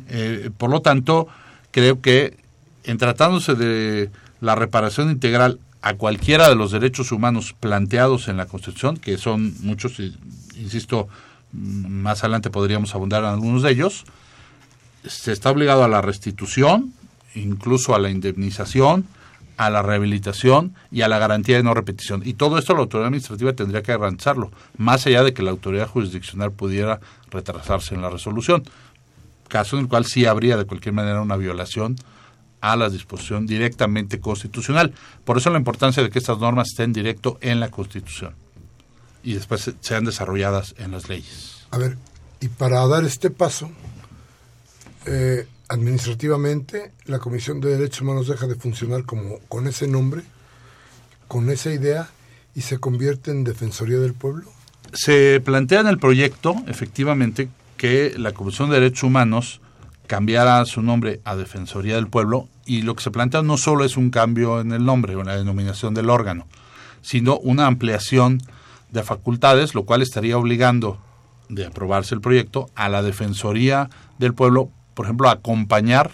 Eh, 0.09 0.49
por 0.57 0.69
lo 0.69 0.81
tanto, 0.81 1.27
creo 1.71 2.01
que 2.01 2.37
en 2.83 2.97
tratándose 2.97 3.55
de 3.55 4.09
la 4.41 4.55
reparación 4.55 5.09
integral 5.09 5.59
a 5.81 5.93
cualquiera 5.95 6.49
de 6.49 6.55
los 6.55 6.71
derechos 6.71 7.11
humanos 7.11 7.55
planteados 7.59 8.27
en 8.27 8.37
la 8.37 8.45
Constitución, 8.45 8.97
que 8.97 9.17
son 9.17 9.53
muchos, 9.61 9.99
insisto, 10.55 11.07
más 11.53 12.23
adelante 12.23 12.49
podríamos 12.49 12.93
abundar 12.93 13.23
en 13.23 13.29
algunos 13.29 13.63
de 13.63 13.71
ellos, 13.71 14.03
se 15.05 15.31
está 15.31 15.49
obligado 15.49 15.83
a 15.83 15.87
la 15.87 16.01
restitución, 16.01 16.93
incluso 17.33 17.95
a 17.95 17.99
la 17.99 18.09
indemnización, 18.09 19.07
a 19.57 19.69
la 19.69 19.81
rehabilitación 19.81 20.73
y 20.91 21.01
a 21.01 21.07
la 21.07 21.19
garantía 21.19 21.57
de 21.57 21.63
no 21.63 21.73
repetición. 21.73 22.21
Y 22.25 22.33
todo 22.33 22.57
esto 22.57 22.73
la 22.73 22.81
autoridad 22.81 23.07
administrativa 23.07 23.53
tendría 23.53 23.81
que 23.81 23.91
garantizarlo, 23.91 24.51
más 24.77 25.05
allá 25.07 25.23
de 25.23 25.33
que 25.33 25.43
la 25.43 25.51
autoridad 25.51 25.87
jurisdiccional 25.87 26.51
pudiera 26.51 26.99
retrasarse 27.31 27.95
en 27.95 28.01
la 28.01 28.09
resolución, 28.09 28.63
caso 29.47 29.77
en 29.77 29.83
el 29.83 29.89
cual 29.89 30.05
sí 30.05 30.25
habría 30.25 30.57
de 30.57 30.65
cualquier 30.65 30.93
manera 30.93 31.21
una 31.21 31.35
violación 31.35 31.95
a 32.61 32.75
la 32.75 32.89
disposición 32.89 33.45
directamente 33.45 34.19
constitucional. 34.19 34.93
Por 35.25 35.37
eso 35.37 35.49
la 35.49 35.57
importancia 35.57 36.01
de 36.01 36.09
que 36.09 36.19
estas 36.19 36.37
normas 36.39 36.69
estén 36.69 36.93
directo 36.93 37.37
en 37.41 37.59
la 37.59 37.69
Constitución 37.69 38.33
y 39.23 39.33
después 39.33 39.71
sean 39.81 40.05
desarrolladas 40.05 40.75
en 40.77 40.91
las 40.91 41.09
leyes. 41.09 41.65
A 41.71 41.77
ver, 41.77 41.97
y 42.39 42.47
para 42.47 42.85
dar 42.87 43.03
este 43.03 43.29
paso, 43.29 43.69
eh, 45.05 45.47
administrativamente 45.67 46.91
la 47.05 47.19
Comisión 47.19 47.61
de 47.61 47.69
Derechos 47.77 48.01
Humanos 48.01 48.27
deja 48.27 48.47
de 48.47 48.55
funcionar 48.55 49.03
como 49.05 49.39
con 49.47 49.67
ese 49.67 49.87
nombre, 49.87 50.23
con 51.27 51.49
esa 51.49 51.71
idea 51.71 52.09
y 52.55 52.61
se 52.61 52.79
convierte 52.79 53.31
en 53.31 53.43
Defensoría 53.43 53.97
del 53.97 54.13
Pueblo. 54.13 54.51
Se 54.93 55.39
plantea 55.39 55.79
en 55.79 55.87
el 55.87 55.97
proyecto, 55.97 56.55
efectivamente, 56.67 57.49
que 57.77 58.13
la 58.17 58.33
Comisión 58.33 58.69
de 58.69 58.79
Derechos 58.79 59.03
Humanos 59.03 59.61
cambiara 60.07 60.65
su 60.65 60.81
nombre 60.81 61.21
a 61.23 61.37
Defensoría 61.37 61.95
del 61.95 62.07
Pueblo 62.07 62.49
y 62.65 62.81
lo 62.81 62.95
que 62.95 63.03
se 63.03 63.11
plantea 63.11 63.41
no 63.41 63.57
solo 63.57 63.85
es 63.85 63.97
un 63.97 64.09
cambio 64.09 64.61
en 64.61 64.71
el 64.71 64.85
nombre 64.85 65.15
o 65.15 65.21
en 65.21 65.27
la 65.27 65.37
denominación 65.37 65.93
del 65.93 66.09
órgano, 66.09 66.47
sino 67.01 67.37
una 67.37 67.67
ampliación 67.67 68.41
de 68.91 69.03
facultades, 69.03 69.73
lo 69.73 69.83
cual 69.83 70.01
estaría 70.01 70.37
obligando, 70.37 70.99
de 71.49 71.65
aprobarse 71.65 72.15
el 72.15 72.21
proyecto, 72.21 72.69
a 72.75 72.89
la 72.89 73.01
Defensoría 73.01 73.89
del 74.19 74.33
Pueblo, 74.33 74.69
por 74.93 75.05
ejemplo, 75.05 75.29
a 75.29 75.33
acompañar 75.33 76.11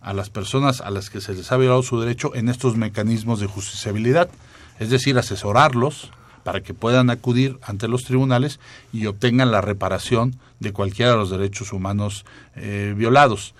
a 0.00 0.12
las 0.12 0.30
personas 0.30 0.80
a 0.80 0.90
las 0.90 1.10
que 1.10 1.20
se 1.20 1.34
les 1.34 1.50
ha 1.52 1.56
violado 1.56 1.82
su 1.82 2.00
derecho 2.00 2.34
en 2.34 2.48
estos 2.48 2.76
mecanismos 2.76 3.40
de 3.40 3.46
justiciabilidad, 3.46 4.30
es 4.78 4.90
decir, 4.90 5.18
asesorarlos 5.18 6.10
para 6.42 6.62
que 6.62 6.74
puedan 6.74 7.10
acudir 7.10 7.58
ante 7.62 7.86
los 7.86 8.04
tribunales 8.04 8.60
y 8.92 9.06
obtengan 9.06 9.50
la 9.50 9.60
reparación 9.60 10.36
de 10.58 10.72
cualquiera 10.72 11.12
de 11.12 11.18
los 11.18 11.30
derechos 11.30 11.72
humanos 11.72 12.24
eh, 12.56 12.94
violados. 12.96 13.54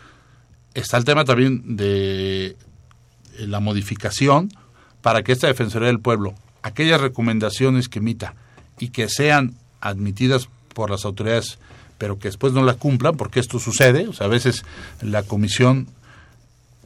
Está 0.74 0.96
el 0.96 1.04
tema 1.04 1.24
también 1.24 1.76
de 1.76 2.56
la 3.38 3.61
modificación 3.61 4.50
para 5.02 5.22
que 5.22 5.33
esta 5.33 5.46
Defensoría 5.46 5.88
del 5.88 6.00
Pueblo, 6.00 6.35
aquellas 6.62 7.00
recomendaciones 7.00 7.88
que 7.88 7.98
emita 7.98 8.35
y 8.78 8.90
que 8.90 9.09
sean 9.09 9.54
admitidas 9.80 10.48
por 10.74 10.90
las 10.90 11.04
autoridades, 11.04 11.59
pero 11.98 12.18
que 12.18 12.28
después 12.28 12.52
no 12.52 12.62
la 12.62 12.74
cumplan, 12.74 13.16
porque 13.16 13.40
esto 13.40 13.59
sucede, 13.59 14.09
o 14.09 14.12
sea, 14.12 14.26
a 14.26 14.30
veces 14.30 14.64
la 15.00 15.22
comisión 15.22 15.88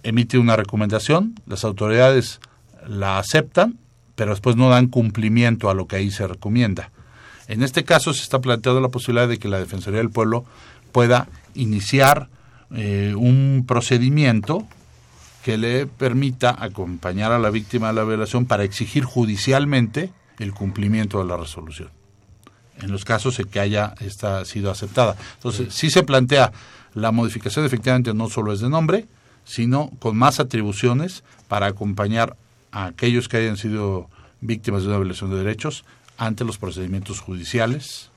emite 0.02 0.38
una 0.38 0.56
recomendación, 0.56 1.34
las 1.46 1.64
autoridades 1.64 2.40
la 2.86 3.18
aceptan, 3.18 3.78
pero 4.14 4.30
después 4.30 4.56
no 4.56 4.68
dan 4.68 4.86
cumplimiento 4.86 5.70
a 5.70 5.74
lo 5.74 5.86
que 5.86 5.96
ahí 5.96 6.10
se 6.10 6.26
recomienda. 6.26 6.90
En 7.48 7.62
este 7.62 7.84
caso 7.84 8.14
se 8.14 8.22
está 8.22 8.40
planteando 8.40 8.80
la 8.80 8.88
posibilidad 8.88 9.28
de 9.28 9.38
que 9.38 9.48
la 9.48 9.58
Defensoría 9.58 9.98
del 9.98 10.10
Pueblo 10.10 10.44
pueda 10.92 11.28
iniciar 11.54 12.28
eh, 12.74 13.14
un 13.16 13.64
procedimiento 13.66 14.66
que 15.44 15.58
le 15.58 15.86
permita 15.86 16.56
acompañar 16.58 17.32
a 17.32 17.38
la 17.38 17.50
víctima 17.50 17.88
de 17.88 17.94
la 17.94 18.04
violación 18.04 18.46
para 18.46 18.64
exigir 18.64 19.04
judicialmente 19.04 20.10
el 20.38 20.52
cumplimiento 20.52 21.18
de 21.18 21.24
la 21.26 21.36
resolución 21.36 21.90
en 22.80 22.90
los 22.90 23.04
casos 23.04 23.38
en 23.38 23.46
que 23.46 23.60
haya 23.60 23.94
esta 24.00 24.44
sido 24.44 24.70
aceptada. 24.70 25.16
Entonces, 25.34 25.72
sí 25.74 25.90
se 25.90 26.02
plantea 26.02 26.52
la 26.94 27.12
modificación 27.12 27.64
efectivamente 27.64 28.14
no 28.14 28.28
solo 28.28 28.52
es 28.52 28.60
de 28.60 28.68
nombre, 28.68 29.06
sino 29.44 29.90
con 29.98 30.16
más 30.16 30.40
atribuciones 30.40 31.24
para 31.48 31.66
acompañar 31.66 32.36
a 32.72 32.86
aquellos 32.86 33.28
que 33.28 33.36
hayan 33.38 33.56
sido 33.56 34.08
víctimas 34.40 34.82
de 34.82 34.88
una 34.88 34.98
violación 34.98 35.30
de 35.30 35.38
derechos 35.38 35.84
ante 36.16 36.44
los 36.44 36.58
procedimientos 36.58 37.20
judiciales 37.20 38.10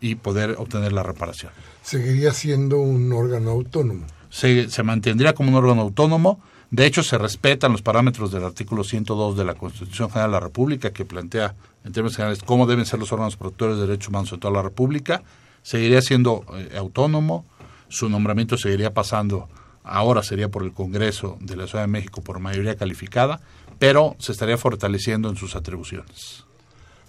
y 0.00 0.16
poder 0.16 0.56
obtener 0.58 0.92
la 0.92 1.02
reparación. 1.02 1.52
¿Seguiría 1.82 2.32
siendo 2.32 2.78
un 2.78 3.12
órgano 3.12 3.50
autónomo? 3.50 4.06
Se, 4.30 4.68
se 4.68 4.82
mantendría 4.82 5.34
como 5.34 5.50
un 5.50 5.56
órgano 5.56 5.82
autónomo. 5.82 6.40
De 6.70 6.84
hecho, 6.84 7.02
se 7.02 7.16
respetan 7.16 7.72
los 7.72 7.80
parámetros 7.80 8.30
del 8.30 8.44
artículo 8.44 8.84
102 8.84 9.36
de 9.36 9.44
la 9.44 9.54
Constitución 9.54 10.10
General 10.10 10.30
de 10.30 10.34
la 10.34 10.40
República, 10.40 10.92
que 10.92 11.06
plantea, 11.06 11.54
en 11.84 11.92
términos 11.92 12.16
generales, 12.16 12.42
cómo 12.42 12.66
deben 12.66 12.84
ser 12.84 12.98
los 12.98 13.10
órganos 13.10 13.36
protectores 13.36 13.76
de 13.76 13.86
derechos 13.86 14.08
humanos 14.08 14.30
de 14.30 14.38
toda 14.38 14.52
la 14.52 14.62
República. 14.62 15.22
Seguiría 15.62 16.02
siendo 16.02 16.44
eh, 16.54 16.76
autónomo. 16.76 17.46
Su 17.88 18.10
nombramiento 18.10 18.58
seguiría 18.58 18.92
pasando, 18.92 19.48
ahora 19.82 20.22
sería 20.22 20.50
por 20.50 20.62
el 20.62 20.72
Congreso 20.72 21.38
de 21.40 21.56
la 21.56 21.66
Ciudad 21.66 21.84
de 21.84 21.88
México 21.88 22.20
por 22.20 22.38
mayoría 22.38 22.76
calificada, 22.76 23.40
pero 23.78 24.14
se 24.18 24.32
estaría 24.32 24.58
fortaleciendo 24.58 25.30
en 25.30 25.36
sus 25.36 25.56
atribuciones. 25.56 26.44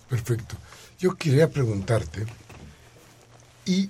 Perfecto. 0.10 0.56
Yo 0.98 1.16
quería 1.16 1.50
preguntarte, 1.50 2.26
y 3.66 3.90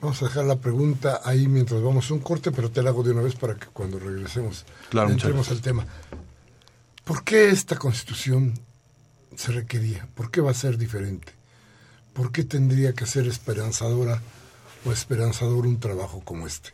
vamos 0.00 0.22
a 0.22 0.26
dejar 0.26 0.46
la 0.46 0.56
pregunta 0.56 1.20
ahí 1.24 1.46
mientras 1.46 1.82
vamos 1.82 2.10
a 2.10 2.14
un 2.14 2.20
corte, 2.20 2.50
pero 2.50 2.70
te 2.70 2.82
la 2.82 2.90
hago 2.90 3.02
de 3.02 3.12
una 3.12 3.20
vez 3.20 3.34
para 3.34 3.54
que 3.54 3.66
cuando 3.66 3.98
regresemos 3.98 4.64
entremos 4.92 5.50
al 5.50 5.60
tema. 5.60 5.86
¿Por 7.04 7.22
qué 7.22 7.50
esta 7.50 7.76
constitución 7.76 8.58
se 9.36 9.52
requería? 9.52 10.08
¿Por 10.14 10.30
qué 10.30 10.40
va 10.40 10.52
a 10.52 10.54
ser 10.54 10.78
diferente? 10.78 11.32
¿Por 12.14 12.32
qué 12.32 12.44
tendría 12.44 12.94
que 12.94 13.04
ser 13.04 13.26
esperanzadora 13.26 14.22
o 14.86 14.92
esperanzador 14.92 15.66
un 15.66 15.78
trabajo 15.78 16.20
como 16.24 16.46
este? 16.46 16.70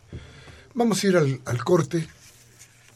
Vamos 0.75 1.03
a 1.03 1.07
ir 1.09 1.17
al, 1.17 1.41
al 1.45 1.65
corte. 1.65 2.07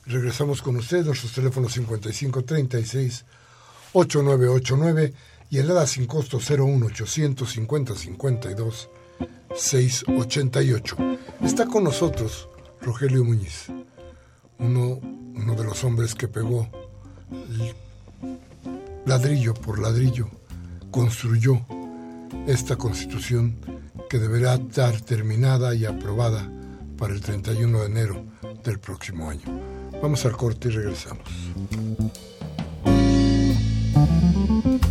Regresamos 0.07 0.63
con 0.63 0.77
ustedes, 0.77 1.07
nuestros 1.07 1.33
teléfonos 1.33 1.73
5536 1.73 3.25
8989 3.93 5.13
y 5.51 5.59
el 5.59 5.71
ADA 5.71 5.87
sin 5.87 6.07
costo 6.07 6.39
01850 6.39 7.95
52 7.95 8.89
688. 9.55 10.97
Está 11.43 11.67
con 11.67 11.85
nosotros 11.85 12.49
Rogelio 12.81 13.25
Muñiz, 13.25 13.67
uno, 14.59 15.01
uno 15.03 15.55
de 15.55 15.65
los 15.65 15.83
hombres 15.85 16.15
que 16.15 16.29
pegó 16.29 16.69
ladrillo 19.05 19.55
por 19.55 19.81
ladrillo, 19.81 20.29
construyó 20.91 21.61
esta 22.47 22.77
constitución 22.77 23.57
que 24.09 24.19
deberá 24.19 24.55
estar 24.55 25.01
terminada 25.01 25.75
y 25.75 25.85
aprobada 25.85 26.49
para 26.97 27.13
el 27.13 27.21
31 27.21 27.81
de 27.81 27.87
enero 27.87 28.25
del 28.63 28.79
próximo 28.79 29.31
año. 29.31 29.43
Vamos 30.01 30.25
al 30.25 30.37
corte 30.37 30.69
y 30.69 30.73
regresamos. 30.73 31.25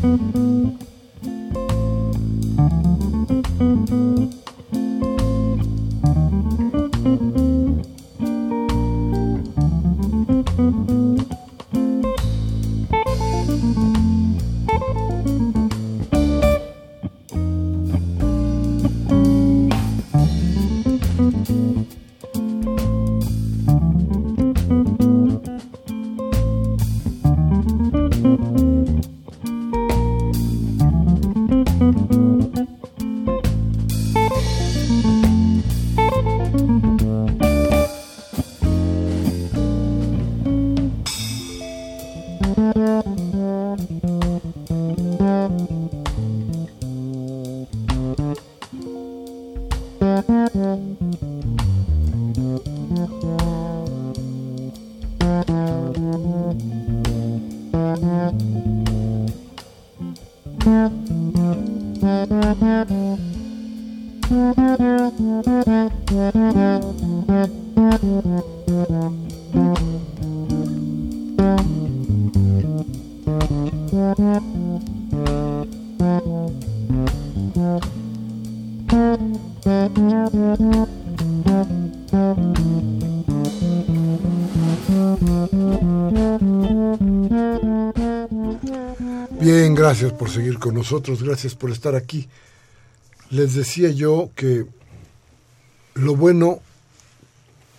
Bien, 0.01 0.58
con 90.59 90.75
nosotros, 90.75 91.23
gracias 91.23 91.55
por 91.55 91.71
estar 91.71 91.95
aquí. 91.95 92.29
Les 93.29 93.53
decía 93.55 93.89
yo 93.89 94.31
que 94.35 94.65
lo 95.95 96.15
bueno 96.15 96.61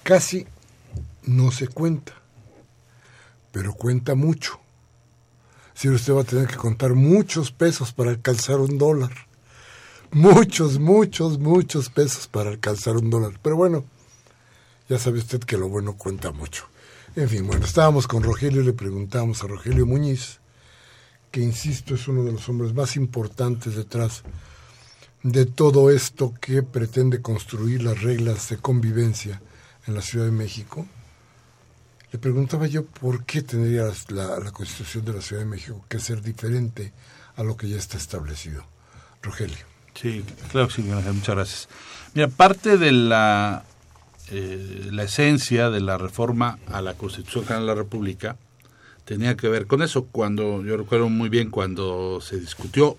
casi 0.03 0.47
no 1.25 1.51
se 1.51 1.69
cuenta, 1.69 2.15
pero 3.53 3.75
cuenta 3.75 4.15
mucho. 4.15 4.59
Si 5.75 5.89
usted 5.89 6.13
va 6.13 6.23
a 6.23 6.25
tener 6.25 6.47
que 6.47 6.57
contar 6.57 6.95
muchos 6.95 7.53
pesos 7.53 7.93
para 7.93 8.11
alcanzar 8.11 8.59
un 8.59 8.77
dólar. 8.77 9.13
Muchos, 10.13 10.79
muchos, 10.79 11.39
muchos 11.39 11.89
pesos 11.89 12.27
para 12.27 12.51
alcanzar 12.51 12.97
un 12.97 13.11
dólar. 13.11 13.39
Pero 13.43 13.57
bueno, 13.57 13.85
ya 14.89 14.99
sabe 14.99 15.21
usted 15.21 15.41
que 15.41 15.57
lo 15.57 15.69
bueno 15.69 15.95
cuenta 15.97 16.33
mucho. 16.33 16.67
En 17.17 17.29
fin, 17.29 17.47
bueno, 17.47 17.65
estábamos 17.65 18.07
con 18.07 18.23
Rogelio 18.23 18.61
y 18.61 18.65
le 18.65 18.73
preguntamos 18.73 19.43
a 19.43 19.47
Rogelio 19.47 19.87
Muñiz, 19.87 20.40
que 21.31 21.41
insisto 21.41 21.95
es 21.95 22.09
uno 22.09 22.25
de 22.25 22.33
los 22.33 22.49
hombres 22.49 22.75
más 22.75 22.97
importantes 22.97 23.77
detrás 23.77 24.23
de 25.23 25.47
todo 25.47 25.91
esto 25.91 26.35
que 26.41 26.63
pretende 26.63 27.21
construir 27.21 27.83
las 27.83 28.01
reglas 28.03 28.49
de 28.49 28.57
convivencia 28.57 29.41
en 29.87 29.95
la 29.95 30.03
Ciudad 30.03 30.25
de 30.25 30.33
México. 30.33 30.87
Le 32.13 32.19
preguntaba 32.19 32.67
yo 32.67 32.85
por 32.85 33.25
qué 33.25 33.43
tendría 33.43 33.91
la, 34.09 34.51
Constitución 34.51 35.05
de 35.05 35.13
la 35.13 35.21
Ciudad 35.21 35.43
de 35.43 35.49
México 35.49 35.85
que 35.89 36.01
ser 36.01 36.23
diferente 36.23 36.93
a 37.37 37.43
lo 37.43 37.57
que 37.57 37.69
ya 37.69 37.77
está 37.77 37.97
establecido. 37.97 38.65
Rogelio. 39.23 39.71
Sí, 39.95 40.25
claro 40.51 40.71
sí, 40.71 40.83
muchas 40.83 41.35
gracias. 41.35 41.69
Mira, 42.15 42.29
parte 42.29 42.79
de 42.79 42.91
la, 42.91 43.65
eh, 44.31 44.89
la 44.91 45.05
esencia 45.05 45.71
de 45.71 45.81
la 45.81 45.99
reforma 45.99 46.59
a 46.67 46.81
la 46.81 46.95
Constitución 46.95 47.45
General 47.45 47.67
de 47.67 47.75
la 47.75 47.75
República 47.75 48.37
tenía 49.11 49.37
que 49.37 49.49
ver 49.49 49.67
con 49.67 49.83
eso. 49.83 50.05
Cuando 50.05 50.63
yo 50.63 50.77
recuerdo 50.77 51.09
muy 51.09 51.29
bien 51.29 51.51
cuando 51.51 52.21
se 52.21 52.39
discutió 52.39 52.97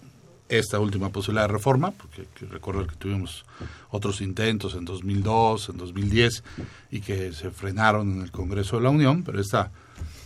esta 0.49 0.77
última 0.77 1.07
posibilidad 1.07 1.47
de 1.47 1.53
reforma, 1.53 1.91
porque 1.91 2.27
recuerdo 2.49 2.85
que 2.85 2.97
tuvimos 2.97 3.45
otros 3.91 4.19
intentos 4.19 4.75
en 4.75 4.83
2002, 4.83 5.69
en 5.69 5.77
2010, 5.77 6.43
y 6.91 6.99
que 6.99 7.31
se 7.31 7.49
frenaron 7.49 8.11
en 8.11 8.23
el 8.23 8.31
Congreso 8.31 8.75
de 8.75 8.83
la 8.83 8.89
Unión, 8.89 9.23
pero 9.23 9.39
esta 9.39 9.71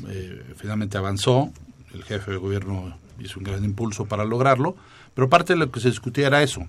eh, 0.08 0.56
finalmente 0.58 0.98
avanzó, 0.98 1.52
el 1.94 2.04
jefe 2.04 2.32
de 2.32 2.38
gobierno 2.38 2.98
hizo 3.20 3.38
un 3.38 3.44
gran 3.44 3.64
impulso 3.64 4.06
para 4.06 4.26
lograrlo, 4.26 4.76
pero 5.14 5.30
parte 5.30 5.54
de 5.54 5.60
lo 5.60 5.70
que 5.70 5.82
se 5.82 5.90
discutía 5.90 6.26
era 6.26 6.42
eso, 6.42 6.66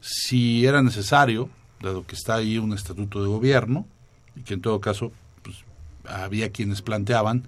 si 0.00 0.66
era 0.66 0.82
necesario, 0.82 1.48
dado 1.80 2.04
que 2.04 2.16
está 2.16 2.34
ahí 2.34 2.58
un 2.58 2.72
estatuto 2.72 3.22
de 3.22 3.28
gobierno, 3.28 3.86
y 4.34 4.40
que 4.40 4.54
en 4.54 4.62
todo 4.62 4.80
caso 4.80 5.12
pues, 5.44 5.58
había 6.04 6.50
quienes 6.50 6.82
planteaban 6.82 7.46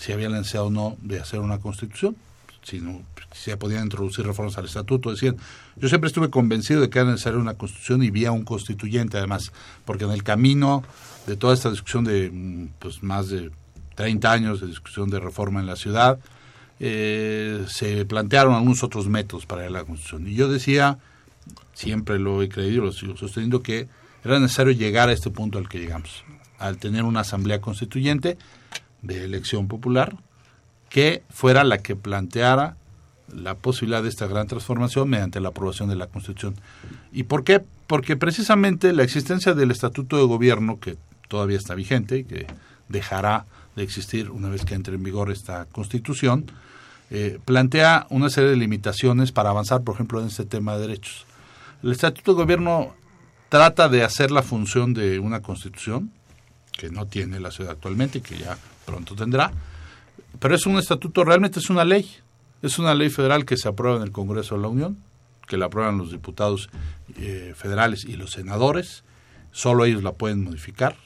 si 0.00 0.12
había 0.12 0.30
la 0.30 0.40
o 0.40 0.70
no 0.70 0.96
de 1.02 1.20
hacer 1.20 1.40
una 1.40 1.58
constitución, 1.58 2.16
si 2.62 2.80
no 2.80 3.02
se 3.32 3.56
podían 3.58 3.84
introducir 3.84 4.26
reformas 4.26 4.56
al 4.56 4.64
estatuto. 4.64 5.10
Decían, 5.10 5.36
yo 5.76 5.88
siempre 5.88 6.08
estuve 6.08 6.30
convencido 6.30 6.80
de 6.80 6.88
que 6.88 6.98
era 6.98 7.10
necesaria 7.10 7.38
una 7.38 7.54
constitución 7.54 8.02
y 8.02 8.10
vía 8.10 8.32
un 8.32 8.44
constituyente 8.44 9.18
además, 9.18 9.52
porque 9.84 10.04
en 10.04 10.10
el 10.10 10.22
camino 10.22 10.82
de 11.26 11.36
toda 11.36 11.52
esta 11.52 11.70
discusión 11.70 12.04
de 12.04 12.32
pues, 12.78 13.02
más 13.02 13.28
de 13.28 13.50
30 13.94 14.32
años 14.32 14.60
de 14.62 14.68
discusión 14.68 15.10
de 15.10 15.20
reforma 15.20 15.60
en 15.60 15.66
la 15.66 15.76
ciudad, 15.76 16.18
eh, 16.80 17.66
se 17.68 18.06
plantearon 18.06 18.54
algunos 18.54 18.82
otros 18.82 19.06
métodos 19.06 19.44
para 19.44 19.68
la 19.68 19.84
constitución. 19.84 20.26
Y 20.26 20.34
yo 20.34 20.48
decía, 20.48 20.96
siempre 21.74 22.18
lo 22.18 22.42
he 22.42 22.48
creído, 22.48 22.84
lo 22.84 22.92
sigo 22.92 23.18
sosteniendo, 23.18 23.62
que 23.62 23.86
era 24.24 24.40
necesario 24.40 24.72
llegar 24.72 25.10
a 25.10 25.12
este 25.12 25.28
punto 25.28 25.58
al 25.58 25.68
que 25.68 25.78
llegamos, 25.78 26.24
al 26.58 26.78
tener 26.78 27.04
una 27.04 27.20
asamblea 27.20 27.60
constituyente 27.60 28.38
de 29.02 29.24
elección 29.24 29.68
popular 29.68 30.16
que 30.88 31.22
fuera 31.30 31.64
la 31.64 31.78
que 31.78 31.96
planteara 31.96 32.76
la 33.32 33.54
posibilidad 33.54 34.02
de 34.02 34.08
esta 34.08 34.26
gran 34.26 34.48
transformación 34.48 35.08
mediante 35.08 35.40
la 35.40 35.50
aprobación 35.50 35.88
de 35.88 35.96
la 35.96 36.08
Constitución. 36.08 36.56
¿Y 37.12 37.22
por 37.22 37.44
qué? 37.44 37.62
Porque 37.86 38.16
precisamente 38.16 38.92
la 38.92 39.04
existencia 39.04 39.54
del 39.54 39.70
Estatuto 39.70 40.16
de 40.16 40.24
Gobierno, 40.24 40.80
que 40.80 40.96
todavía 41.28 41.56
está 41.56 41.74
vigente 41.74 42.18
y 42.18 42.24
que 42.24 42.46
dejará 42.88 43.46
de 43.76 43.84
existir 43.84 44.30
una 44.30 44.48
vez 44.48 44.64
que 44.64 44.74
entre 44.74 44.96
en 44.96 45.04
vigor 45.04 45.30
esta 45.30 45.64
Constitución, 45.66 46.50
eh, 47.10 47.38
plantea 47.44 48.06
una 48.10 48.28
serie 48.28 48.50
de 48.50 48.56
limitaciones 48.56 49.32
para 49.32 49.50
avanzar, 49.50 49.82
por 49.82 49.94
ejemplo, 49.94 50.20
en 50.20 50.26
este 50.26 50.44
tema 50.44 50.74
de 50.74 50.88
derechos. 50.88 51.24
El 51.82 51.92
Estatuto 51.92 52.32
de 52.32 52.42
Gobierno 52.42 52.94
trata 53.48 53.88
de 53.88 54.02
hacer 54.02 54.30
la 54.32 54.42
función 54.42 54.92
de 54.92 55.18
una 55.20 55.40
Constitución, 55.40 56.10
que 56.72 56.90
no 56.90 57.06
tiene 57.06 57.40
la 57.40 57.50
ciudad 57.50 57.72
actualmente 57.72 58.18
y 58.18 58.20
que 58.22 58.38
ya 58.38 58.56
pronto 58.84 59.14
tendrá, 59.14 59.52
pero 60.38 60.54
es 60.54 60.66
un 60.66 60.78
estatuto, 60.78 61.24
realmente 61.24 61.58
es 61.58 61.70
una 61.70 61.84
ley. 61.84 62.10
Es 62.62 62.78
una 62.78 62.94
ley 62.94 63.08
federal 63.08 63.44
que 63.44 63.56
se 63.56 63.68
aprueba 63.68 63.96
en 63.96 64.02
el 64.02 64.12
Congreso 64.12 64.54
de 64.54 64.62
la 64.62 64.68
Unión, 64.68 64.98
que 65.48 65.56
la 65.56 65.66
aprueban 65.66 65.98
los 65.98 66.10
diputados 66.10 66.68
eh, 67.16 67.54
federales 67.56 68.04
y 68.04 68.16
los 68.16 68.32
senadores. 68.32 69.02
Solo 69.50 69.84
ellos 69.84 70.02
la 70.02 70.12
pueden 70.12 70.44
modificar. 70.44 70.96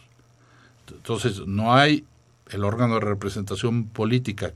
Entonces, 0.90 1.46
no 1.46 1.74
hay 1.74 2.04
el 2.50 2.64
órgano 2.64 2.94
de 2.94 3.00
representación 3.00 3.86
política, 3.86 4.52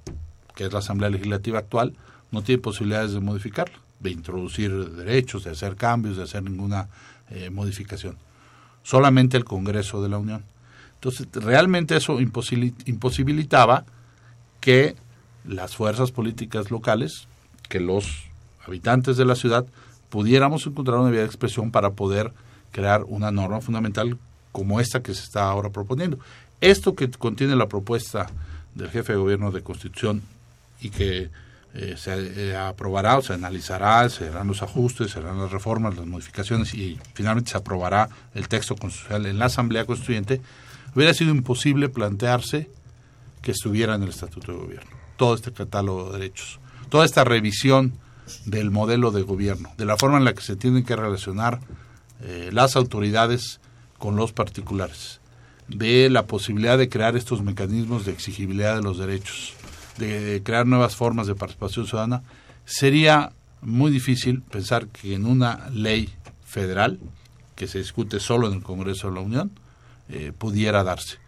que 0.54 0.64
es 0.64 0.72
la 0.72 0.80
Asamblea 0.80 1.10
Legislativa 1.10 1.58
actual, 1.60 1.94
no 2.30 2.42
tiene 2.42 2.60
posibilidades 2.60 3.12
de 3.12 3.20
modificarla, 3.20 3.78
de 4.00 4.10
introducir 4.10 4.90
derechos, 4.90 5.44
de 5.44 5.50
hacer 5.50 5.76
cambios, 5.76 6.16
de 6.16 6.24
hacer 6.24 6.42
ninguna 6.42 6.88
eh, 7.30 7.50
modificación. 7.50 8.16
Solamente 8.82 9.36
el 9.36 9.44
Congreso 9.44 10.02
de 10.02 10.08
la 10.08 10.18
Unión. 10.18 10.44
Entonces, 10.98 11.28
realmente 11.32 11.96
eso 11.96 12.18
imposibilitaba 12.20 13.84
que 14.60 14.96
las 15.44 15.76
fuerzas 15.76 16.10
políticas 16.10 16.70
locales, 16.70 17.28
que 17.68 17.80
los 17.80 18.24
habitantes 18.66 19.16
de 19.16 19.24
la 19.24 19.36
ciudad, 19.36 19.64
pudiéramos 20.10 20.66
encontrar 20.66 20.98
una 20.98 21.10
vía 21.10 21.20
de 21.20 21.26
expresión 21.26 21.70
para 21.70 21.90
poder 21.90 22.32
crear 22.72 23.04
una 23.04 23.30
norma 23.30 23.60
fundamental 23.60 24.18
como 24.52 24.80
esta 24.80 25.02
que 25.02 25.14
se 25.14 25.22
está 25.22 25.48
ahora 25.48 25.70
proponiendo. 25.70 26.18
Esto 26.60 26.94
que 26.94 27.08
contiene 27.10 27.54
la 27.54 27.68
propuesta 27.68 28.26
del 28.74 28.90
jefe 28.90 29.12
de 29.12 29.18
gobierno 29.18 29.52
de 29.52 29.62
constitución 29.62 30.22
y 30.80 30.90
que 30.90 31.30
eh, 31.74 31.94
se 31.96 32.50
eh, 32.50 32.56
aprobará 32.56 33.18
o 33.18 33.22
se 33.22 33.34
analizará, 33.34 34.08
se 34.08 34.28
harán 34.28 34.48
los 34.48 34.62
ajustes, 34.62 35.12
se 35.12 35.18
harán 35.18 35.38
las 35.38 35.52
reformas, 35.52 35.96
las 35.96 36.06
modificaciones 36.06 36.74
y 36.74 36.98
finalmente 37.14 37.50
se 37.50 37.58
aprobará 37.58 38.08
el 38.34 38.48
texto 38.48 38.74
constitucional 38.74 39.26
en 39.26 39.38
la 39.38 39.46
Asamblea 39.46 39.84
Constituyente, 39.84 40.40
hubiera 40.94 41.14
sido 41.14 41.30
imposible 41.30 41.88
plantearse 41.88 42.70
que 43.42 43.52
estuviera 43.52 43.94
en 43.94 44.02
el 44.02 44.10
Estatuto 44.10 44.52
de 44.52 44.58
Gobierno. 44.58 44.90
Todo 45.16 45.34
este 45.34 45.52
catálogo 45.52 46.12
de 46.12 46.18
derechos, 46.18 46.60
toda 46.88 47.04
esta 47.04 47.24
revisión 47.24 47.94
del 48.44 48.70
modelo 48.70 49.10
de 49.10 49.22
gobierno, 49.22 49.70
de 49.76 49.84
la 49.84 49.96
forma 49.96 50.18
en 50.18 50.24
la 50.24 50.34
que 50.34 50.42
se 50.42 50.56
tienen 50.56 50.84
que 50.84 50.96
relacionar 50.96 51.60
eh, 52.22 52.50
las 52.52 52.76
autoridades 52.76 53.60
con 53.98 54.16
los 54.16 54.32
particulares, 54.32 55.20
de 55.68 56.08
la 56.08 56.26
posibilidad 56.26 56.78
de 56.78 56.88
crear 56.88 57.16
estos 57.16 57.42
mecanismos 57.42 58.04
de 58.04 58.12
exigibilidad 58.12 58.76
de 58.76 58.82
los 58.82 58.98
derechos, 58.98 59.54
de 59.98 60.40
crear 60.44 60.66
nuevas 60.66 60.96
formas 60.96 61.26
de 61.26 61.34
participación 61.34 61.86
ciudadana, 61.86 62.22
sería 62.64 63.32
muy 63.60 63.90
difícil 63.90 64.42
pensar 64.42 64.88
que 64.88 65.14
en 65.14 65.26
una 65.26 65.68
ley 65.70 66.08
federal, 66.44 66.98
que 67.56 67.66
se 67.66 67.78
discute 67.78 68.20
solo 68.20 68.46
en 68.48 68.54
el 68.54 68.62
Congreso 68.62 69.08
de 69.08 69.14
la 69.14 69.20
Unión, 69.20 69.50
eh, 70.10 70.32
pudiera 70.36 70.84
darse. 70.84 71.18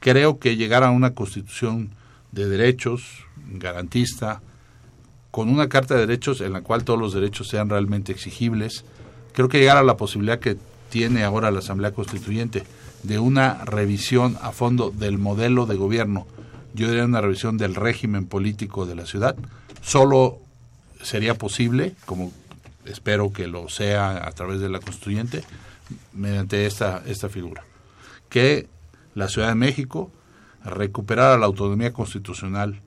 Creo 0.00 0.38
que 0.38 0.56
llegar 0.56 0.82
a 0.84 0.90
una 0.90 1.14
constitución 1.14 1.90
de 2.32 2.48
derechos 2.48 3.24
garantista, 3.52 4.40
con 5.30 5.48
una 5.48 5.68
carta 5.68 5.94
de 5.94 6.06
derechos 6.06 6.40
en 6.40 6.52
la 6.52 6.60
cual 6.60 6.84
todos 6.84 6.98
los 6.98 7.14
derechos 7.14 7.48
sean 7.48 7.68
realmente 7.68 8.12
exigibles, 8.12 8.84
creo 9.32 9.48
que 9.48 9.58
llegar 9.58 9.78
a 9.78 9.82
la 9.82 9.96
posibilidad 9.96 10.38
que 10.38 10.58
tiene 10.90 11.24
ahora 11.24 11.50
la 11.50 11.60
Asamblea 11.60 11.92
Constituyente 11.92 12.64
de 13.02 13.18
una 13.18 13.64
revisión 13.64 14.36
a 14.42 14.52
fondo 14.52 14.90
del 14.90 15.18
modelo 15.18 15.66
de 15.66 15.76
gobierno, 15.76 16.26
yo 16.74 16.88
diría 16.88 17.04
una 17.04 17.20
revisión 17.20 17.56
del 17.56 17.74
régimen 17.74 18.26
político 18.26 18.86
de 18.86 18.94
la 18.94 19.06
ciudad, 19.06 19.36
solo 19.82 20.38
sería 21.02 21.34
posible, 21.34 21.94
como 22.04 22.30
espero 22.84 23.32
que 23.32 23.46
lo 23.46 23.68
sea 23.68 24.26
a 24.26 24.32
través 24.32 24.60
de 24.60 24.68
la 24.68 24.80
constituyente, 24.80 25.42
mediante 26.12 26.66
esta, 26.66 27.02
esta 27.06 27.28
figura, 27.28 27.64
que 28.32 28.66
la 29.14 29.28
Ciudad 29.28 29.48
de 29.48 29.54
México 29.56 30.10
recuperara 30.64 31.36
la 31.36 31.44
autonomía 31.44 31.92
constitucional 31.92 32.80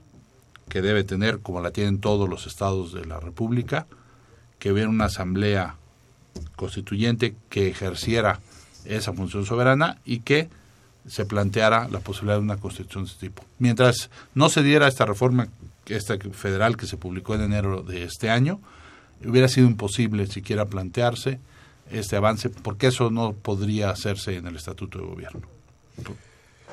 que 0.70 0.82
debe 0.82 1.04
tener, 1.04 1.40
como 1.40 1.62
la 1.62 1.70
tienen 1.70 2.00
todos 2.00 2.28
los 2.28 2.48
estados 2.48 2.94
de 2.94 3.06
la 3.06 3.20
República, 3.20 3.86
que 4.58 4.72
hubiera 4.72 4.90
una 4.90 5.06
asamblea 5.06 5.76
constituyente 6.56 7.36
que 7.50 7.68
ejerciera 7.68 8.40
esa 8.86 9.14
función 9.14 9.46
soberana 9.46 10.00
y 10.04 10.22
que 10.22 10.50
se 11.08 11.26
planteara 11.26 11.90
la 11.90 12.00
posibilidad 12.00 12.38
de 12.38 12.44
una 12.44 12.58
constitución 12.58 13.04
de 13.04 13.12
este 13.12 13.28
tipo. 13.28 13.46
Mientras 13.60 14.10
no 14.34 14.50
se 14.50 14.64
diera 14.64 14.88
esta 14.88 15.06
reforma 15.06 15.48
esta 15.86 16.18
federal 16.18 16.76
que 16.76 16.88
se 16.88 16.98
publicó 16.98 17.36
en 17.36 17.42
enero 17.42 17.84
de 17.84 18.04
este 18.04 18.32
año, 18.32 18.60
hubiera 19.24 19.48
sido 19.48 19.68
imposible 19.68 20.26
siquiera 20.26 20.66
plantearse 20.66 21.40
este 21.92 22.16
avance, 22.16 22.50
porque 22.50 22.88
eso 22.88 23.10
no 23.12 23.34
podría 23.34 23.90
hacerse 23.90 24.36
en 24.36 24.48
el 24.48 24.56
Estatuto 24.56 25.00
de 25.00 25.06
Gobierno. 25.06 25.42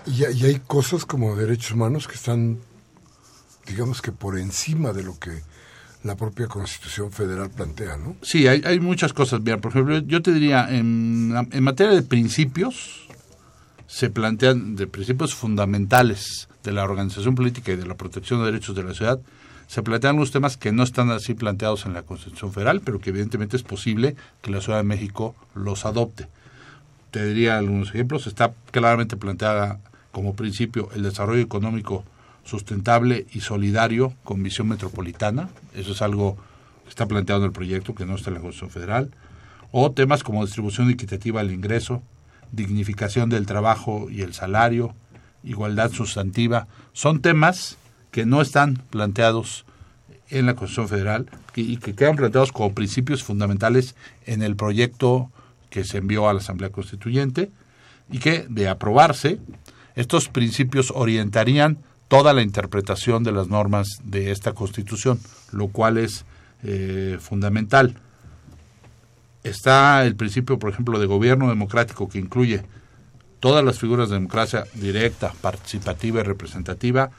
Y, 0.07 0.25
y 0.25 0.45
hay 0.45 0.59
cosas 0.61 1.05
como 1.05 1.37
derechos 1.37 1.73
humanos 1.73 2.09
que 2.09 2.15
están, 2.15 2.59
digamos 3.67 4.03
que 4.03 4.13
por 4.13 4.39
encima 4.39 4.93
de 4.93 5.03
lo 5.03 5.19
que 5.19 5.43
la 6.03 6.17
propia 6.17 6.49
Constitución 6.49 7.13
Federal 7.13 7.51
plantea, 7.51 7.97
¿no? 7.97 8.17
Sí, 8.23 8.49
hay, 8.49 8.63
hay 8.65 8.81
muchas 8.81 9.13
cosas. 9.13 9.41
Mira, 9.41 9.59
por 9.59 9.71
ejemplo, 9.71 9.99
yo 9.99 10.21
te 10.21 10.33
diría, 10.33 10.69
en, 10.69 11.33
en 11.51 11.63
materia 11.63 11.93
de 11.95 12.03
principios, 12.03 13.07
se 13.87 14.11
plantean 14.11 14.75
de 14.75 14.87
principios 14.87 15.35
fundamentales 15.35 16.49
de 16.65 16.73
la 16.73 16.83
organización 16.83 17.35
política 17.35 17.73
y 17.73 17.77
de 17.77 17.87
la 17.87 17.95
protección 17.95 18.41
de 18.41 18.47
derechos 18.47 18.75
de 18.75 18.83
la 18.83 18.95
ciudad, 18.95 19.21
se 19.73 19.83
plantean 19.83 20.17
unos 20.17 20.33
temas 20.33 20.59
que 20.59 20.71
no 20.71 20.83
están 20.83 21.11
así 21.11 21.33
planteados 21.33 21.87
en 21.87 21.95
la 21.95 22.03
Constitución 22.03 22.53
Federal, 22.53 22.83
pero 22.85 23.01
que 23.01 23.09
evidentemente 23.09 23.57
es 23.57 23.63
posible 23.63 24.17
que 24.43 24.51
la 24.51 24.61
Ciudad 24.61 24.77
de 24.77 24.85
México 24.85 25.35
los 25.55 25.87
adopte. 25.87 26.27
Te 27.11 27.25
diría 27.25 27.57
algunos 27.57 27.89
ejemplos. 27.89 28.27
Está 28.27 28.53
claramente 28.71 29.17
planteada 29.17 29.81
como 30.11 30.37
principio 30.37 30.91
el 30.95 31.03
desarrollo 31.03 31.41
económico 31.41 32.05
sustentable 32.45 33.25
y 33.33 33.41
solidario 33.41 34.13
con 34.25 34.43
visión 34.43 34.69
metropolitana. 34.69 35.49
Eso 35.75 35.93
es 35.93 36.03
algo 36.03 36.37
que 36.85 36.91
está 36.91 37.07
planteado 37.07 37.41
en 37.41 37.47
el 37.47 37.53
proyecto, 37.53 37.95
que 37.95 38.05
no 38.05 38.17
está 38.17 38.29
en 38.29 38.35
la 38.35 38.41
Constitución 38.43 38.71
Federal. 38.73 39.11
O 39.71 39.91
temas 39.91 40.23
como 40.23 40.45
distribución 40.45 40.91
equitativa 40.91 41.43
del 41.43 41.51
ingreso, 41.51 42.03
dignificación 42.51 43.31
del 43.31 43.47
trabajo 43.47 44.11
y 44.11 44.21
el 44.21 44.35
salario, 44.35 44.95
igualdad 45.43 45.91
sustantiva. 45.93 46.67
Son 46.93 47.23
temas 47.23 47.79
que 48.13 48.25
no 48.25 48.41
están 48.41 48.77
planteados 48.91 49.65
en 50.31 50.47
la 50.47 50.55
Constitución 50.55 50.89
Federal 50.89 51.27
y 51.57 51.79
que 51.79 51.95
quedan 51.95 52.17
planteados 52.17 52.53
como 52.53 52.73
principios 52.73 53.25
fundamentales 53.25 53.97
en 54.27 54.43
el 54.43 54.55
proyecto 54.55 55.31
que 55.71 55.85
se 55.85 55.99
envió 55.99 56.29
a 56.29 56.33
la 56.33 56.41
Asamblea 56.41 56.71
Constituyente 56.71 57.51
y 58.11 58.19
que, 58.19 58.47
de 58.49 58.69
aprobarse, 58.69 59.39
estos 59.97 60.29
principios 60.29 60.93
orientarían 60.95 61.79
toda 62.09 62.35
la 62.35 62.43
interpretación 62.43 63.25
de 63.25 63.33
las 63.33 63.49
normas 63.49 63.89
de 64.05 64.31
esta 64.31 64.53
Constitución, 64.53 65.19
lo 65.51 65.69
cual 65.69 65.97
es 65.99 66.25
eh, 66.63 67.19
fundamental. 67.21 67.97
Está 69.43 70.05
el 70.05 70.15
principio, 70.15 70.59
por 70.59 70.71
ejemplo, 70.71 70.99
de 70.99 71.07
gobierno 71.07 71.49
democrático 71.49 72.09
que 72.09 72.19
incluye 72.19 72.63
todas 73.41 73.65
las 73.65 73.79
figuras 73.79 74.09
de 74.09 74.17
democracia 74.17 74.65
directa, 74.75 75.33
participativa 75.41 76.21
y 76.21 76.23
representativa, 76.23 77.11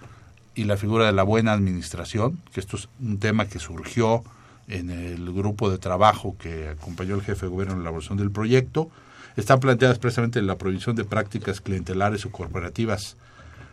y 0.56 0.66
la 0.66 0.78
figura 0.78 1.06
de 1.06 1.14
la 1.14 1.24
buena 1.24 1.54
administración, 1.54 2.40
que 2.54 2.60
esto 2.60 2.78
es 2.78 2.90
un 3.02 3.20
tema 3.20 3.48
que 3.48 3.60
surgió 3.60 4.24
en 4.68 4.90
el 4.90 5.32
grupo 5.34 5.70
de 5.70 5.78
trabajo 5.78 6.36
que 6.40 6.70
acompañó 6.70 7.16
al 7.16 7.22
jefe 7.22 7.46
de 7.46 7.52
gobierno 7.52 7.74
en 7.74 7.80
la 7.80 7.84
elaboración 7.90 8.18
del 8.18 8.32
proyecto. 8.32 8.90
Está 9.36 9.60
planteada 9.60 9.94
expresamente 9.94 10.42
la 10.42 10.58
prohibición 10.58 10.96
de 10.96 11.06
prácticas 11.06 11.60
clientelares 11.60 12.26
o 12.26 12.32
corporativas 12.32 13.18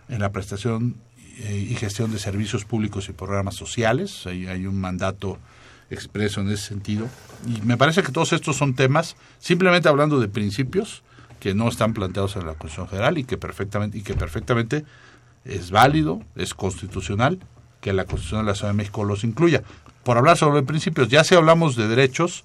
en 0.08 0.20
la 0.20 0.32
prestación 0.32 0.96
eh, 1.38 1.66
y 1.70 1.74
gestión 1.74 2.10
de 2.10 2.18
servicios 2.18 2.64
públicos 2.64 3.08
y 3.08 3.12
programas 3.12 3.54
sociales. 3.54 4.26
Hay, 4.26 4.46
hay 4.46 4.66
un 4.66 4.80
mandato 4.80 5.38
expreso 5.90 6.40
en 6.40 6.50
ese 6.50 6.68
sentido. 6.68 7.08
Y 7.46 7.60
me 7.62 7.76
parece 7.76 8.02
que 8.02 8.12
todos 8.12 8.32
estos 8.32 8.56
son 8.56 8.74
temas, 8.74 9.16
simplemente 9.38 9.88
hablando 9.88 10.18
de 10.18 10.28
principios, 10.28 11.02
que 11.40 11.54
no 11.54 11.68
están 11.68 11.94
planteados 11.94 12.36
en 12.36 12.46
la 12.46 12.54
Constitución 12.54 12.88
General 12.88 13.18
y 13.18 13.24
que 13.24 13.38
perfectamente 13.38 13.98
y 13.98 14.02
que 14.02 14.14
perfectamente 14.14 14.84
es 15.44 15.70
válido, 15.70 16.22
es 16.36 16.54
constitucional 16.54 17.38
que 17.80 17.92
la 17.92 18.04
Constitución 18.04 18.44
de 18.44 18.52
la 18.52 18.54
Ciudad 18.54 18.70
de 18.70 18.76
México 18.76 19.04
los 19.04 19.24
incluya. 19.24 19.62
Por 20.04 20.16
hablar 20.16 20.36
sobre 20.36 20.62
principios, 20.62 21.08
ya 21.08 21.24
si 21.24 21.34
hablamos 21.34 21.76
de 21.76 21.88
derechos, 21.88 22.44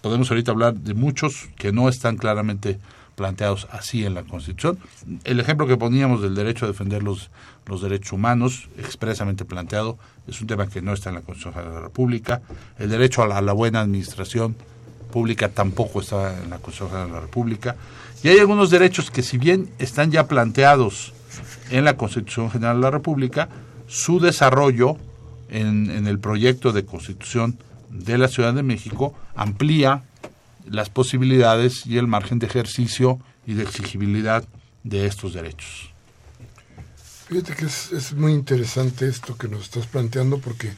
podemos 0.00 0.30
ahorita 0.30 0.52
hablar 0.52 0.74
de 0.74 0.94
muchos 0.94 1.48
que 1.56 1.72
no 1.72 1.88
están 1.88 2.16
claramente 2.16 2.78
planteados 3.14 3.68
así 3.70 4.04
en 4.04 4.14
la 4.14 4.22
Constitución. 4.22 4.78
El 5.24 5.40
ejemplo 5.40 5.66
que 5.66 5.76
poníamos 5.76 6.22
del 6.22 6.34
derecho 6.34 6.64
a 6.64 6.68
defender 6.68 7.02
los, 7.02 7.30
los 7.66 7.82
derechos 7.82 8.12
humanos, 8.12 8.68
expresamente 8.78 9.44
planteado, 9.44 9.98
es 10.26 10.40
un 10.40 10.46
tema 10.46 10.66
que 10.66 10.82
no 10.82 10.92
está 10.92 11.10
en 11.10 11.16
la 11.16 11.20
Constitución 11.20 11.64
de 11.64 11.74
la 11.74 11.80
República. 11.80 12.40
El 12.78 12.90
derecho 12.90 13.22
a 13.22 13.26
la, 13.26 13.38
a 13.38 13.42
la 13.42 13.52
buena 13.52 13.80
administración 13.80 14.56
pública 15.12 15.50
tampoco 15.50 16.00
está 16.00 16.42
en 16.42 16.50
la 16.50 16.58
Constitución 16.58 17.08
de 17.08 17.12
la 17.12 17.20
República. 17.20 17.76
Y 18.22 18.28
hay 18.28 18.38
algunos 18.38 18.70
derechos 18.70 19.10
que 19.10 19.22
si 19.22 19.36
bien 19.36 19.68
están 19.78 20.10
ya 20.10 20.26
planteados 20.26 21.12
en 21.70 21.84
la 21.84 21.96
Constitución 21.96 22.50
General 22.50 22.76
de 22.76 22.82
la 22.82 22.90
República, 22.90 23.48
su 23.86 24.20
desarrollo 24.20 24.96
en, 25.48 26.06
el 26.06 26.18
proyecto 26.18 26.72
de 26.72 26.84
Constitución 26.84 27.58
de 27.90 28.16
la 28.18 28.28
Ciudad 28.28 28.54
de 28.54 28.62
México 28.62 29.14
amplía 29.34 30.02
las 30.68 30.88
posibilidades 30.88 31.86
y 31.86 31.98
el 31.98 32.06
margen 32.06 32.38
de 32.38 32.46
ejercicio 32.46 33.18
y 33.46 33.54
de 33.54 33.64
exigibilidad 33.64 34.44
de 34.82 35.06
estos 35.06 35.34
derechos. 35.34 35.90
Fíjate 37.28 37.54
que 37.54 37.66
es, 37.66 37.92
es 37.92 38.12
muy 38.14 38.32
interesante 38.32 39.08
esto 39.08 39.36
que 39.36 39.48
nos 39.48 39.62
estás 39.62 39.86
planteando 39.86 40.38
porque 40.38 40.72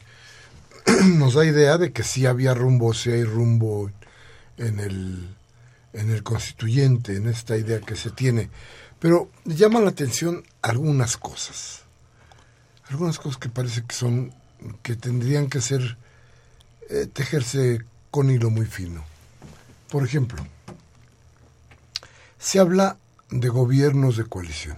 nos 1.17 1.35
da 1.35 1.45
idea 1.45 1.79
de 1.79 1.93
que 1.93 2.03
sí 2.03 2.27
había 2.27 2.55
rumbo, 2.55 2.95
sí 2.95 3.11
hay 3.11 3.25
rumbo 3.25 3.91
en 4.57 4.81
el, 4.81 5.29
en 5.93 6.11
el 6.11 6.23
constituyente, 6.23 7.17
en 7.17 7.29
esta 7.29 7.57
idea 7.57 7.81
que 7.81 7.97
se 7.97 8.11
tiene. 8.11 8.51
Pero 8.99 9.31
llama 9.45 9.81
la 9.81 9.91
atención 9.91 10.45
algunas 10.63 11.17
cosas. 11.17 11.83
Algunas 12.89 13.19
cosas 13.19 13.39
que 13.39 13.49
parece 13.49 13.85
que 13.85 13.95
son, 13.95 14.33
que 14.83 14.97
tendrían 14.97 15.49
que 15.49 15.61
ser, 15.61 15.97
eh, 16.91 17.07
tejerse 17.07 17.85
con 18.11 18.31
hilo 18.31 18.51
muy 18.51 18.67
fino. 18.67 19.05
Por 19.91 20.05
ejemplo, 20.05 20.47
se 22.39 22.59
habla 22.59 22.99
de 23.31 23.49
gobiernos 23.49 24.17
de 24.17 24.25
coalición. 24.25 24.77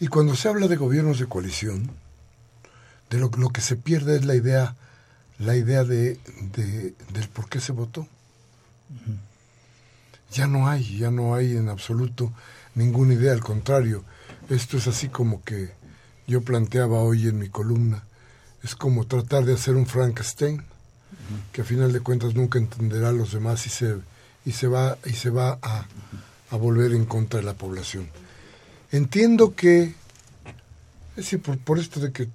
Y 0.00 0.08
cuando 0.08 0.36
se 0.36 0.48
habla 0.48 0.68
de 0.68 0.76
gobiernos 0.76 1.18
de 1.18 1.26
coalición, 1.26 1.90
de 3.10 3.18
lo, 3.18 3.30
lo 3.36 3.50
que 3.50 3.60
se 3.60 3.76
pierde 3.76 4.16
es 4.16 4.24
la 4.24 4.34
idea, 4.34 4.76
la 5.38 5.56
idea 5.56 5.84
de, 5.84 6.18
de, 6.54 6.94
del 7.12 7.28
por 7.28 7.48
qué 7.48 7.60
se 7.60 7.72
votó. 7.72 8.06
Ya 10.34 10.48
no 10.48 10.68
hay, 10.68 10.98
ya 10.98 11.12
no 11.12 11.36
hay 11.36 11.56
en 11.56 11.68
absoluto 11.68 12.32
ninguna 12.74 13.14
idea, 13.14 13.32
al 13.32 13.40
contrario, 13.40 14.02
esto 14.50 14.78
es 14.78 14.88
así 14.88 15.08
como 15.08 15.44
que 15.44 15.70
yo 16.26 16.42
planteaba 16.42 16.98
hoy 16.98 17.28
en 17.28 17.38
mi 17.38 17.48
columna, 17.48 18.02
es 18.64 18.74
como 18.74 19.06
tratar 19.06 19.44
de 19.44 19.54
hacer 19.54 19.76
un 19.76 19.86
Frankenstein, 19.86 20.60
que 21.52 21.62
a 21.62 21.64
final 21.64 21.92
de 21.92 22.00
cuentas 22.00 22.34
nunca 22.34 22.58
entenderá 22.58 23.10
a 23.10 23.12
los 23.12 23.32
demás 23.32 23.64
y 23.66 23.70
se, 23.70 23.96
y 24.44 24.50
se 24.50 24.66
va, 24.66 24.98
y 25.06 25.12
se 25.12 25.30
va 25.30 25.60
a, 25.62 25.86
a 26.50 26.56
volver 26.56 26.94
en 26.94 27.04
contra 27.04 27.38
de 27.38 27.46
la 27.46 27.54
población. 27.54 28.08
Entiendo 28.90 29.54
que, 29.54 29.94
es 31.10 31.16
decir, 31.16 31.40
por, 31.40 31.58
por 31.58 31.78
esto 31.78 32.00
de 32.00 32.10
que 32.10 32.28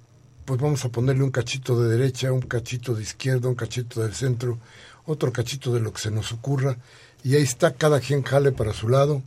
pues 0.46 0.58
vamos 0.58 0.84
a 0.86 0.88
ponerle 0.88 1.22
un 1.22 1.30
cachito 1.30 1.80
de 1.80 1.96
derecha, 1.96 2.32
un 2.32 2.40
cachito 2.40 2.94
de 2.94 3.02
izquierda, 3.02 3.48
un 3.48 3.54
cachito 3.54 4.00
del 4.02 4.14
centro, 4.14 4.58
otro 5.04 5.32
cachito 5.32 5.72
de 5.74 5.80
lo 5.80 5.92
que 5.92 6.00
se 6.00 6.10
nos 6.10 6.32
ocurra, 6.32 6.78
y 7.22 7.34
ahí 7.34 7.42
está 7.42 7.74
cada 7.74 8.00
quien 8.00 8.22
jale 8.22 8.52
para 8.52 8.72
su 8.72 8.88
lado, 8.88 9.22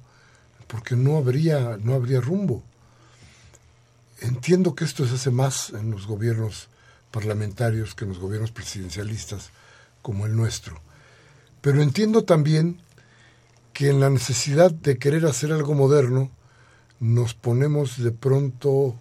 porque 0.68 0.96
no 0.96 1.18
habría, 1.18 1.78
no 1.82 1.94
habría 1.94 2.22
rumbo. 2.22 2.64
Entiendo 4.22 4.74
que 4.74 4.86
esto 4.86 5.06
se 5.06 5.16
hace 5.16 5.32
más 5.32 5.70
en 5.72 5.92
los 5.92 6.08
gobiernos 6.08 6.70
parlamentarios 7.12 7.94
que 7.94 8.06
en 8.06 8.10
los 8.10 8.20
gobiernos 8.20 8.52
presidencialistas 8.52 9.52
como 10.02 10.26
el 10.26 10.36
nuestro. 10.36 10.80
Pero 11.62 11.82
entiendo 11.82 12.24
también 12.24 12.80
que 13.74 13.90
en 13.90 14.00
la 14.00 14.10
necesidad 14.10 14.72
de 14.72 14.98
querer 14.98 15.26
hacer 15.26 15.52
algo 15.52 15.74
moderno, 15.74 16.32
nos 17.00 17.34
ponemos 17.34 18.02
de 18.02 18.12
pronto 18.12 18.96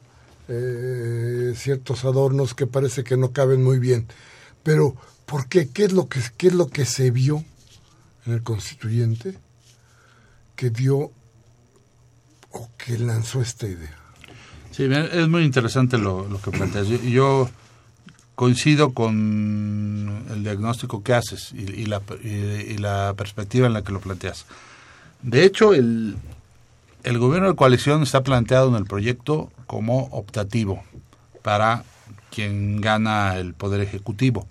eh, 0.48 1.54
ciertos 1.56 2.04
adornos 2.04 2.54
que 2.54 2.66
parece 2.66 3.04
que 3.04 3.16
no 3.16 3.32
caben 3.32 3.62
muy 3.62 3.78
bien. 3.78 4.06
Pero, 4.62 4.96
¿por 5.24 5.48
qué? 5.48 5.68
¿Qué 5.68 5.84
es 5.84 5.92
lo 5.92 6.08
que, 6.08 6.20
qué 6.36 6.48
es 6.48 6.54
lo 6.54 6.68
que 6.68 6.84
se 6.84 7.10
vio 7.10 7.44
en 8.26 8.32
el 8.32 8.42
constituyente 8.42 9.38
que 10.56 10.70
dio 10.70 11.10
o 12.50 12.70
que 12.76 12.98
lanzó 12.98 13.40
esta 13.40 13.66
idea? 13.66 13.98
Sí, 14.70 14.84
es 14.84 15.28
muy 15.28 15.44
interesante 15.44 15.98
lo, 15.98 16.28
lo 16.28 16.40
que 16.40 16.50
planteas. 16.50 16.88
Yo, 16.88 17.50
coincido 18.34 18.92
con 18.94 20.24
el 20.30 20.42
diagnóstico 20.42 21.02
que 21.02 21.14
haces 21.14 21.52
y, 21.52 21.86
la, 21.86 22.00
y 22.22 22.78
la 22.78 23.14
perspectiva 23.16 23.66
en 23.66 23.74
la 23.74 23.82
que 23.82 23.92
lo 23.92 24.00
planteas. 24.00 24.46
De 25.20 25.44
hecho, 25.44 25.74
el, 25.74 26.16
el 27.04 27.18
gobierno 27.18 27.48
de 27.48 27.56
coalición 27.56 28.02
está 28.02 28.22
planteado 28.22 28.68
en 28.68 28.76
el 28.76 28.86
proyecto 28.86 29.52
como 29.66 30.04
optativo 30.06 30.82
para 31.42 31.84
quien 32.30 32.80
gana 32.80 33.36
el 33.36 33.54
poder 33.54 33.80
ejecutivo. 33.80 34.46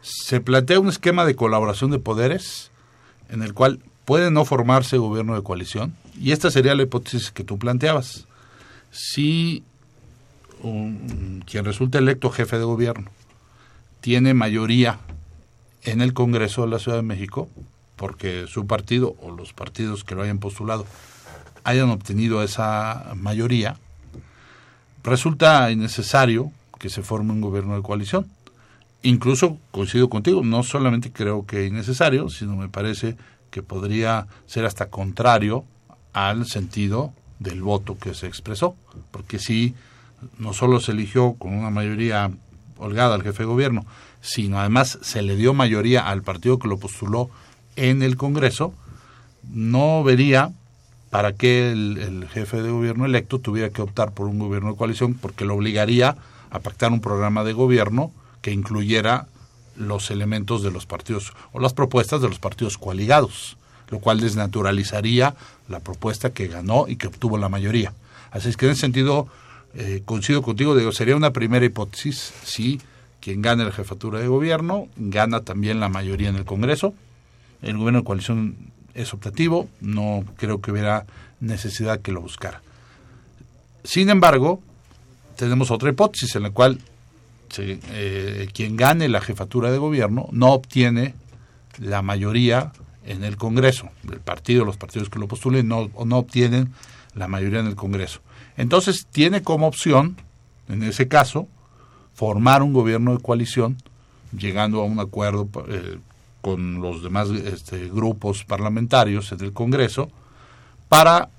Se 0.00 0.40
plantea 0.40 0.80
un 0.80 0.88
esquema 0.88 1.24
de 1.24 1.36
colaboración 1.36 1.90
de 1.90 1.98
poderes 1.98 2.70
en 3.28 3.42
el 3.42 3.54
cual 3.54 3.80
puede 4.04 4.30
no 4.30 4.44
formarse 4.44 4.96
gobierno 4.96 5.34
de 5.34 5.42
coalición 5.42 5.94
y 6.18 6.32
esta 6.32 6.50
sería 6.50 6.74
la 6.74 6.82
hipótesis 6.82 7.30
que 7.30 7.44
tú 7.44 7.58
planteabas. 7.58 8.26
Si 8.90 9.62
quien 11.46 11.64
resulta 11.64 11.98
electo 11.98 12.30
jefe 12.30 12.58
de 12.58 12.64
gobierno 12.64 13.10
tiene 14.00 14.34
mayoría 14.34 14.98
en 15.82 16.00
el 16.00 16.12
Congreso 16.14 16.62
de 16.62 16.68
la 16.68 16.78
Ciudad 16.78 16.98
de 16.98 17.02
México, 17.02 17.48
porque 17.96 18.46
su 18.48 18.66
partido 18.66 19.14
o 19.22 19.30
los 19.30 19.52
partidos 19.52 20.04
que 20.04 20.14
lo 20.14 20.22
hayan 20.22 20.38
postulado 20.38 20.86
hayan 21.64 21.90
obtenido 21.90 22.42
esa 22.42 23.12
mayoría, 23.14 23.76
resulta 25.02 25.70
innecesario 25.70 26.50
que 26.78 26.88
se 26.88 27.02
forme 27.02 27.32
un 27.32 27.40
gobierno 27.40 27.76
de 27.76 27.82
coalición. 27.82 28.26
Incluso 29.02 29.58
coincido 29.70 30.08
contigo, 30.08 30.42
no 30.42 30.62
solamente 30.62 31.12
creo 31.12 31.46
que 31.46 31.64
es 31.64 31.70
innecesario, 31.70 32.28
sino 32.28 32.56
me 32.56 32.68
parece 32.68 33.16
que 33.50 33.62
podría 33.62 34.26
ser 34.46 34.64
hasta 34.64 34.86
contrario 34.86 35.64
al 36.12 36.46
sentido 36.46 37.12
del 37.38 37.62
voto 37.62 37.96
que 37.96 38.14
se 38.14 38.26
expresó, 38.26 38.74
porque 39.10 39.38
si 39.38 39.74
no 40.38 40.52
solo 40.52 40.80
se 40.80 40.92
eligió 40.92 41.34
con 41.34 41.54
una 41.54 41.70
mayoría 41.70 42.30
holgada 42.76 43.14
al 43.14 43.22
jefe 43.22 43.44
de 43.44 43.48
gobierno, 43.48 43.86
sino 44.20 44.58
además 44.58 44.98
se 45.02 45.22
le 45.22 45.36
dio 45.36 45.54
mayoría 45.54 46.08
al 46.08 46.22
partido 46.22 46.58
que 46.58 46.68
lo 46.68 46.78
postuló 46.78 47.30
en 47.76 48.02
el 48.02 48.16
Congreso, 48.16 48.74
no 49.52 50.02
vería 50.02 50.52
para 51.10 51.32
qué 51.32 51.70
el, 51.70 52.28
jefe 52.28 52.60
de 52.60 52.70
gobierno 52.70 53.06
electo 53.06 53.38
tuviera 53.38 53.70
que 53.70 53.82
optar 53.82 54.12
por 54.12 54.26
un 54.26 54.38
gobierno 54.38 54.72
de 54.72 54.76
coalición, 54.76 55.14
porque 55.14 55.44
lo 55.44 55.54
obligaría 55.54 56.16
a 56.50 56.58
pactar 56.60 56.92
un 56.92 57.00
programa 57.00 57.44
de 57.44 57.52
gobierno 57.52 58.12
que 58.42 58.52
incluyera 58.52 59.26
los 59.76 60.10
elementos 60.10 60.62
de 60.62 60.70
los 60.70 60.86
partidos 60.86 61.32
o 61.52 61.60
las 61.60 61.72
propuestas 61.72 62.20
de 62.20 62.28
los 62.28 62.38
partidos 62.38 62.78
coaligados, 62.78 63.56
lo 63.90 64.00
cual 64.00 64.20
desnaturalizaría 64.20 65.34
la 65.68 65.80
propuesta 65.80 66.30
que 66.30 66.48
ganó 66.48 66.86
y 66.88 66.96
que 66.96 67.06
obtuvo 67.06 67.38
la 67.38 67.48
mayoría. 67.48 67.92
Así 68.30 68.48
es 68.48 68.56
que 68.56 68.66
en 68.66 68.72
ese 68.72 68.82
sentido 68.82 69.28
eh, 69.74 70.02
coincido 70.04 70.42
contigo, 70.42 70.74
digo, 70.74 70.92
sería 70.92 71.16
una 71.16 71.32
primera 71.32 71.64
hipótesis 71.64 72.32
si 72.42 72.80
quien 73.20 73.42
gana 73.42 73.64
la 73.64 73.72
jefatura 73.72 74.20
de 74.20 74.28
gobierno 74.28 74.88
gana 74.96 75.40
también 75.42 75.80
la 75.80 75.88
mayoría 75.88 76.28
en 76.28 76.36
el 76.36 76.44
Congreso. 76.44 76.94
El 77.62 77.76
gobierno 77.76 78.00
de 78.00 78.04
coalición 78.04 78.56
es 78.94 79.12
optativo, 79.12 79.68
no 79.80 80.24
creo 80.36 80.60
que 80.60 80.72
hubiera 80.72 81.06
necesidad 81.40 82.00
que 82.00 82.12
lo 82.12 82.20
buscara. 82.20 82.62
Sin 83.84 84.10
embargo, 84.10 84.60
tenemos 85.36 85.70
otra 85.70 85.90
hipótesis 85.90 86.34
en 86.36 86.42
la 86.44 86.50
cual 86.50 86.80
eh, 87.58 88.48
quien 88.52 88.76
gane 88.76 89.08
la 89.08 89.20
jefatura 89.20 89.70
de 89.70 89.78
gobierno 89.78 90.28
no 90.32 90.52
obtiene 90.52 91.14
la 91.78 92.02
mayoría 92.02 92.72
en 93.04 93.24
el 93.24 93.36
Congreso. 93.36 93.88
El 94.10 94.20
partido, 94.20 94.64
los 94.64 94.76
partidos 94.76 95.08
que 95.08 95.18
lo 95.18 95.28
postulen 95.28 95.66
no, 95.68 95.90
no 96.04 96.18
obtienen 96.18 96.72
la 97.14 97.28
mayoría 97.28 97.60
en 97.60 97.66
el 97.66 97.76
Congreso. 97.76 98.20
Entonces 98.56 99.06
tiene 99.10 99.42
como 99.42 99.66
opción, 99.66 100.16
en 100.68 100.82
ese 100.82 101.08
caso, 101.08 101.48
formar 102.14 102.62
un 102.62 102.72
gobierno 102.72 103.16
de 103.16 103.22
coalición, 103.22 103.76
llegando 104.36 104.80
a 104.80 104.84
un 104.84 104.98
acuerdo 105.00 105.48
eh, 105.68 105.98
con 106.42 106.80
los 106.80 107.02
demás 107.02 107.30
este, 107.30 107.88
grupos 107.88 108.44
parlamentarios 108.44 109.36
del 109.38 109.52
Congreso, 109.52 110.10
para 110.88 111.30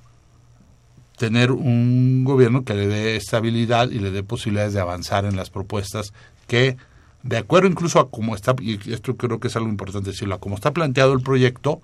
tener 1.20 1.52
un 1.52 2.24
gobierno 2.24 2.64
que 2.64 2.74
le 2.74 2.88
dé 2.88 3.18
estabilidad 3.18 3.92
y 3.92 4.00
le 4.00 4.10
dé 4.10 4.24
posibilidades 4.24 4.74
de 4.74 4.80
avanzar 4.80 5.26
en 5.26 5.36
las 5.36 5.50
propuestas 5.50 6.14
que, 6.48 6.78
de 7.24 7.38
acuerdo 7.38 7.68
incluso 7.68 8.00
a 8.00 8.10
cómo 8.10 8.36
está, 8.36 8.56
y 8.62 8.80
esto 8.92 9.18
creo 9.18 9.38
que 9.42 9.50
es 9.50 9.56
algo 9.58 9.68
importante 9.68 10.12
decirlo, 10.12 10.36
a 10.36 10.40
cómo 10.40 10.56
está 10.56 10.72
planteado 10.72 11.12
el 11.12 11.20
proyecto, 11.20 11.82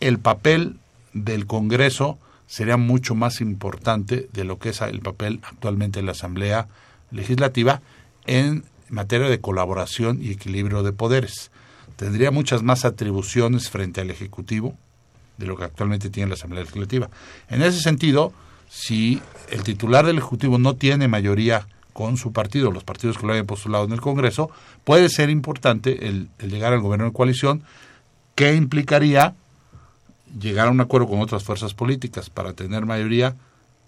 el 0.00 0.18
papel 0.18 0.74
del 1.12 1.46
Congreso 1.46 2.18
sería 2.48 2.76
mucho 2.76 3.14
más 3.14 3.40
importante 3.40 4.28
de 4.32 4.44
lo 4.44 4.58
que 4.58 4.70
es 4.70 4.80
el 4.80 5.00
papel 5.00 5.38
actualmente 5.44 6.00
en 6.00 6.06
la 6.06 6.12
Asamblea 6.12 6.66
Legislativa 7.12 7.80
en 8.26 8.64
materia 8.90 9.28
de 9.28 9.40
colaboración 9.40 10.18
y 10.20 10.32
equilibrio 10.32 10.82
de 10.82 10.92
poderes. 10.92 11.52
Tendría 11.94 12.32
muchas 12.32 12.64
más 12.64 12.84
atribuciones 12.84 13.70
frente 13.70 14.00
al 14.00 14.10
Ejecutivo 14.10 14.74
de 15.36 15.46
lo 15.46 15.56
que 15.56 15.64
actualmente 15.64 16.10
tiene 16.10 16.30
la 16.30 16.34
Asamblea 16.34 16.64
Legislativa. 16.64 17.08
En 17.48 17.62
ese 17.62 17.80
sentido, 17.80 18.32
si 18.68 19.20
el 19.50 19.62
titular 19.62 20.06
del 20.06 20.18
Ejecutivo 20.18 20.58
no 20.58 20.76
tiene 20.76 21.08
mayoría 21.08 21.66
con 21.92 22.16
su 22.16 22.32
partido, 22.32 22.70
los 22.70 22.84
partidos 22.84 23.18
que 23.18 23.26
lo 23.26 23.32
hayan 23.32 23.46
postulado 23.46 23.84
en 23.84 23.92
el 23.92 24.00
Congreso, 24.00 24.50
puede 24.84 25.08
ser 25.08 25.30
importante 25.30 26.06
el, 26.06 26.28
llegar 26.38 26.72
al 26.72 26.80
gobierno 26.80 27.06
de 27.06 27.12
coalición, 27.12 27.62
que 28.34 28.54
implicaría 28.54 29.34
llegar 30.40 30.68
a 30.68 30.70
un 30.70 30.80
acuerdo 30.80 31.08
con 31.08 31.20
otras 31.20 31.42
fuerzas 31.42 31.74
políticas 31.74 32.30
para 32.30 32.52
tener 32.52 32.86
mayoría, 32.86 33.34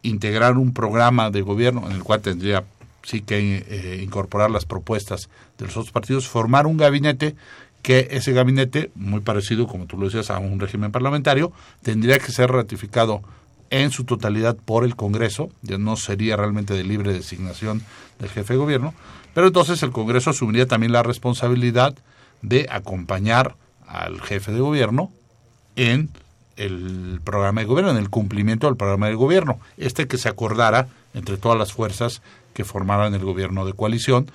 integrar 0.02 0.56
un 0.56 0.72
programa 0.72 1.30
de 1.30 1.42
gobierno 1.42 1.88
en 1.88 1.92
el 1.92 2.02
cual 2.02 2.20
tendría 2.20 2.64
sí 3.02 3.20
que 3.20 3.64
eh, 3.68 4.00
incorporar 4.02 4.50
las 4.50 4.64
propuestas 4.64 5.28
de 5.58 5.66
los 5.66 5.76
otros 5.76 5.92
partidos, 5.92 6.26
formar 6.26 6.66
un 6.66 6.78
gabinete 6.78 7.36
que 7.82 8.08
ese 8.10 8.32
gabinete, 8.32 8.90
muy 8.94 9.20
parecido, 9.20 9.66
como 9.66 9.86
tú 9.86 9.96
lo 9.96 10.06
decías, 10.06 10.30
a 10.30 10.38
un 10.38 10.60
régimen 10.60 10.92
parlamentario, 10.92 11.52
tendría 11.82 12.18
que 12.18 12.32
ser 12.32 12.50
ratificado 12.50 13.22
en 13.70 13.90
su 13.90 14.04
totalidad 14.04 14.56
por 14.56 14.84
el 14.84 14.96
Congreso, 14.96 15.50
ya 15.62 15.78
no 15.78 15.96
sería 15.96 16.36
realmente 16.36 16.74
de 16.74 16.84
libre 16.84 17.12
designación 17.12 17.82
del 18.18 18.28
jefe 18.28 18.54
de 18.54 18.58
gobierno, 18.58 18.94
pero 19.32 19.46
entonces 19.46 19.82
el 19.82 19.92
Congreso 19.92 20.30
asumiría 20.30 20.66
también 20.66 20.92
la 20.92 21.02
responsabilidad 21.02 21.94
de 22.42 22.66
acompañar 22.70 23.54
al 23.86 24.20
jefe 24.20 24.52
de 24.52 24.60
gobierno 24.60 25.10
en 25.76 26.10
el 26.56 27.20
programa 27.24 27.60
de 27.60 27.66
gobierno, 27.66 27.92
en 27.92 27.96
el 27.96 28.10
cumplimiento 28.10 28.66
del 28.66 28.76
programa 28.76 29.08
de 29.08 29.14
gobierno, 29.14 29.60
este 29.76 30.06
que 30.08 30.18
se 30.18 30.28
acordara 30.28 30.88
entre 31.14 31.36
todas 31.36 31.58
las 31.58 31.72
fuerzas 31.72 32.22
que 32.52 32.64
formaran 32.64 33.14
el 33.14 33.24
gobierno 33.24 33.64
de 33.64 33.72
coalición 33.72 34.30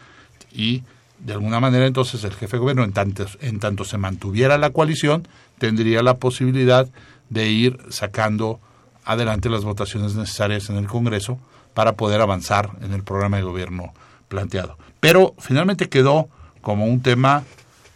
y 0.52 0.84
de 1.20 1.34
alguna 1.34 1.60
manera 1.60 1.86
entonces 1.86 2.24
el 2.24 2.34
jefe 2.34 2.58
de 2.58 2.62
gobierno, 2.62 2.84
en 2.84 2.94
tanto, 2.94 3.26
en 3.42 3.60
tanto 3.60 3.86
se 3.86 3.98
mantuviera 3.98 4.58
la 4.58 4.72
coalición, 4.72 5.28
tendría 5.60 6.04
la 6.04 6.18
posibilidad 6.18 6.88
de 7.30 7.50
ir 7.50 7.78
sacando 7.90 8.60
adelante 9.06 9.50
las 9.50 9.64
votaciones 9.64 10.16
necesarias 10.16 10.70
en 10.70 10.78
el 10.78 10.88
Congreso 10.88 11.40
para 11.74 11.94
poder 11.94 12.22
avanzar 12.22 12.72
en 12.82 12.94
el 12.94 13.04
programa 13.04 13.38
de 13.38 13.44
gobierno 13.44 13.94
planteado. 14.28 14.78
Pero 15.00 15.36
finalmente 15.38 15.90
quedó 15.90 16.28
como 16.62 16.86
un 16.86 17.02
tema 17.02 17.44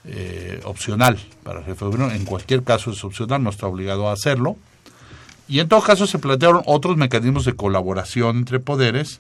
eh, 0.06 0.62
opcional 0.64 1.20
para 1.44 1.60
el 1.60 1.66
jefe 1.66 1.86
de 1.86 1.92
gobierno. 1.92 2.14
En 2.14 2.26
cualquier 2.26 2.64
caso 2.64 2.92
es 2.92 3.04
opcional, 3.04 3.44
no 3.44 3.50
está 3.50 3.68
obligado 3.68 4.10
a 4.10 4.14
hacerlo. 4.14 4.56
Y 5.48 5.60
en 5.60 5.68
todo 5.68 5.82
caso 5.82 6.06
se 6.06 6.20
plantearon 6.20 6.62
otros 6.66 6.96
mecanismos 6.96 7.46
de 7.46 7.54
colaboración 7.54 8.38
entre 8.38 8.60
poderes, 8.60 9.20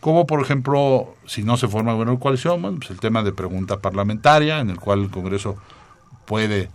como 0.00 0.26
por 0.26 0.40
ejemplo, 0.40 1.14
si 1.26 1.44
no 1.44 1.56
se 1.56 1.68
forma 1.68 1.92
gobierno 1.92 2.14
de 2.14 2.20
coalición, 2.20 2.60
pues 2.78 2.90
el 2.90 2.98
tema 2.98 3.22
de 3.22 3.32
pregunta 3.32 3.78
parlamentaria, 3.78 4.58
en 4.60 4.70
el 4.70 4.80
cual 4.80 5.02
el 5.02 5.10
Congreso 5.10 5.56
puede 6.24 6.68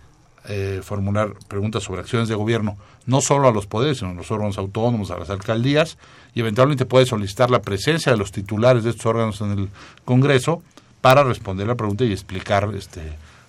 eh, 0.46 0.82
formular 0.84 1.34
preguntas 1.48 1.84
sobre 1.84 2.02
acciones 2.02 2.28
de 2.28 2.36
gobierno, 2.36 2.78
no 3.06 3.22
solo 3.22 3.48
a 3.48 3.52
los 3.52 3.66
poderes, 3.66 4.00
sino 4.00 4.12
a 4.12 4.14
los 4.14 4.30
órganos 4.32 4.58
autónomos, 4.58 5.12
a 5.12 5.18
las 5.18 5.30
alcaldías, 5.30 5.98
y 6.36 6.42
eventualmente 6.42 6.86
puede 6.86 7.06
solicitar 7.06 7.50
la 7.50 7.62
presencia 7.62 8.12
de 8.12 8.18
los 8.18 8.32
titulares 8.32 8.84
de 8.84 8.92
estos 8.92 9.06
órganos 9.06 9.42
en 9.42 9.52
el 9.52 9.70
Congreso 10.06 10.62
para 11.02 11.24
responder 11.24 11.68
la 11.68 11.76
pregunta 11.76 12.06
y 12.06 12.12
explicar 12.12 12.70
este, 12.76 13.02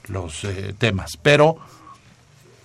los 0.08 0.44
eh, 0.44 0.74
temas. 0.76 1.18
Pero 1.22 1.56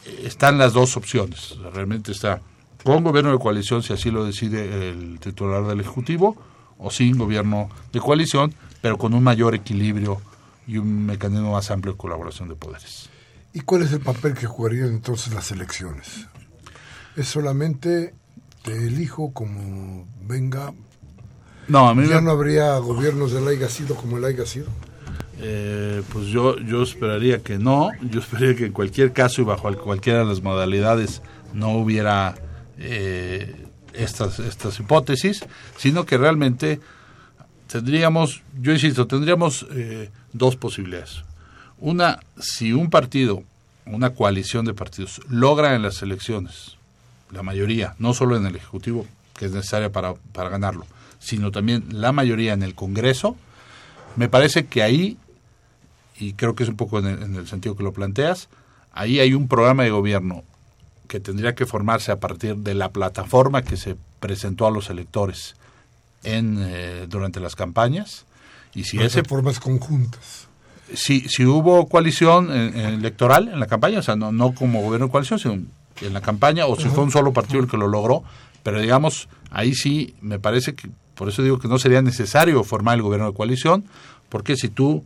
eh, 0.06 0.24
están 0.26 0.58
las 0.58 0.74
dos 0.74 0.98
opciones. 0.98 1.56
Realmente 1.74 2.12
está 2.12 2.42
con 2.84 3.04
gobierno 3.04 3.32
de 3.32 3.40
coalición, 3.40 3.84
si 3.84 3.94
así 3.94 4.10
lo 4.10 4.26
decide 4.26 4.90
el 4.90 5.20
titular 5.20 5.66
del 5.66 5.82
Ejecutivo, 5.82 6.38
o 6.78 6.90
sin 6.92 7.18
gobierno 7.18 7.70
de 7.92 8.00
coalición, 8.00 8.54
pero 8.82 8.98
con 8.98 9.14
un 9.14 9.24
mayor 9.24 9.54
equilibrio 9.54 10.22
y 10.66 10.78
un 10.78 11.06
mecanismo 11.06 11.52
más 11.52 11.70
amplio 11.72 11.94
de 11.94 11.98
colaboración 11.98 12.48
de 12.48 12.56
poderes. 12.56 13.09
¿Y 13.54 13.62
cuál 13.62 13.82
es 13.82 13.92
el 13.92 14.02
papel 14.02 14.34
que 14.34 14.46
jugarían 14.46 14.90
entonces 14.90 15.34
las 15.34 15.52
elecciones? 15.52 16.28
¿Es 17.16 17.28
solamente 17.28 18.14
te 18.64 18.74
elijo 18.88 19.34
como 19.34 20.08
venga? 20.22 20.74
No, 21.68 21.90
a 21.90 21.96
mí 21.96 22.08
¿Ya 22.08 22.22
no 22.22 22.32
habría 22.32 22.78
gobiernos 22.78 23.32
del 23.32 23.48
haya 23.48 23.70
sido 23.70 23.96
como 23.96 24.18
el 24.18 24.26
haya 24.26 24.46
sido? 24.46 24.68
Eh, 25.42 26.04
pues 26.12 26.28
yo, 26.28 26.58
yo 26.60 26.84
esperaría 26.84 27.40
que 27.40 27.58
no, 27.58 27.92
yo 28.02 28.20
esperaría 28.20 28.56
que 28.56 28.66
en 28.66 28.74
cualquier 28.74 29.14
caso 29.14 29.42
y 29.42 29.46
bajo 29.46 29.74
cualquiera 29.78 30.20
de 30.20 30.26
las 30.26 30.42
modalidades 30.42 31.22
no 31.54 31.72
hubiera 31.78 32.36
eh, 32.78 33.68
estas, 33.94 34.40
estas 34.40 34.80
hipótesis, 34.80 35.46
sino 35.78 36.06
que 36.06 36.18
realmente 36.18 36.80
tendríamos, 37.68 38.42
yo 38.60 38.74
insisto, 38.74 39.08
tendríamos 39.08 39.66
eh, 39.72 40.10
dos 40.34 40.56
posibilidades. 40.56 41.24
Una, 41.80 42.20
si 42.40 42.74
un 42.74 42.90
partido, 42.90 43.44
una 43.86 44.12
coalición 44.12 44.66
de 44.66 44.74
partidos, 44.74 45.22
logra 45.30 45.76
en 45.76 45.82
las 45.82 46.02
elecciones 46.02 46.78
la 47.32 47.44
mayoría, 47.44 47.96
no 48.00 48.14
solo 48.14 48.36
en 48.36 48.46
el 48.46 48.56
Ejecutivo, 48.56 49.06
que 49.38 49.46
es 49.46 49.52
necesaria 49.52 49.92
para, 49.92 50.16
para 50.34 50.50
ganarlo, 50.50 50.86
sino 51.20 51.52
también 51.52 51.86
la 51.92 52.12
mayoría 52.12 52.54
en 52.54 52.64
el 52.64 52.76
Congreso, 52.76 53.36
me 54.16 54.28
parece 54.28 54.66
que 54.66 54.84
ahí, 54.84 55.18
y 56.18 56.34
creo 56.34 56.56
que 56.56 56.64
es 56.64 56.70
un 56.70 56.76
poco 56.76 57.00
en 57.00 57.06
el, 57.06 57.24
en 57.24 57.36
el 57.36 57.48
sentido 57.48 57.76
que 57.76 57.84
lo 57.84 57.94
planteas, 57.94 58.50
ahí 58.92 59.20
hay 59.20 59.34
un 59.34 59.48
programa 59.48 59.84
de 59.84 59.92
gobierno 59.92 60.44
que 61.08 61.20
tendría 61.20 61.56
que 61.56 61.66
formarse 61.66 62.12
a 62.12 62.20
partir 62.20 62.58
de 62.58 62.76
la 62.76 62.90
plataforma 62.90 63.64
que 63.64 63.78
se 63.78 63.96
presentó 64.20 64.68
a 64.68 64.72
los 64.72 64.90
electores 64.90 65.56
en 66.24 66.58
eh, 66.60 67.08
durante 67.08 67.40
las 67.40 67.56
campañas 67.56 68.26
y 68.76 68.84
si 68.84 69.00
ese 69.00 69.24
formas 69.24 69.60
conjuntas 69.60 70.49
si, 70.94 71.22
si 71.22 71.46
hubo 71.46 71.88
coalición 71.88 72.52
electoral 72.52 73.48
en 73.50 73.60
la 73.60 73.68
campaña, 73.68 74.00
o 74.00 74.02
sea, 74.02 74.16
no, 74.16 74.32
no 74.32 74.54
como 74.54 74.82
gobierno 74.82 75.08
de 75.08 75.12
coalición, 75.12 75.40
sino 75.40 75.54
en 76.02 76.14
la 76.14 76.22
campaña, 76.22 76.66
o 76.66 76.76
si 76.76 76.90
fue 76.90 77.04
un 77.04 77.12
solo 77.12 77.34
partido 77.34 77.60
el 77.60 77.70
que 77.70 77.78
lo 77.78 77.88
logró, 77.88 78.24
pero 78.64 78.80
digamos, 78.82 79.28
ahí 79.52 79.74
sí 79.74 80.16
me 80.22 80.40
parece 80.40 80.76
que, 80.76 80.90
por 81.16 81.30
eso 81.30 81.44
digo 81.44 81.60
que 81.60 81.68
no 81.68 81.80
sería 81.80 82.02
necesario 82.02 82.64
formar 82.64 82.96
el 82.96 83.02
gobierno 83.02 83.28
de 83.28 83.34
coalición, 83.34 83.86
porque 84.30 84.56
si 84.56 84.70
tú, 84.70 85.04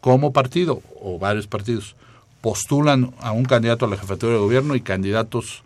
como 0.00 0.32
partido, 0.32 0.82
o 1.00 1.18
varios 1.18 1.46
partidos, 1.46 1.96
postulan 2.40 3.12
a 3.20 3.32
un 3.32 3.44
candidato 3.44 3.86
a 3.86 3.88
la 3.88 3.96
jefatura 3.96 4.32
de 4.32 4.38
gobierno 4.38 4.74
y 4.74 4.80
candidatos 4.80 5.62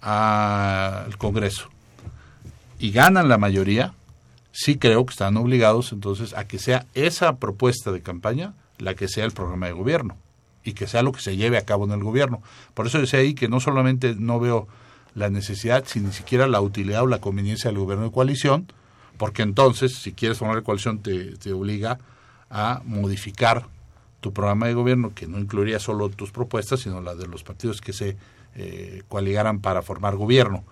al 0.00 1.16
Congreso, 1.18 1.68
y 2.78 2.90
ganan 2.92 3.28
la 3.28 3.38
mayoría, 3.38 3.92
sí 4.52 4.78
creo 4.78 5.04
que 5.04 5.12
están 5.12 5.36
obligados 5.36 5.92
entonces 5.92 6.34
a 6.34 6.46
que 6.46 6.58
sea 6.58 6.86
esa 6.94 7.36
propuesta 7.36 7.92
de 7.92 8.02
campaña 8.02 8.54
la 8.78 8.94
que 8.94 9.08
sea 9.08 9.24
el 9.24 9.32
programa 9.32 9.66
de 9.66 9.72
gobierno 9.72 10.16
y 10.64 10.72
que 10.72 10.86
sea 10.86 11.02
lo 11.02 11.12
que 11.12 11.20
se 11.20 11.36
lleve 11.36 11.56
a 11.56 11.64
cabo 11.64 11.84
en 11.84 11.92
el 11.92 12.02
gobierno. 12.02 12.42
Por 12.74 12.86
eso 12.86 13.00
decía 13.00 13.20
ahí 13.20 13.34
que 13.34 13.48
no 13.48 13.60
solamente 13.60 14.14
no 14.16 14.40
veo 14.40 14.68
la 15.14 15.30
necesidad, 15.30 15.84
sino 15.86 16.08
ni 16.08 16.14
siquiera 16.14 16.46
la 16.46 16.60
utilidad 16.60 17.02
o 17.02 17.06
la 17.06 17.20
conveniencia 17.20 17.70
del 17.70 17.80
gobierno 17.80 18.04
de 18.04 18.12
coalición, 18.12 18.70
porque 19.16 19.42
entonces, 19.42 19.94
si 19.94 20.12
quieres 20.12 20.38
formar 20.38 20.62
coalición, 20.62 21.00
te, 21.00 21.36
te 21.36 21.52
obliga 21.52 21.98
a 22.50 22.82
modificar 22.84 23.66
tu 24.20 24.32
programa 24.32 24.66
de 24.66 24.74
gobierno, 24.74 25.12
que 25.14 25.26
no 25.26 25.38
incluiría 25.38 25.78
solo 25.78 26.08
tus 26.08 26.30
propuestas, 26.30 26.80
sino 26.80 27.00
las 27.00 27.18
de 27.18 27.26
los 27.26 27.42
partidos 27.42 27.80
que 27.80 27.92
se 27.92 28.16
eh, 28.56 29.02
coaligaran 29.08 29.60
para 29.60 29.82
formar 29.82 30.16
gobierno. 30.16 30.64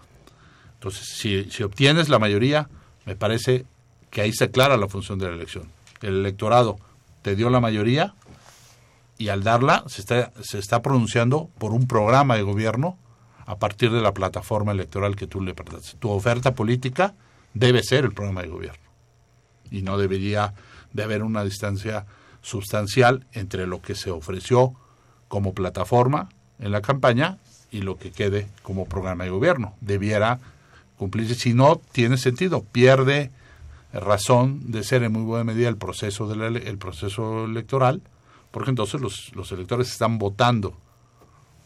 Entonces, 0.74 1.06
si, 1.08 1.44
si 1.50 1.62
obtienes 1.62 2.08
la 2.08 2.18
mayoría, 2.18 2.68
me 3.04 3.16
parece 3.16 3.64
que 4.10 4.20
ahí 4.20 4.32
se 4.32 4.44
aclara 4.44 4.76
la 4.76 4.88
función 4.88 5.18
de 5.18 5.28
la 5.28 5.34
elección. 5.34 5.64
El 6.02 6.16
electorado 6.16 6.78
te 7.26 7.34
dio 7.34 7.50
la 7.50 7.58
mayoría 7.58 8.14
y 9.18 9.30
al 9.30 9.42
darla 9.42 9.82
se 9.88 10.00
está, 10.00 10.32
se 10.42 10.60
está 10.60 10.80
pronunciando 10.80 11.50
por 11.58 11.72
un 11.72 11.88
programa 11.88 12.36
de 12.36 12.42
gobierno 12.42 12.96
a 13.46 13.58
partir 13.58 13.90
de 13.90 14.00
la 14.00 14.14
plataforma 14.14 14.70
electoral 14.70 15.16
que 15.16 15.26
tú 15.26 15.40
le 15.40 15.52
perteneces. 15.52 15.96
Tu 15.98 16.08
oferta 16.08 16.54
política 16.54 17.14
debe 17.52 17.82
ser 17.82 18.04
el 18.04 18.12
programa 18.12 18.42
de 18.42 18.48
gobierno 18.48 18.88
y 19.72 19.82
no 19.82 19.98
debería 19.98 20.54
de 20.92 21.02
haber 21.02 21.24
una 21.24 21.42
distancia 21.42 22.06
sustancial 22.42 23.26
entre 23.32 23.66
lo 23.66 23.82
que 23.82 23.96
se 23.96 24.12
ofreció 24.12 24.74
como 25.26 25.52
plataforma 25.52 26.28
en 26.60 26.70
la 26.70 26.80
campaña 26.80 27.38
y 27.72 27.80
lo 27.80 27.98
que 27.98 28.12
quede 28.12 28.46
como 28.62 28.86
programa 28.86 29.24
de 29.24 29.30
gobierno. 29.30 29.74
Debiera 29.80 30.38
cumplirse. 30.96 31.34
Si 31.34 31.54
no, 31.54 31.80
tiene 31.90 32.18
sentido. 32.18 32.62
Pierde 32.62 33.32
razón 34.00 34.70
de 34.70 34.82
ser 34.82 35.02
en 35.02 35.12
muy 35.12 35.22
buena 35.22 35.44
medida 35.44 35.68
el 35.68 35.76
proceso, 35.76 36.26
de 36.26 36.76
proceso 36.76 37.44
electoral, 37.44 38.02
porque 38.50 38.70
entonces 38.70 39.00
los, 39.00 39.34
los 39.34 39.52
electores 39.52 39.90
están 39.90 40.18
votando 40.18 40.76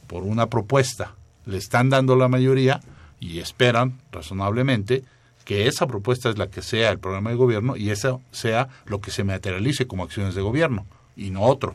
por 0.06 0.24
una 0.24 0.46
propuesta, 0.46 1.14
le 1.46 1.56
están 1.56 1.90
dando 1.90 2.16
la 2.16 2.28
mayoría 2.28 2.80
y 3.20 3.38
esperan 3.38 4.00
razonablemente 4.10 5.04
que 5.44 5.66
esa 5.66 5.86
propuesta 5.86 6.28
es 6.30 6.38
la 6.38 6.48
que 6.48 6.62
sea 6.62 6.90
el 6.90 6.98
programa 6.98 7.30
de 7.30 7.36
gobierno 7.36 7.76
y 7.76 7.90
eso 7.90 8.20
sea 8.30 8.68
lo 8.86 9.00
que 9.00 9.10
se 9.10 9.24
materialice 9.24 9.86
como 9.86 10.04
acciones 10.04 10.34
de 10.34 10.42
gobierno 10.42 10.86
y 11.16 11.30
no 11.30 11.42
otro. 11.42 11.74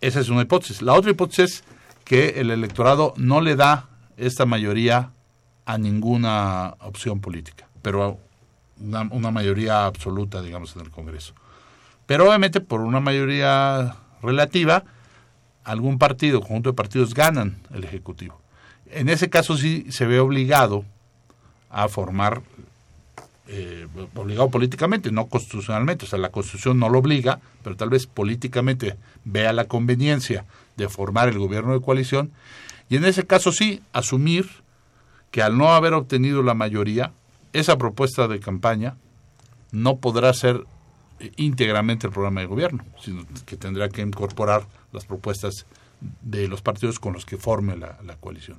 Esa 0.00 0.20
es 0.20 0.28
una 0.28 0.42
hipótesis. 0.42 0.82
La 0.82 0.94
otra 0.94 1.10
hipótesis 1.10 1.44
es 1.44 1.64
que 2.04 2.40
el 2.40 2.50
electorado 2.50 3.14
no 3.16 3.40
le 3.40 3.56
da 3.56 3.88
esta 4.16 4.46
mayoría 4.46 5.10
a 5.64 5.78
ninguna 5.78 6.74
opción 6.80 7.20
política, 7.20 7.68
pero 7.82 8.18
una, 8.80 9.02
una 9.10 9.30
mayoría 9.30 9.86
absoluta, 9.86 10.42
digamos, 10.42 10.74
en 10.76 10.82
el 10.82 10.90
Congreso. 10.90 11.34
Pero 12.06 12.26
obviamente 12.26 12.60
por 12.60 12.80
una 12.80 13.00
mayoría 13.00 13.96
relativa, 14.22 14.84
algún 15.64 15.98
partido, 15.98 16.40
conjunto 16.40 16.70
de 16.70 16.76
partidos 16.76 17.14
ganan 17.14 17.60
el 17.74 17.84
Ejecutivo. 17.84 18.40
En 18.90 19.08
ese 19.08 19.28
caso 19.28 19.56
sí 19.56 19.86
se 19.90 20.06
ve 20.06 20.18
obligado 20.18 20.84
a 21.70 21.88
formar, 21.88 22.40
eh, 23.48 23.86
obligado 24.14 24.48
políticamente, 24.48 25.12
no 25.12 25.26
constitucionalmente, 25.26 26.06
o 26.06 26.08
sea, 26.08 26.18
la 26.18 26.30
Constitución 26.30 26.78
no 26.78 26.88
lo 26.88 26.98
obliga, 26.98 27.40
pero 27.62 27.76
tal 27.76 27.90
vez 27.90 28.06
políticamente 28.06 28.96
vea 29.24 29.52
la 29.52 29.66
conveniencia 29.66 30.46
de 30.76 30.88
formar 30.88 31.28
el 31.28 31.38
gobierno 31.38 31.74
de 31.74 31.82
coalición, 31.82 32.30
y 32.88 32.96
en 32.96 33.04
ese 33.04 33.26
caso 33.26 33.52
sí 33.52 33.82
asumir 33.92 34.48
que 35.30 35.42
al 35.42 35.58
no 35.58 35.74
haber 35.74 35.92
obtenido 35.92 36.42
la 36.42 36.54
mayoría, 36.54 37.12
esa 37.52 37.78
propuesta 37.78 38.28
de 38.28 38.40
campaña 38.40 38.96
no 39.72 39.96
podrá 39.98 40.32
ser 40.32 40.64
íntegramente 41.36 42.06
el 42.06 42.12
programa 42.12 42.40
de 42.40 42.46
gobierno, 42.46 42.84
sino 43.02 43.24
que 43.44 43.56
tendrá 43.56 43.88
que 43.88 44.02
incorporar 44.02 44.66
las 44.92 45.04
propuestas 45.04 45.66
de 46.22 46.48
los 46.48 46.62
partidos 46.62 46.98
con 46.98 47.12
los 47.12 47.26
que 47.26 47.36
forme 47.36 47.76
la, 47.76 48.16
coalición. 48.20 48.58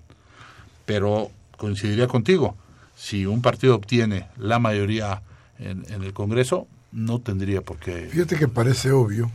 Pero 0.85 1.31
coincidiría 1.57 2.07
contigo, 2.07 2.57
si 2.95 3.25
un 3.25 3.41
partido 3.41 3.75
obtiene 3.75 4.27
la 4.37 4.59
mayoría 4.59 5.21
en, 5.57 5.85
en 5.89 6.03
el 6.03 6.13
Congreso, 6.13 6.67
no 6.91 7.19
tendría 7.19 7.61
por 7.61 7.77
qué... 7.77 8.09
Fíjate 8.11 8.37
que 8.37 8.47
parece 8.47 8.91
obvio 8.91 9.31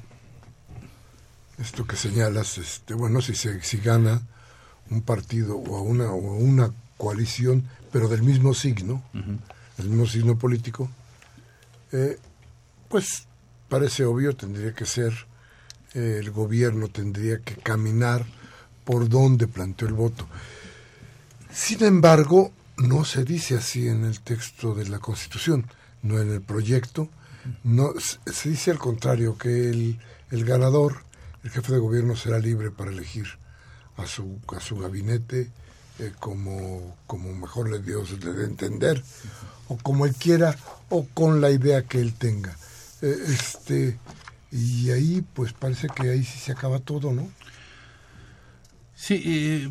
esto 1.58 1.86
que 1.86 1.96
señalas, 1.96 2.58
este, 2.58 2.94
bueno, 2.94 3.20
si 3.20 3.34
se 3.34 3.62
si 3.62 3.78
gana 3.78 4.22
un 4.90 5.02
partido 5.02 5.56
o 5.56 5.82
una 5.82 6.10
o 6.10 6.36
una 6.36 6.72
coalición, 6.96 7.64
pero 7.94 8.08
del 8.08 8.24
mismo 8.24 8.54
signo, 8.54 9.04
del 9.12 9.88
mismo 9.88 10.04
signo 10.04 10.36
político, 10.36 10.90
eh, 11.92 12.18
pues 12.88 13.28
parece 13.68 14.04
obvio, 14.04 14.34
tendría 14.34 14.74
que 14.74 14.84
ser 14.84 15.12
eh, 15.94 16.16
el 16.18 16.32
gobierno 16.32 16.88
tendría 16.88 17.38
que 17.38 17.54
caminar 17.54 18.26
por 18.84 19.08
donde 19.08 19.46
planteó 19.46 19.86
el 19.86 19.94
voto. 19.94 20.26
Sin 21.52 21.84
embargo, 21.84 22.50
no 22.78 23.04
se 23.04 23.22
dice 23.22 23.58
así 23.58 23.86
en 23.86 24.04
el 24.04 24.18
texto 24.22 24.74
de 24.74 24.88
la 24.88 24.98
Constitución, 24.98 25.64
no 26.02 26.20
en 26.20 26.32
el 26.32 26.42
proyecto. 26.42 27.08
No, 27.62 27.92
se 28.00 28.18
se 28.32 28.48
dice 28.48 28.72
al 28.72 28.80
contrario, 28.80 29.38
que 29.38 29.70
el, 29.70 30.00
el 30.32 30.44
ganador, 30.44 31.04
el 31.44 31.50
jefe 31.50 31.72
de 31.72 31.78
gobierno, 31.78 32.16
será 32.16 32.40
libre 32.40 32.72
para 32.72 32.90
elegir 32.90 33.38
a 33.96 34.04
su, 34.08 34.40
a 34.48 34.58
su 34.58 34.78
gabinete 34.78 35.52
eh, 35.98 36.12
como, 36.18 36.96
como 37.06 37.32
mejor 37.34 37.70
le 37.70 37.78
dio, 37.80 38.04
se 38.04 38.16
le 38.16 38.32
dé 38.32 38.44
entender, 38.44 39.02
o 39.68 39.76
como 39.76 40.06
él 40.06 40.14
quiera, 40.14 40.56
o 40.88 41.06
con 41.14 41.40
la 41.40 41.50
idea 41.50 41.82
que 41.82 42.00
él 42.00 42.14
tenga. 42.14 42.56
Eh, 43.02 43.16
este 43.28 43.98
Y 44.50 44.90
ahí, 44.90 45.24
pues 45.34 45.52
parece 45.52 45.88
que 45.88 46.10
ahí 46.10 46.24
sí 46.24 46.38
se 46.38 46.52
acaba 46.52 46.78
todo, 46.78 47.12
¿no? 47.12 47.28
Sí, 48.94 49.68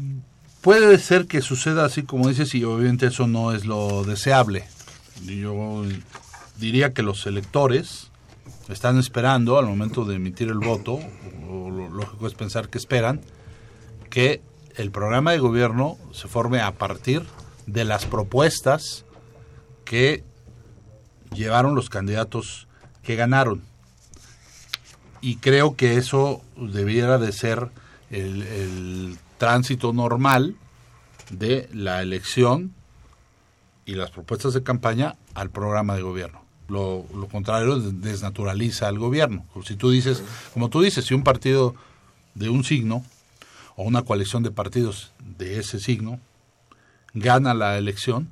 puede 0.62 0.98
ser 1.00 1.26
que 1.26 1.42
suceda 1.42 1.86
así 1.86 2.04
como 2.04 2.28
dices 2.28 2.54
y 2.54 2.64
obviamente 2.66 3.08
eso 3.08 3.26
no 3.28 3.54
es 3.54 3.66
lo 3.66 4.04
deseable. 4.04 4.66
Yo 5.26 5.86
diría 6.58 6.94
que 6.94 7.02
los 7.02 7.26
electores 7.26 8.12
están 8.70 8.98
esperando 9.00 9.58
al 9.58 9.66
momento 9.66 10.06
de 10.06 10.16
emitir 10.16 10.50
el 10.50 10.60
voto, 10.60 11.00
o 11.50 11.70
lo 11.70 11.90
lógico 11.90 12.28
es 12.28 12.34
pensar 12.34 12.70
que 12.70 12.78
esperan, 12.78 13.22
que 14.10 14.42
el 14.76 14.92
programa 14.92 15.32
de 15.32 15.40
gobierno 15.40 15.98
se 16.12 16.28
forme 16.28 16.62
a 16.62 16.72
partir 16.74 17.24
de 17.66 17.86
las 17.86 18.06
propuestas 18.06 19.06
que 19.86 20.24
llevaron 21.34 21.76
los 21.76 21.90
candidatos 21.90 22.68
que 23.04 23.16
ganaron. 23.16 23.62
Y 25.22 25.38
creo 25.38 25.76
que 25.76 25.98
eso 25.98 26.42
debiera 26.58 27.18
de 27.18 27.32
ser 27.32 27.70
el, 28.10 29.18
tránsito 29.38 29.92
normal 29.92 30.56
de 31.30 31.68
la 31.74 32.02
elección 32.02 32.74
y 33.86 33.96
las 33.96 34.10
propuestas 34.10 34.54
de 34.54 34.64
campaña 34.64 35.16
al 35.34 35.50
programa 35.50 35.96
de 35.96 36.02
gobierno. 36.02 36.46
Lo, 36.70 37.06
lo 37.14 37.28
contrario 37.28 37.78
desnaturaliza 37.78 38.88
al 38.88 39.00
gobierno. 39.00 39.46
Si 39.66 39.76
tú 39.76 39.90
dices, 39.90 40.24
como 40.54 40.70
tú 40.70 40.82
dices, 40.82 41.04
si 41.06 41.14
un 41.14 41.24
partido 41.24 41.76
de 42.36 42.48
un 42.48 42.64
signo 42.64 43.04
o 43.76 43.84
una 43.84 44.04
coalición 44.04 44.44
de 44.44 44.52
partidos 44.52 45.14
de 45.20 45.60
ese 45.60 45.80
signo 45.80 46.20
gana 47.14 47.54
la 47.54 47.78
elección, 47.78 48.30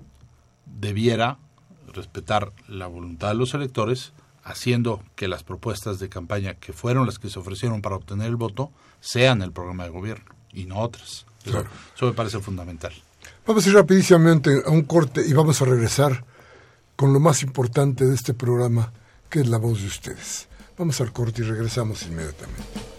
debiera 0.65 1.37
respetar 1.93 2.51
la 2.67 2.87
voluntad 2.87 3.29
de 3.29 3.35
los 3.35 3.53
electores, 3.53 4.13
haciendo 4.43 5.03
que 5.15 5.27
las 5.27 5.43
propuestas 5.43 5.99
de 5.99 6.09
campaña 6.09 6.55
que 6.55 6.73
fueron 6.73 7.05
las 7.05 7.19
que 7.19 7.29
se 7.29 7.37
ofrecieron 7.39 7.81
para 7.81 7.95
obtener 7.95 8.27
el 8.27 8.37
voto 8.37 8.71
sean 8.99 9.41
el 9.41 9.51
programa 9.51 9.83
de 9.83 9.89
gobierno 9.91 10.25
y 10.51 10.65
no 10.65 10.79
otras. 10.79 11.25
Eso, 11.43 11.51
Claro. 11.51 11.69
eso 11.95 12.05
me 12.07 12.13
parece 12.13 12.39
fundamental. 12.39 12.93
Vamos 13.45 13.65
a 13.65 13.69
ir 13.69 13.75
rapidísimamente 13.75 14.61
a 14.65 14.69
un 14.69 14.83
corte 14.83 15.23
y 15.27 15.33
vamos 15.33 15.61
a 15.61 15.65
regresar 15.65 16.23
con 16.95 17.13
lo 17.13 17.19
más 17.19 17.43
importante 17.43 18.05
de 18.05 18.15
este 18.15 18.33
programa, 18.33 18.91
que 19.29 19.41
es 19.41 19.47
la 19.47 19.57
voz 19.57 19.81
de 19.81 19.87
ustedes. 19.87 20.47
Vamos 20.77 21.01
al 21.01 21.11
corte 21.11 21.41
y 21.41 21.45
regresamos 21.45 22.03
inmediatamente. 22.03 22.90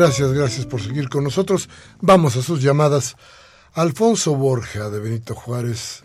Gracias, 0.00 0.32
gracias 0.32 0.66
por 0.66 0.80
seguir 0.80 1.08
con 1.08 1.24
nosotros. 1.24 1.68
Vamos 2.00 2.34
a 2.36 2.42
sus 2.42 2.62
llamadas. 2.62 3.16
Alfonso 3.74 4.34
Borja 4.34 4.88
de 4.88 4.98
Benito 4.98 5.34
Juárez, 5.34 6.04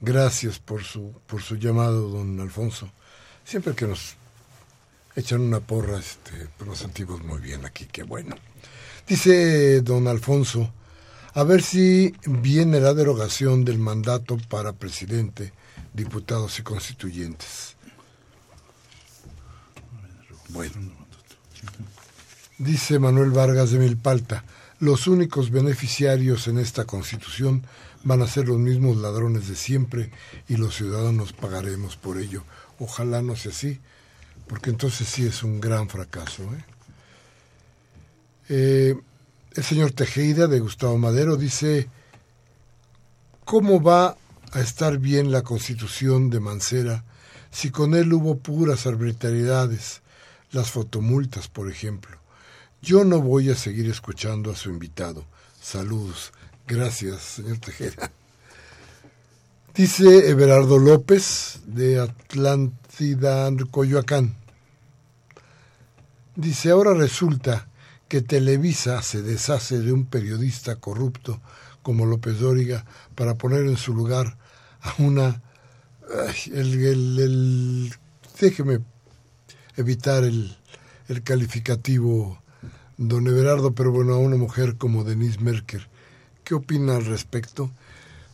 gracias 0.00 0.58
por 0.58 0.82
su, 0.82 1.14
por 1.26 1.40
su 1.40 1.56
llamado, 1.56 2.08
don 2.08 2.40
Alfonso. 2.40 2.90
Siempre 3.44 3.74
que 3.74 3.86
nos 3.86 4.16
echan 5.18 5.40
una 5.40 5.60
porra, 5.60 5.98
este, 5.98 6.48
pues 6.56 6.68
nos 6.68 6.78
sentimos 6.78 7.22
muy 7.24 7.40
bien 7.40 7.66
aquí, 7.66 7.86
qué 7.90 8.04
bueno. 8.04 8.36
Dice 9.06 9.80
don 9.82 10.06
Alfonso, 10.06 10.72
a 11.34 11.42
ver 11.42 11.62
si 11.62 12.14
viene 12.24 12.80
la 12.80 12.94
derogación 12.94 13.64
del 13.64 13.78
mandato 13.78 14.38
para 14.48 14.72
presidente, 14.72 15.52
diputados 15.92 16.58
y 16.58 16.62
constituyentes. 16.62 17.76
Bueno. 20.50 20.72
Dice 22.58 22.98
Manuel 22.98 23.30
Vargas 23.30 23.70
de 23.70 23.78
Milpalta, 23.78 24.44
los 24.80 25.06
únicos 25.06 25.50
beneficiarios 25.50 26.48
en 26.48 26.58
esta 26.58 26.84
constitución 26.84 27.64
van 28.04 28.22
a 28.22 28.28
ser 28.28 28.48
los 28.48 28.58
mismos 28.58 28.96
ladrones 28.96 29.48
de 29.48 29.56
siempre 29.56 30.10
y 30.48 30.56
los 30.56 30.76
ciudadanos 30.76 31.32
pagaremos 31.32 31.96
por 31.96 32.18
ello. 32.18 32.44
Ojalá 32.78 33.22
no 33.22 33.36
sea 33.36 33.52
así, 33.52 33.80
porque 34.48 34.70
entonces 34.70 35.06
sí 35.08 35.26
es 35.26 35.42
un 35.42 35.60
gran 35.60 35.88
fracaso. 35.88 36.42
¿eh? 36.42 36.64
Eh, 38.48 38.94
el 39.54 39.64
señor 39.64 39.92
Tejeda 39.92 40.46
de 40.46 40.60
Gustavo 40.60 40.96
Madero 40.98 41.36
dice, 41.36 41.88
¿cómo 43.44 43.82
va 43.82 44.16
a 44.52 44.60
estar 44.60 44.98
bien 44.98 45.30
la 45.30 45.42
constitución 45.42 46.30
de 46.30 46.40
Mancera 46.40 47.04
si 47.50 47.70
con 47.70 47.94
él 47.94 48.12
hubo 48.12 48.38
puras 48.38 48.86
arbitrariedades, 48.86 50.00
las 50.50 50.70
fotomultas, 50.70 51.48
por 51.48 51.70
ejemplo? 51.70 52.16
Yo 52.80 53.04
no 53.04 53.20
voy 53.20 53.50
a 53.50 53.54
seguir 53.54 53.90
escuchando 53.90 54.50
a 54.50 54.56
su 54.56 54.70
invitado. 54.70 55.24
Saludos. 55.60 56.32
Gracias, 56.66 57.22
señor 57.22 57.58
Tejera. 57.58 58.10
Dice 59.74 60.28
Everardo 60.28 60.78
López 60.78 61.60
de 61.66 62.00
Atlántida, 62.98 63.48
Coyoacán. 63.70 64.34
Dice, 66.34 66.70
ahora 66.70 66.94
resulta 66.94 67.68
que 68.08 68.22
Televisa 68.22 69.02
se 69.02 69.22
deshace 69.22 69.78
de 69.78 69.92
un 69.92 70.06
periodista 70.06 70.76
corrupto 70.76 71.40
como 71.82 72.06
López 72.06 72.40
Dóriga 72.40 72.84
para 73.14 73.36
poner 73.36 73.66
en 73.66 73.76
su 73.76 73.94
lugar 73.94 74.36
a 74.80 74.94
una... 74.98 75.40
el, 76.52 77.94
déjeme 78.40 78.80
evitar 79.76 80.24
el, 80.24 80.56
el 81.06 81.22
calificativo 81.22 82.42
don 82.96 83.28
Everardo, 83.28 83.76
pero 83.76 83.92
bueno, 83.92 84.14
a 84.14 84.18
una 84.18 84.36
mujer 84.36 84.76
como 84.76 85.04
Denise 85.04 85.38
Merker. 85.38 85.88
¿Qué 86.42 86.56
opina 86.56 86.96
al 86.96 87.04
respecto? 87.04 87.70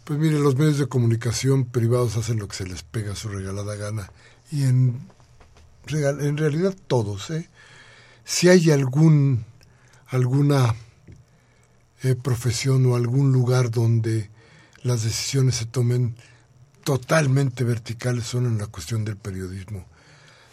Pues 0.04 0.18
mire, 0.18 0.38
los 0.38 0.56
medios 0.56 0.78
de 0.78 0.86
comunicación 0.86 1.66
privados 1.66 2.16
hacen 2.16 2.38
lo 2.38 2.48
que 2.48 2.56
se 2.56 2.66
les 2.66 2.82
pega 2.82 3.12
a 3.12 3.16
su 3.16 3.28
regalada 3.28 3.74
gana. 3.74 4.10
Y 4.54 4.62
en, 4.62 5.00
en 5.88 6.36
realidad 6.36 6.76
todos, 6.86 7.30
¿eh? 7.30 7.50
Si 8.24 8.48
hay 8.48 8.70
algún, 8.70 9.44
alguna 10.06 10.76
eh, 12.04 12.14
profesión 12.14 12.86
o 12.86 12.94
algún 12.94 13.32
lugar 13.32 13.72
donde 13.72 14.30
las 14.84 15.02
decisiones 15.02 15.56
se 15.56 15.66
tomen 15.66 16.14
totalmente 16.84 17.64
verticales 17.64 18.26
son 18.26 18.46
en 18.46 18.58
la 18.58 18.68
cuestión 18.68 19.04
del 19.04 19.16
periodismo. 19.16 19.86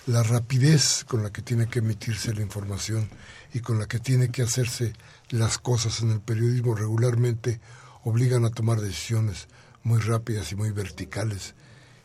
La 0.07 0.23
rapidez 0.23 1.03
con 1.03 1.21
la 1.21 1.31
que 1.31 1.43
tiene 1.43 1.67
que 1.67 1.79
emitirse 1.79 2.33
la 2.33 2.41
información 2.41 3.07
y 3.53 3.59
con 3.59 3.77
la 3.77 3.85
que 3.85 3.99
tiene 3.99 4.31
que 4.31 4.41
hacerse 4.41 4.93
las 5.29 5.59
cosas 5.59 6.01
en 6.01 6.09
el 6.09 6.21
periodismo 6.21 6.73
regularmente 6.73 7.61
obligan 8.03 8.45
a 8.45 8.49
tomar 8.49 8.81
decisiones 8.81 9.47
muy 9.83 9.99
rápidas 9.99 10.51
y 10.51 10.55
muy 10.55 10.71
verticales 10.71 11.53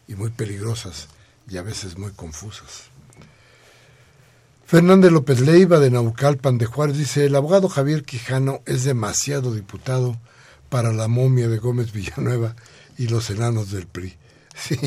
y 0.06 0.14
muy 0.14 0.28
peligrosas 0.28 1.08
y 1.48 1.56
a 1.56 1.62
veces 1.62 1.96
muy 1.98 2.12
confusas. 2.12 2.90
Fernández 4.66 5.12
López 5.12 5.40
Leiva 5.40 5.78
de 5.78 5.90
Naucalpan 5.90 6.58
de 6.58 6.66
Juárez 6.66 6.98
dice, 6.98 7.26
el 7.26 7.36
abogado 7.36 7.68
Javier 7.68 8.02
Quijano 8.02 8.62
es 8.66 8.82
demasiado 8.82 9.54
diputado 9.54 10.18
para 10.68 10.92
la 10.92 11.06
momia 11.06 11.48
de 11.48 11.58
Gómez 11.58 11.92
Villanueva 11.92 12.56
y 12.98 13.06
los 13.08 13.30
enanos 13.30 13.70
del 13.70 13.86
PRI. 13.86 14.16
Sí, 14.58 14.78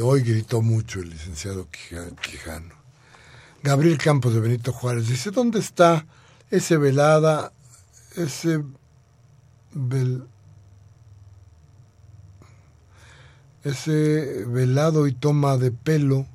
hoy 0.00 0.22
gritó 0.22 0.62
mucho 0.62 1.00
el 1.00 1.10
licenciado 1.10 1.68
Quijano. 1.70 2.74
Gabriel 3.62 3.98
Campos 3.98 4.32
de 4.32 4.40
Benito 4.40 4.72
Juárez 4.72 5.08
dice, 5.08 5.30
¿dónde 5.30 5.58
está 5.58 6.06
ese 6.50 6.78
velada, 6.78 7.52
ese 8.16 8.62
ese 13.70 14.44
velado 14.46 15.06
y 15.06 15.12
toma 15.12 15.56
de 15.56 15.70
pelo 15.70 16.26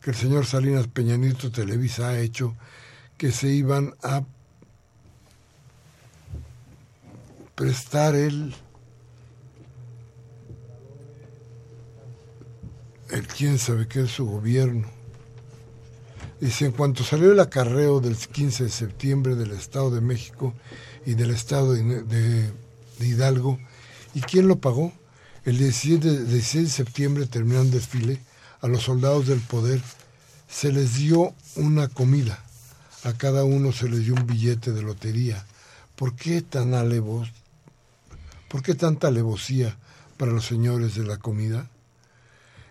que 0.00 0.10
el 0.10 0.16
señor 0.16 0.46
Salinas 0.46 0.86
Peñanito 0.88 1.50
Televisa 1.50 2.08
ha 2.08 2.18
hecho, 2.18 2.56
que 3.16 3.32
se 3.32 3.48
iban 3.48 3.94
a 4.02 4.22
prestar 7.54 8.14
el, 8.14 8.54
el 13.10 13.26
quién 13.26 13.58
sabe 13.58 13.88
qué 13.88 14.02
es 14.02 14.10
su 14.10 14.26
gobierno 14.26 14.98
Dice, 16.40 16.66
en 16.66 16.72
cuanto 16.72 17.02
salió 17.02 17.32
el 17.32 17.40
acarreo 17.40 18.00
del 18.00 18.16
15 18.16 18.64
de 18.64 18.70
septiembre 18.70 19.34
del 19.34 19.50
Estado 19.50 19.90
de 19.90 20.00
México 20.00 20.54
y 21.04 21.14
del 21.14 21.30
Estado 21.32 21.72
de, 21.72 22.50
Hidalgo, 23.00 23.58
¿y 24.14 24.20
quién 24.20 24.46
lo 24.46 24.60
pagó? 24.60 24.92
El 25.48 25.56
16 25.56 26.28
de, 26.28 26.68
septiembre 26.68 27.24
terminó 27.24 27.62
un 27.62 27.70
desfile, 27.70 28.20
a 28.60 28.68
los 28.68 28.82
soldados 28.82 29.28
del 29.28 29.40
poder 29.40 29.80
se 30.46 30.70
les 30.70 30.96
dio 30.96 31.32
una 31.56 31.88
comida, 31.88 32.44
a 33.02 33.14
cada 33.14 33.44
uno 33.44 33.72
se 33.72 33.88
les 33.88 34.04
dio 34.04 34.12
un 34.12 34.26
billete 34.26 34.72
de 34.72 34.82
lotería. 34.82 35.46
¿Por 35.96 36.14
qué 36.14 36.42
tan 36.42 36.74
alevos? 36.74 37.32
¿Por 38.48 38.62
qué 38.62 38.74
tanta 38.74 39.08
alevosía 39.08 39.78
para 40.18 40.32
los 40.32 40.44
señores 40.44 40.96
de 40.96 41.04
la 41.04 41.16
comida? 41.16 41.70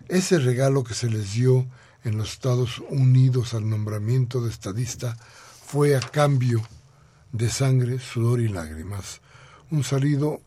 Ese 0.06 0.38
regalo 0.38 0.84
que 0.84 0.94
se 0.94 1.10
les 1.10 1.32
dio 1.32 1.66
en 2.04 2.16
los 2.16 2.30
Estados 2.30 2.80
Unidos 2.90 3.54
al 3.54 3.68
nombramiento 3.68 4.40
de 4.40 4.50
estadista 4.50 5.16
fue 5.66 5.96
a 5.96 6.00
cambio 6.00 6.62
de 7.32 7.50
sangre, 7.50 7.98
sudor 7.98 8.40
y 8.40 8.46
lágrimas. 8.46 9.20
Un 9.68 9.82
salido, 9.82 10.42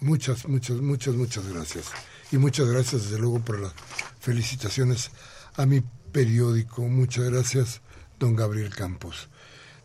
muchas, 0.00 0.46
muchas, 0.48 0.78
muchas, 0.78 1.14
muchas 1.14 1.48
gracias. 1.48 1.86
Y 2.30 2.38
muchas 2.38 2.68
gracias, 2.68 3.04
desde 3.04 3.18
luego, 3.18 3.40
por 3.40 3.60
las 3.60 3.72
felicitaciones 4.20 5.10
a 5.56 5.66
mi 5.66 5.82
periódico. 6.12 6.82
Muchas 6.82 7.30
gracias, 7.30 7.80
don 8.18 8.36
Gabriel 8.36 8.74
Campos. 8.74 9.28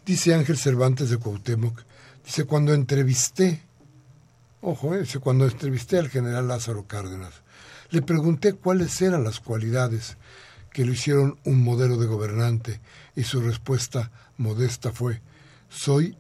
Dice 0.06 0.34
Ángel 0.34 0.58
Cervantes 0.58 1.10
de 1.10 1.18
Cuauhtémoc, 1.18 1.82
dice, 2.24 2.46
cuando 2.46 2.74
entrevisté, 2.74 3.62
ojo, 4.62 4.96
eh, 4.96 5.02
dice, 5.02 5.20
cuando 5.20 5.46
entrevisté 5.46 5.98
al 5.98 6.10
general 6.10 6.48
Lázaro 6.48 6.88
Cárdenas, 6.88 7.34
le 7.90 8.02
pregunté 8.02 8.54
cuáles 8.54 9.02
eran 9.02 9.24
las 9.24 9.40
cualidades 9.40 10.18
que 10.72 10.86
lo 10.86 10.94
hicieron 10.94 11.40
un 11.44 11.64
modelo 11.64 11.98
de 11.98 12.06
gobernante 12.06 12.80
y 13.16 13.24
su 13.24 13.42
respuesta 13.42 14.12
modesta 14.38 14.92
fue, 14.92 15.22
soy 15.70 16.18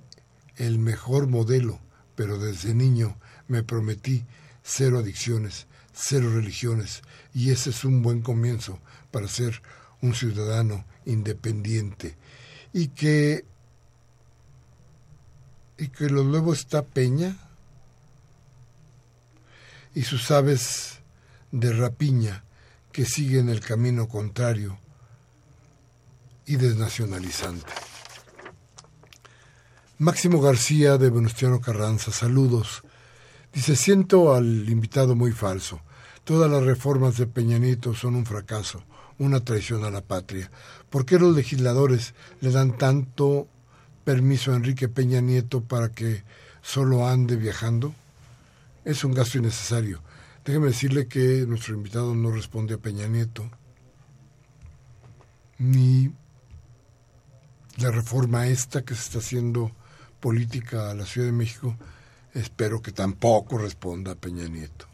el 0.55 0.79
mejor 0.79 1.27
modelo, 1.27 1.79
pero 2.15 2.39
desde 2.39 2.73
niño 2.73 3.17
me 3.47 3.63
prometí 3.63 4.25
cero 4.63 4.99
adicciones, 4.99 5.67
cero 5.93 6.31
religiones, 6.33 7.01
y 7.33 7.51
ese 7.51 7.69
es 7.69 7.83
un 7.85 8.01
buen 8.01 8.21
comienzo 8.21 8.79
para 9.11 9.27
ser 9.27 9.61
un 10.01 10.13
ciudadano 10.13 10.85
independiente. 11.05 12.17
Y 12.73 12.89
que, 12.89 13.45
y 15.77 15.87
que 15.87 16.09
lo 16.09 16.23
nuevo 16.23 16.53
está 16.53 16.83
Peña 16.83 17.37
y 19.95 20.03
sus 20.03 20.29
aves 20.31 20.99
de 21.51 21.73
rapiña 21.73 22.43
que 22.91 23.05
siguen 23.05 23.49
el 23.49 23.61
camino 23.61 24.07
contrario 24.07 24.77
y 26.45 26.55
desnacionalizante. 26.55 27.71
Máximo 29.99 30.41
García 30.41 30.97
de 30.97 31.09
Venustiano 31.09 31.59
Carranza, 31.59 32.11
saludos. 32.11 32.83
Dice, 33.57 33.75
siento 33.75 34.35
al 34.35 34.69
invitado 34.69 35.15
muy 35.15 35.31
falso. 35.31 35.81
Todas 36.23 36.51
las 36.51 36.61
reformas 36.61 37.17
de 37.17 37.25
Peña 37.25 37.57
Nieto 37.57 37.95
son 37.95 38.13
un 38.13 38.23
fracaso, 38.23 38.83
una 39.17 39.43
traición 39.43 39.83
a 39.83 39.89
la 39.89 40.01
patria. 40.01 40.51
¿Por 40.91 41.07
qué 41.07 41.17
los 41.17 41.35
legisladores 41.35 42.13
le 42.39 42.51
dan 42.51 42.77
tanto 42.77 43.47
permiso 44.05 44.51
a 44.51 44.57
Enrique 44.57 44.89
Peña 44.89 45.21
Nieto 45.21 45.61
para 45.61 45.89
que 45.89 46.23
solo 46.61 47.07
ande 47.07 47.35
viajando? 47.35 47.95
Es 48.85 49.03
un 49.03 49.15
gasto 49.15 49.39
innecesario. 49.39 50.03
Déjeme 50.45 50.67
decirle 50.67 51.07
que 51.07 51.43
nuestro 51.47 51.73
invitado 51.73 52.13
no 52.13 52.29
responde 52.29 52.75
a 52.75 52.77
Peña 52.77 53.07
Nieto, 53.07 53.49
ni 55.57 56.11
la 57.77 57.89
reforma 57.89 58.45
esta 58.45 58.85
que 58.85 58.93
se 58.93 59.01
está 59.01 59.17
haciendo 59.17 59.71
política 60.19 60.91
a 60.91 60.93
la 60.93 61.07
Ciudad 61.07 61.25
de 61.25 61.33
México, 61.33 61.75
espero 62.39 62.81
que 62.81 62.91
tampoco 62.91 63.57
responda 63.57 64.15
Peña 64.15 64.47
Nieto. 64.47 64.85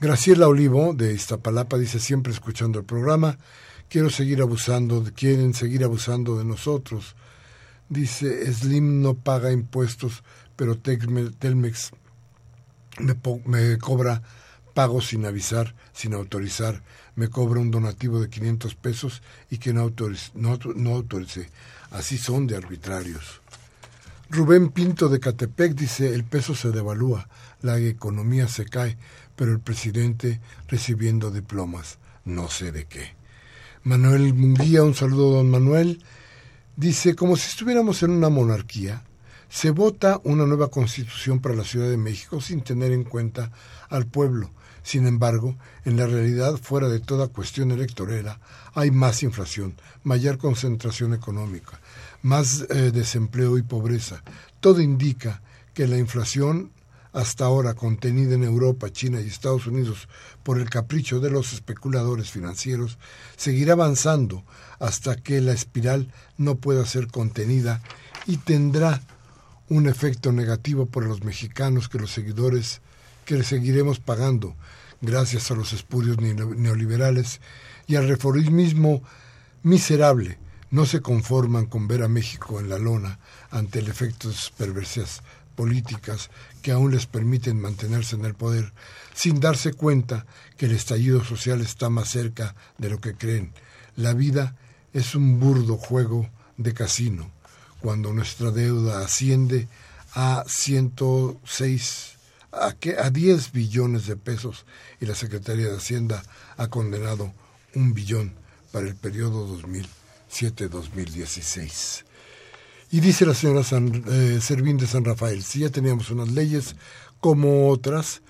Graciela 0.00 0.48
Olivo 0.48 0.94
de 0.94 1.12
Iztapalapa 1.12 1.76
dice 1.76 1.98
siempre 1.98 2.32
escuchando 2.32 2.78
el 2.78 2.86
programa, 2.86 3.36
quiero 3.88 4.08
seguir 4.08 4.40
abusando, 4.40 5.04
quieren 5.14 5.52
seguir 5.52 5.84
abusando 5.84 6.38
de 6.38 6.44
nosotros. 6.44 7.16
Dice, 7.88 8.50
Slim 8.52 9.02
no 9.02 9.14
paga 9.14 9.52
impuestos, 9.52 10.22
pero 10.56 10.78
Telmex 10.78 11.92
me, 12.98 13.16
me 13.44 13.78
cobra 13.78 14.22
pago 14.72 15.00
sin 15.02 15.26
avisar, 15.26 15.74
sin 15.92 16.14
autorizar, 16.14 16.82
me 17.16 17.28
cobra 17.28 17.60
un 17.60 17.70
donativo 17.70 18.20
de 18.20 18.30
500 18.30 18.74
pesos 18.76 19.22
y 19.50 19.58
que 19.58 19.74
no, 19.74 19.92
no 20.34 20.94
autorice. 20.94 21.50
Así 21.90 22.16
son 22.16 22.46
de 22.46 22.56
arbitrarios. 22.56 23.42
Rubén 24.32 24.68
Pinto 24.68 25.08
de 25.08 25.18
Catepec 25.18 25.74
dice, 25.74 26.14
el 26.14 26.22
peso 26.22 26.54
se 26.54 26.70
devalúa, 26.70 27.28
la 27.62 27.80
economía 27.80 28.46
se 28.46 28.64
cae, 28.64 28.96
pero 29.34 29.50
el 29.50 29.58
presidente 29.58 30.40
recibiendo 30.68 31.32
diplomas, 31.32 31.98
no 32.24 32.48
sé 32.48 32.70
de 32.70 32.84
qué. 32.84 33.16
Manuel 33.82 34.32
Munguía, 34.34 34.84
un 34.84 34.94
saludo 34.94 35.32
don 35.32 35.50
Manuel, 35.50 36.04
dice, 36.76 37.16
como 37.16 37.36
si 37.36 37.48
estuviéramos 37.48 38.04
en 38.04 38.12
una 38.12 38.28
monarquía, 38.28 39.02
se 39.48 39.70
vota 39.70 40.20
una 40.22 40.46
nueva 40.46 40.70
constitución 40.70 41.40
para 41.40 41.56
la 41.56 41.64
Ciudad 41.64 41.90
de 41.90 41.96
México 41.96 42.40
sin 42.40 42.62
tener 42.62 42.92
en 42.92 43.02
cuenta 43.02 43.50
al 43.88 44.06
pueblo. 44.06 44.52
Sin 44.84 45.08
embargo, 45.08 45.56
en 45.84 45.96
la 45.96 46.06
realidad, 46.06 46.56
fuera 46.56 46.88
de 46.88 47.00
toda 47.00 47.26
cuestión 47.28 47.72
electorera, 47.72 48.38
hay 48.74 48.92
más 48.92 49.24
inflación, 49.24 49.74
mayor 50.04 50.38
concentración 50.38 51.14
económica, 51.14 51.80
más 52.22 52.66
eh, 52.70 52.90
desempleo 52.92 53.58
y 53.58 53.62
pobreza. 53.62 54.22
Todo 54.60 54.80
indica 54.80 55.42
que 55.74 55.86
la 55.86 55.98
inflación 55.98 56.72
hasta 57.12 57.44
ahora 57.44 57.74
contenida 57.74 58.34
en 58.34 58.44
Europa, 58.44 58.90
China 58.90 59.20
y 59.20 59.26
Estados 59.26 59.66
Unidos 59.66 60.08
por 60.42 60.58
el 60.60 60.70
capricho 60.70 61.20
de 61.20 61.30
los 61.30 61.52
especuladores 61.52 62.30
financieros, 62.30 62.98
seguirá 63.36 63.72
avanzando 63.72 64.44
hasta 64.78 65.16
que 65.16 65.40
la 65.40 65.52
espiral 65.52 66.12
no 66.36 66.56
pueda 66.56 66.86
ser 66.86 67.08
contenida 67.08 67.82
y 68.26 68.36
tendrá 68.36 69.02
un 69.68 69.88
efecto 69.88 70.32
negativo 70.32 70.86
por 70.86 71.04
los 71.04 71.24
mexicanos 71.24 71.88
que 71.88 71.98
los 71.98 72.12
seguidores 72.12 72.80
que 73.24 73.36
le 73.36 73.44
seguiremos 73.44 73.98
pagando 73.98 74.54
gracias 75.00 75.50
a 75.50 75.54
los 75.54 75.72
espurios 75.72 76.18
neoliberales 76.18 77.40
y 77.86 77.96
al 77.96 78.08
reformismo 78.08 79.02
miserable 79.62 80.38
no 80.70 80.86
se 80.86 81.00
conforman 81.00 81.66
con 81.66 81.88
ver 81.88 82.02
a 82.02 82.08
México 82.08 82.60
en 82.60 82.68
la 82.68 82.78
lona 82.78 83.18
ante 83.50 83.80
el 83.80 83.88
efecto 83.88 84.28
de 84.28 84.34
sus 84.34 84.50
perversas 84.50 85.22
políticas 85.56 86.30
que 86.62 86.72
aún 86.72 86.92
les 86.92 87.06
permiten 87.06 87.60
mantenerse 87.60 88.16
en 88.16 88.24
el 88.24 88.34
poder, 88.34 88.72
sin 89.14 89.40
darse 89.40 89.72
cuenta 89.72 90.26
que 90.56 90.66
el 90.66 90.72
estallido 90.72 91.24
social 91.24 91.60
está 91.60 91.90
más 91.90 92.08
cerca 92.08 92.54
de 92.78 92.88
lo 92.88 93.00
que 93.00 93.14
creen. 93.14 93.52
La 93.96 94.14
vida 94.14 94.56
es 94.92 95.14
un 95.14 95.40
burdo 95.40 95.76
juego 95.76 96.28
de 96.56 96.72
casino 96.72 97.30
cuando 97.80 98.12
nuestra 98.12 98.50
deuda 98.50 99.00
asciende 99.00 99.68
a 100.14 100.44
106 100.46 102.16
a, 102.52 102.74
a 102.98 103.10
10 103.10 103.52
billones 103.52 104.06
de 104.06 104.16
pesos 104.16 104.66
y 105.00 105.06
la 105.06 105.14
Secretaría 105.14 105.68
de 105.68 105.76
Hacienda 105.76 106.22
ha 106.56 106.68
condenado 106.68 107.32
un 107.74 107.94
billón 107.94 108.34
para 108.72 108.86
el 108.86 108.96
periodo 108.96 109.46
2007-2016. 110.30 112.04
Y 112.92 113.00
dice 113.00 113.26
la 113.26 113.34
señora 113.34 113.62
San, 113.62 114.04
eh, 114.08 114.38
Servín 114.40 114.76
de 114.76 114.86
San 114.86 115.04
Rafael, 115.04 115.42
si 115.42 115.60
ya 115.60 115.70
teníamos 115.70 116.10
unas 116.10 116.28
leyes 116.30 116.74
como 117.20 117.68
otras, 117.68 118.22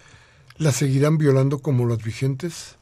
¿las 0.58 0.76
seguirán 0.76 1.16
violando 1.16 1.60
como 1.60 1.86
las 1.86 2.02
vigentes? 2.02 2.76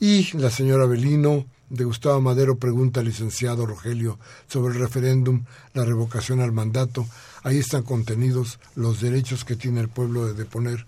Y 0.00 0.36
la 0.36 0.50
señora 0.50 0.86
Belino 0.86 1.46
de 1.70 1.84
Gustavo 1.84 2.20
Madero 2.20 2.58
pregunta 2.58 3.00
al 3.00 3.06
licenciado 3.06 3.66
Rogelio 3.66 4.18
sobre 4.48 4.74
el 4.74 4.80
referéndum, 4.80 5.44
la 5.74 5.84
revocación 5.84 6.40
al 6.40 6.52
mandato. 6.52 7.06
Ahí 7.42 7.58
están 7.58 7.82
contenidos 7.82 8.58
los 8.74 9.00
derechos 9.00 9.44
que 9.44 9.56
tiene 9.56 9.80
el 9.80 9.88
pueblo 9.88 10.26
de 10.26 10.34
deponer 10.34 10.86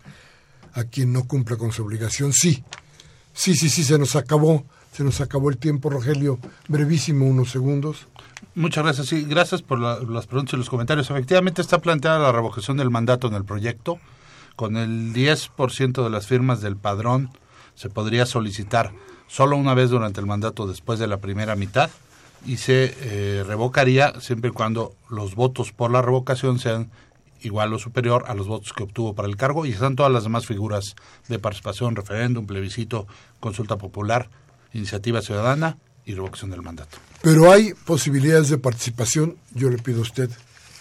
a 0.75 0.85
quien 0.85 1.13
no 1.13 1.25
cumpla 1.25 1.57
con 1.57 1.73
su 1.73 1.83
obligación. 1.83 2.33
Sí, 2.33 2.65
sí, 3.33 3.55
sí, 3.55 3.71
sí, 3.71 3.85
se 3.85 3.99
nos 3.99 4.17
acabó, 4.17 4.65
se 4.93 5.05
nos 5.05 5.21
acabó 5.21 5.51
el 5.51 5.59
tiempo, 5.59 5.91
Rogelio. 5.91 6.39
Brevísimo, 6.69 7.27
unos 7.27 7.51
segundos. 7.51 8.07
Muchas 8.55 8.85
gracias, 8.85 9.07
sí, 9.09 9.25
gracias 9.25 9.63
por 9.63 9.79
las 9.79 10.27
preguntas 10.27 10.55
y 10.55 10.57
los 10.57 10.71
comentarios. 10.71 11.11
Efectivamente 11.11 11.63
está 11.63 11.79
planteada 11.79 12.19
la 12.19 12.33
revocación 12.33 12.77
del 12.77 12.91
mandato 12.91 13.29
en 13.29 13.35
el 13.35 13.45
proyecto. 13.45 13.99
Con 14.57 14.77
el 14.77 15.13
10% 15.13 16.03
de 16.03 16.11
las 16.11 16.27
firmas 16.27 16.61
del 16.61 16.77
padrón 16.77 17.31
se 17.75 17.89
podría 17.89 18.27
solicitar 18.27 18.93
solo 19.29 19.57
una 19.57 19.75
vez 19.75 19.91
durante 19.91 20.21
el 20.21 20.27
mandato 20.27 20.67
después 20.67 20.99
de 20.99 21.07
la 21.07 21.19
primera 21.19 21.55
mitad 21.55 21.91
y 22.45 22.57
se 22.57 22.95
eh, 23.01 23.45
revocaría 23.47 24.21
siempre 24.21 24.51
y 24.51 24.53
cuando 24.53 24.95
los 25.09 25.35
votos 25.35 25.73
por 25.73 25.91
la 25.91 26.03
revocación 26.03 26.59
sean 26.59 26.91
igual 27.43 27.73
o 27.73 27.79
superior 27.79 28.25
a 28.27 28.35
los 28.35 28.49
votos 28.49 28.73
que 28.73 28.83
obtuvo 28.83 29.15
para 29.15 29.29
el 29.29 29.37
cargo 29.37 29.67
y 29.67 29.71
están 29.71 29.97
todas 29.97 30.11
las 30.11 30.25
demás 30.25 30.47
figuras 30.47 30.97
de 31.29 31.39
participación, 31.39 31.95
referéndum, 31.95 32.47
plebiscito, 32.47 33.07
consulta 33.41 33.77
popular, 33.77 34.29
iniciativa 34.73 35.23
ciudadana 35.23 35.79
y 36.05 36.15
revocación 36.15 36.51
del 36.51 36.63
mandato. 36.63 36.99
Pero 37.23 37.53
hay 37.53 37.75
posibilidades 37.75 38.49
de 38.49 38.59
participación. 38.59 39.37
Yo 39.53 39.69
le 39.71 39.79
pido 39.79 39.99
a 39.99 40.03
usted 40.03 40.31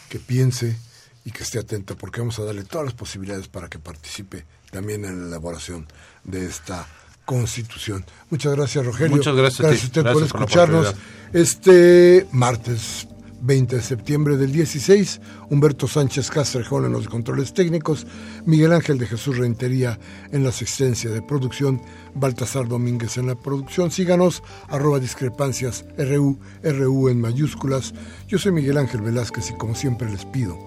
que 0.10 0.20
piense 0.20 0.78
y 1.26 1.32
que 1.32 1.44
esté 1.44 1.60
atento 1.60 1.98
porque 1.98 2.22
vamos 2.22 2.40
a 2.40 2.44
darle 2.44 2.64
todas 2.64 2.86
las 2.86 2.94
posibilidades 2.94 3.48
para 3.48 3.68
que 3.68 3.80
participe 3.80 4.46
también 4.72 5.04
en 5.04 5.22
la 5.22 5.28
elaboración 5.28 5.88
de 6.24 6.46
esta 6.46 6.88
Constitución. 7.26 8.06
Muchas 8.30 8.56
gracias, 8.56 8.86
Rogelio. 8.86 9.18
Muchas 9.18 9.36
gracias, 9.36 9.60
gracias 9.60 9.84
a 9.84 9.88
usted 9.88 10.14
por 10.14 10.24
escucharnos. 10.24 10.96
este 11.34 12.26
martes 12.32 13.06
20 13.42 13.76
de 13.76 13.82
septiembre 13.82 14.38
del 14.38 14.52
16, 14.52 15.22
Humberto 15.50 15.88
Sánchez 15.88 16.30
Castrejón 16.30 16.86
en 16.86 16.92
los 16.92 17.08
controles 17.08 17.54
técnicos, 17.54 18.08
Miguel 18.46 18.74
Ángel 18.74 18.98
de 18.98 19.08
Jesús 19.08 19.38
Rentería 19.38 20.00
en 20.32 20.44
la 20.44 20.50
asistencia 20.50 21.10
de 21.10 21.22
producción, 21.22 21.82
Baltasar 22.16 22.68
Domínguez 22.68 23.18
en 23.18 23.28
la 23.28 23.36
producción. 23.36 23.92
Síganos, 23.92 24.44
arroba 24.68 25.00
discrepancias, 25.00 25.86
RU, 25.98 26.40
RU 26.64 27.10
en 27.10 27.22
mayúsculas. 27.22 27.94
Yo 28.28 28.38
soy 28.38 28.52
Miguel 28.52 28.78
Ángel 28.78 29.02
Velázquez 29.02 29.52
y 29.52 29.58
como 29.58 29.76
siempre 29.76 30.10
les 30.10 30.26
pido, 30.26 30.58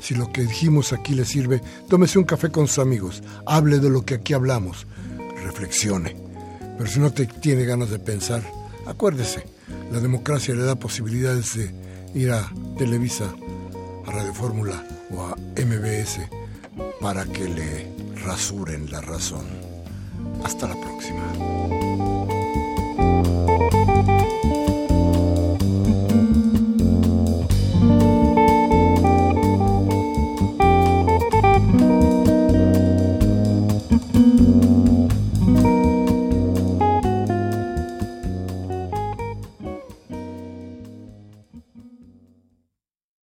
si 0.00 0.14
lo 0.14 0.32
que 0.32 0.42
dijimos 0.42 0.92
aquí 0.92 1.14
le 1.14 1.24
sirve, 1.24 1.60
tómese 1.88 2.18
un 2.18 2.24
café 2.24 2.50
con 2.50 2.66
sus 2.66 2.78
amigos, 2.78 3.22
hable 3.46 3.78
de 3.78 3.90
lo 3.90 4.04
que 4.04 4.14
aquí 4.14 4.32
hablamos 4.32 4.86
reflexione. 5.44 6.16
Pero 6.78 6.90
si 6.90 7.00
no 7.00 7.12
te 7.12 7.26
tiene 7.26 7.64
ganas 7.64 7.90
de 7.90 7.98
pensar, 7.98 8.42
acuérdese, 8.86 9.44
la 9.92 10.00
democracia 10.00 10.54
le 10.54 10.62
da 10.62 10.76
posibilidades 10.76 11.54
de 11.54 11.89
ir 12.14 12.32
a 12.32 12.50
Televisa, 12.76 13.34
a 14.06 14.10
Radio 14.10 14.34
Fórmula 14.34 14.84
o 15.10 15.22
a 15.22 15.36
MBS 15.56 16.20
para 17.00 17.24
que 17.24 17.48
le 17.48 17.92
rasuren 18.24 18.90
la 18.90 19.00
razón. 19.00 19.46
Hasta 20.44 20.68
la 20.68 20.74
próxima. 20.80 21.80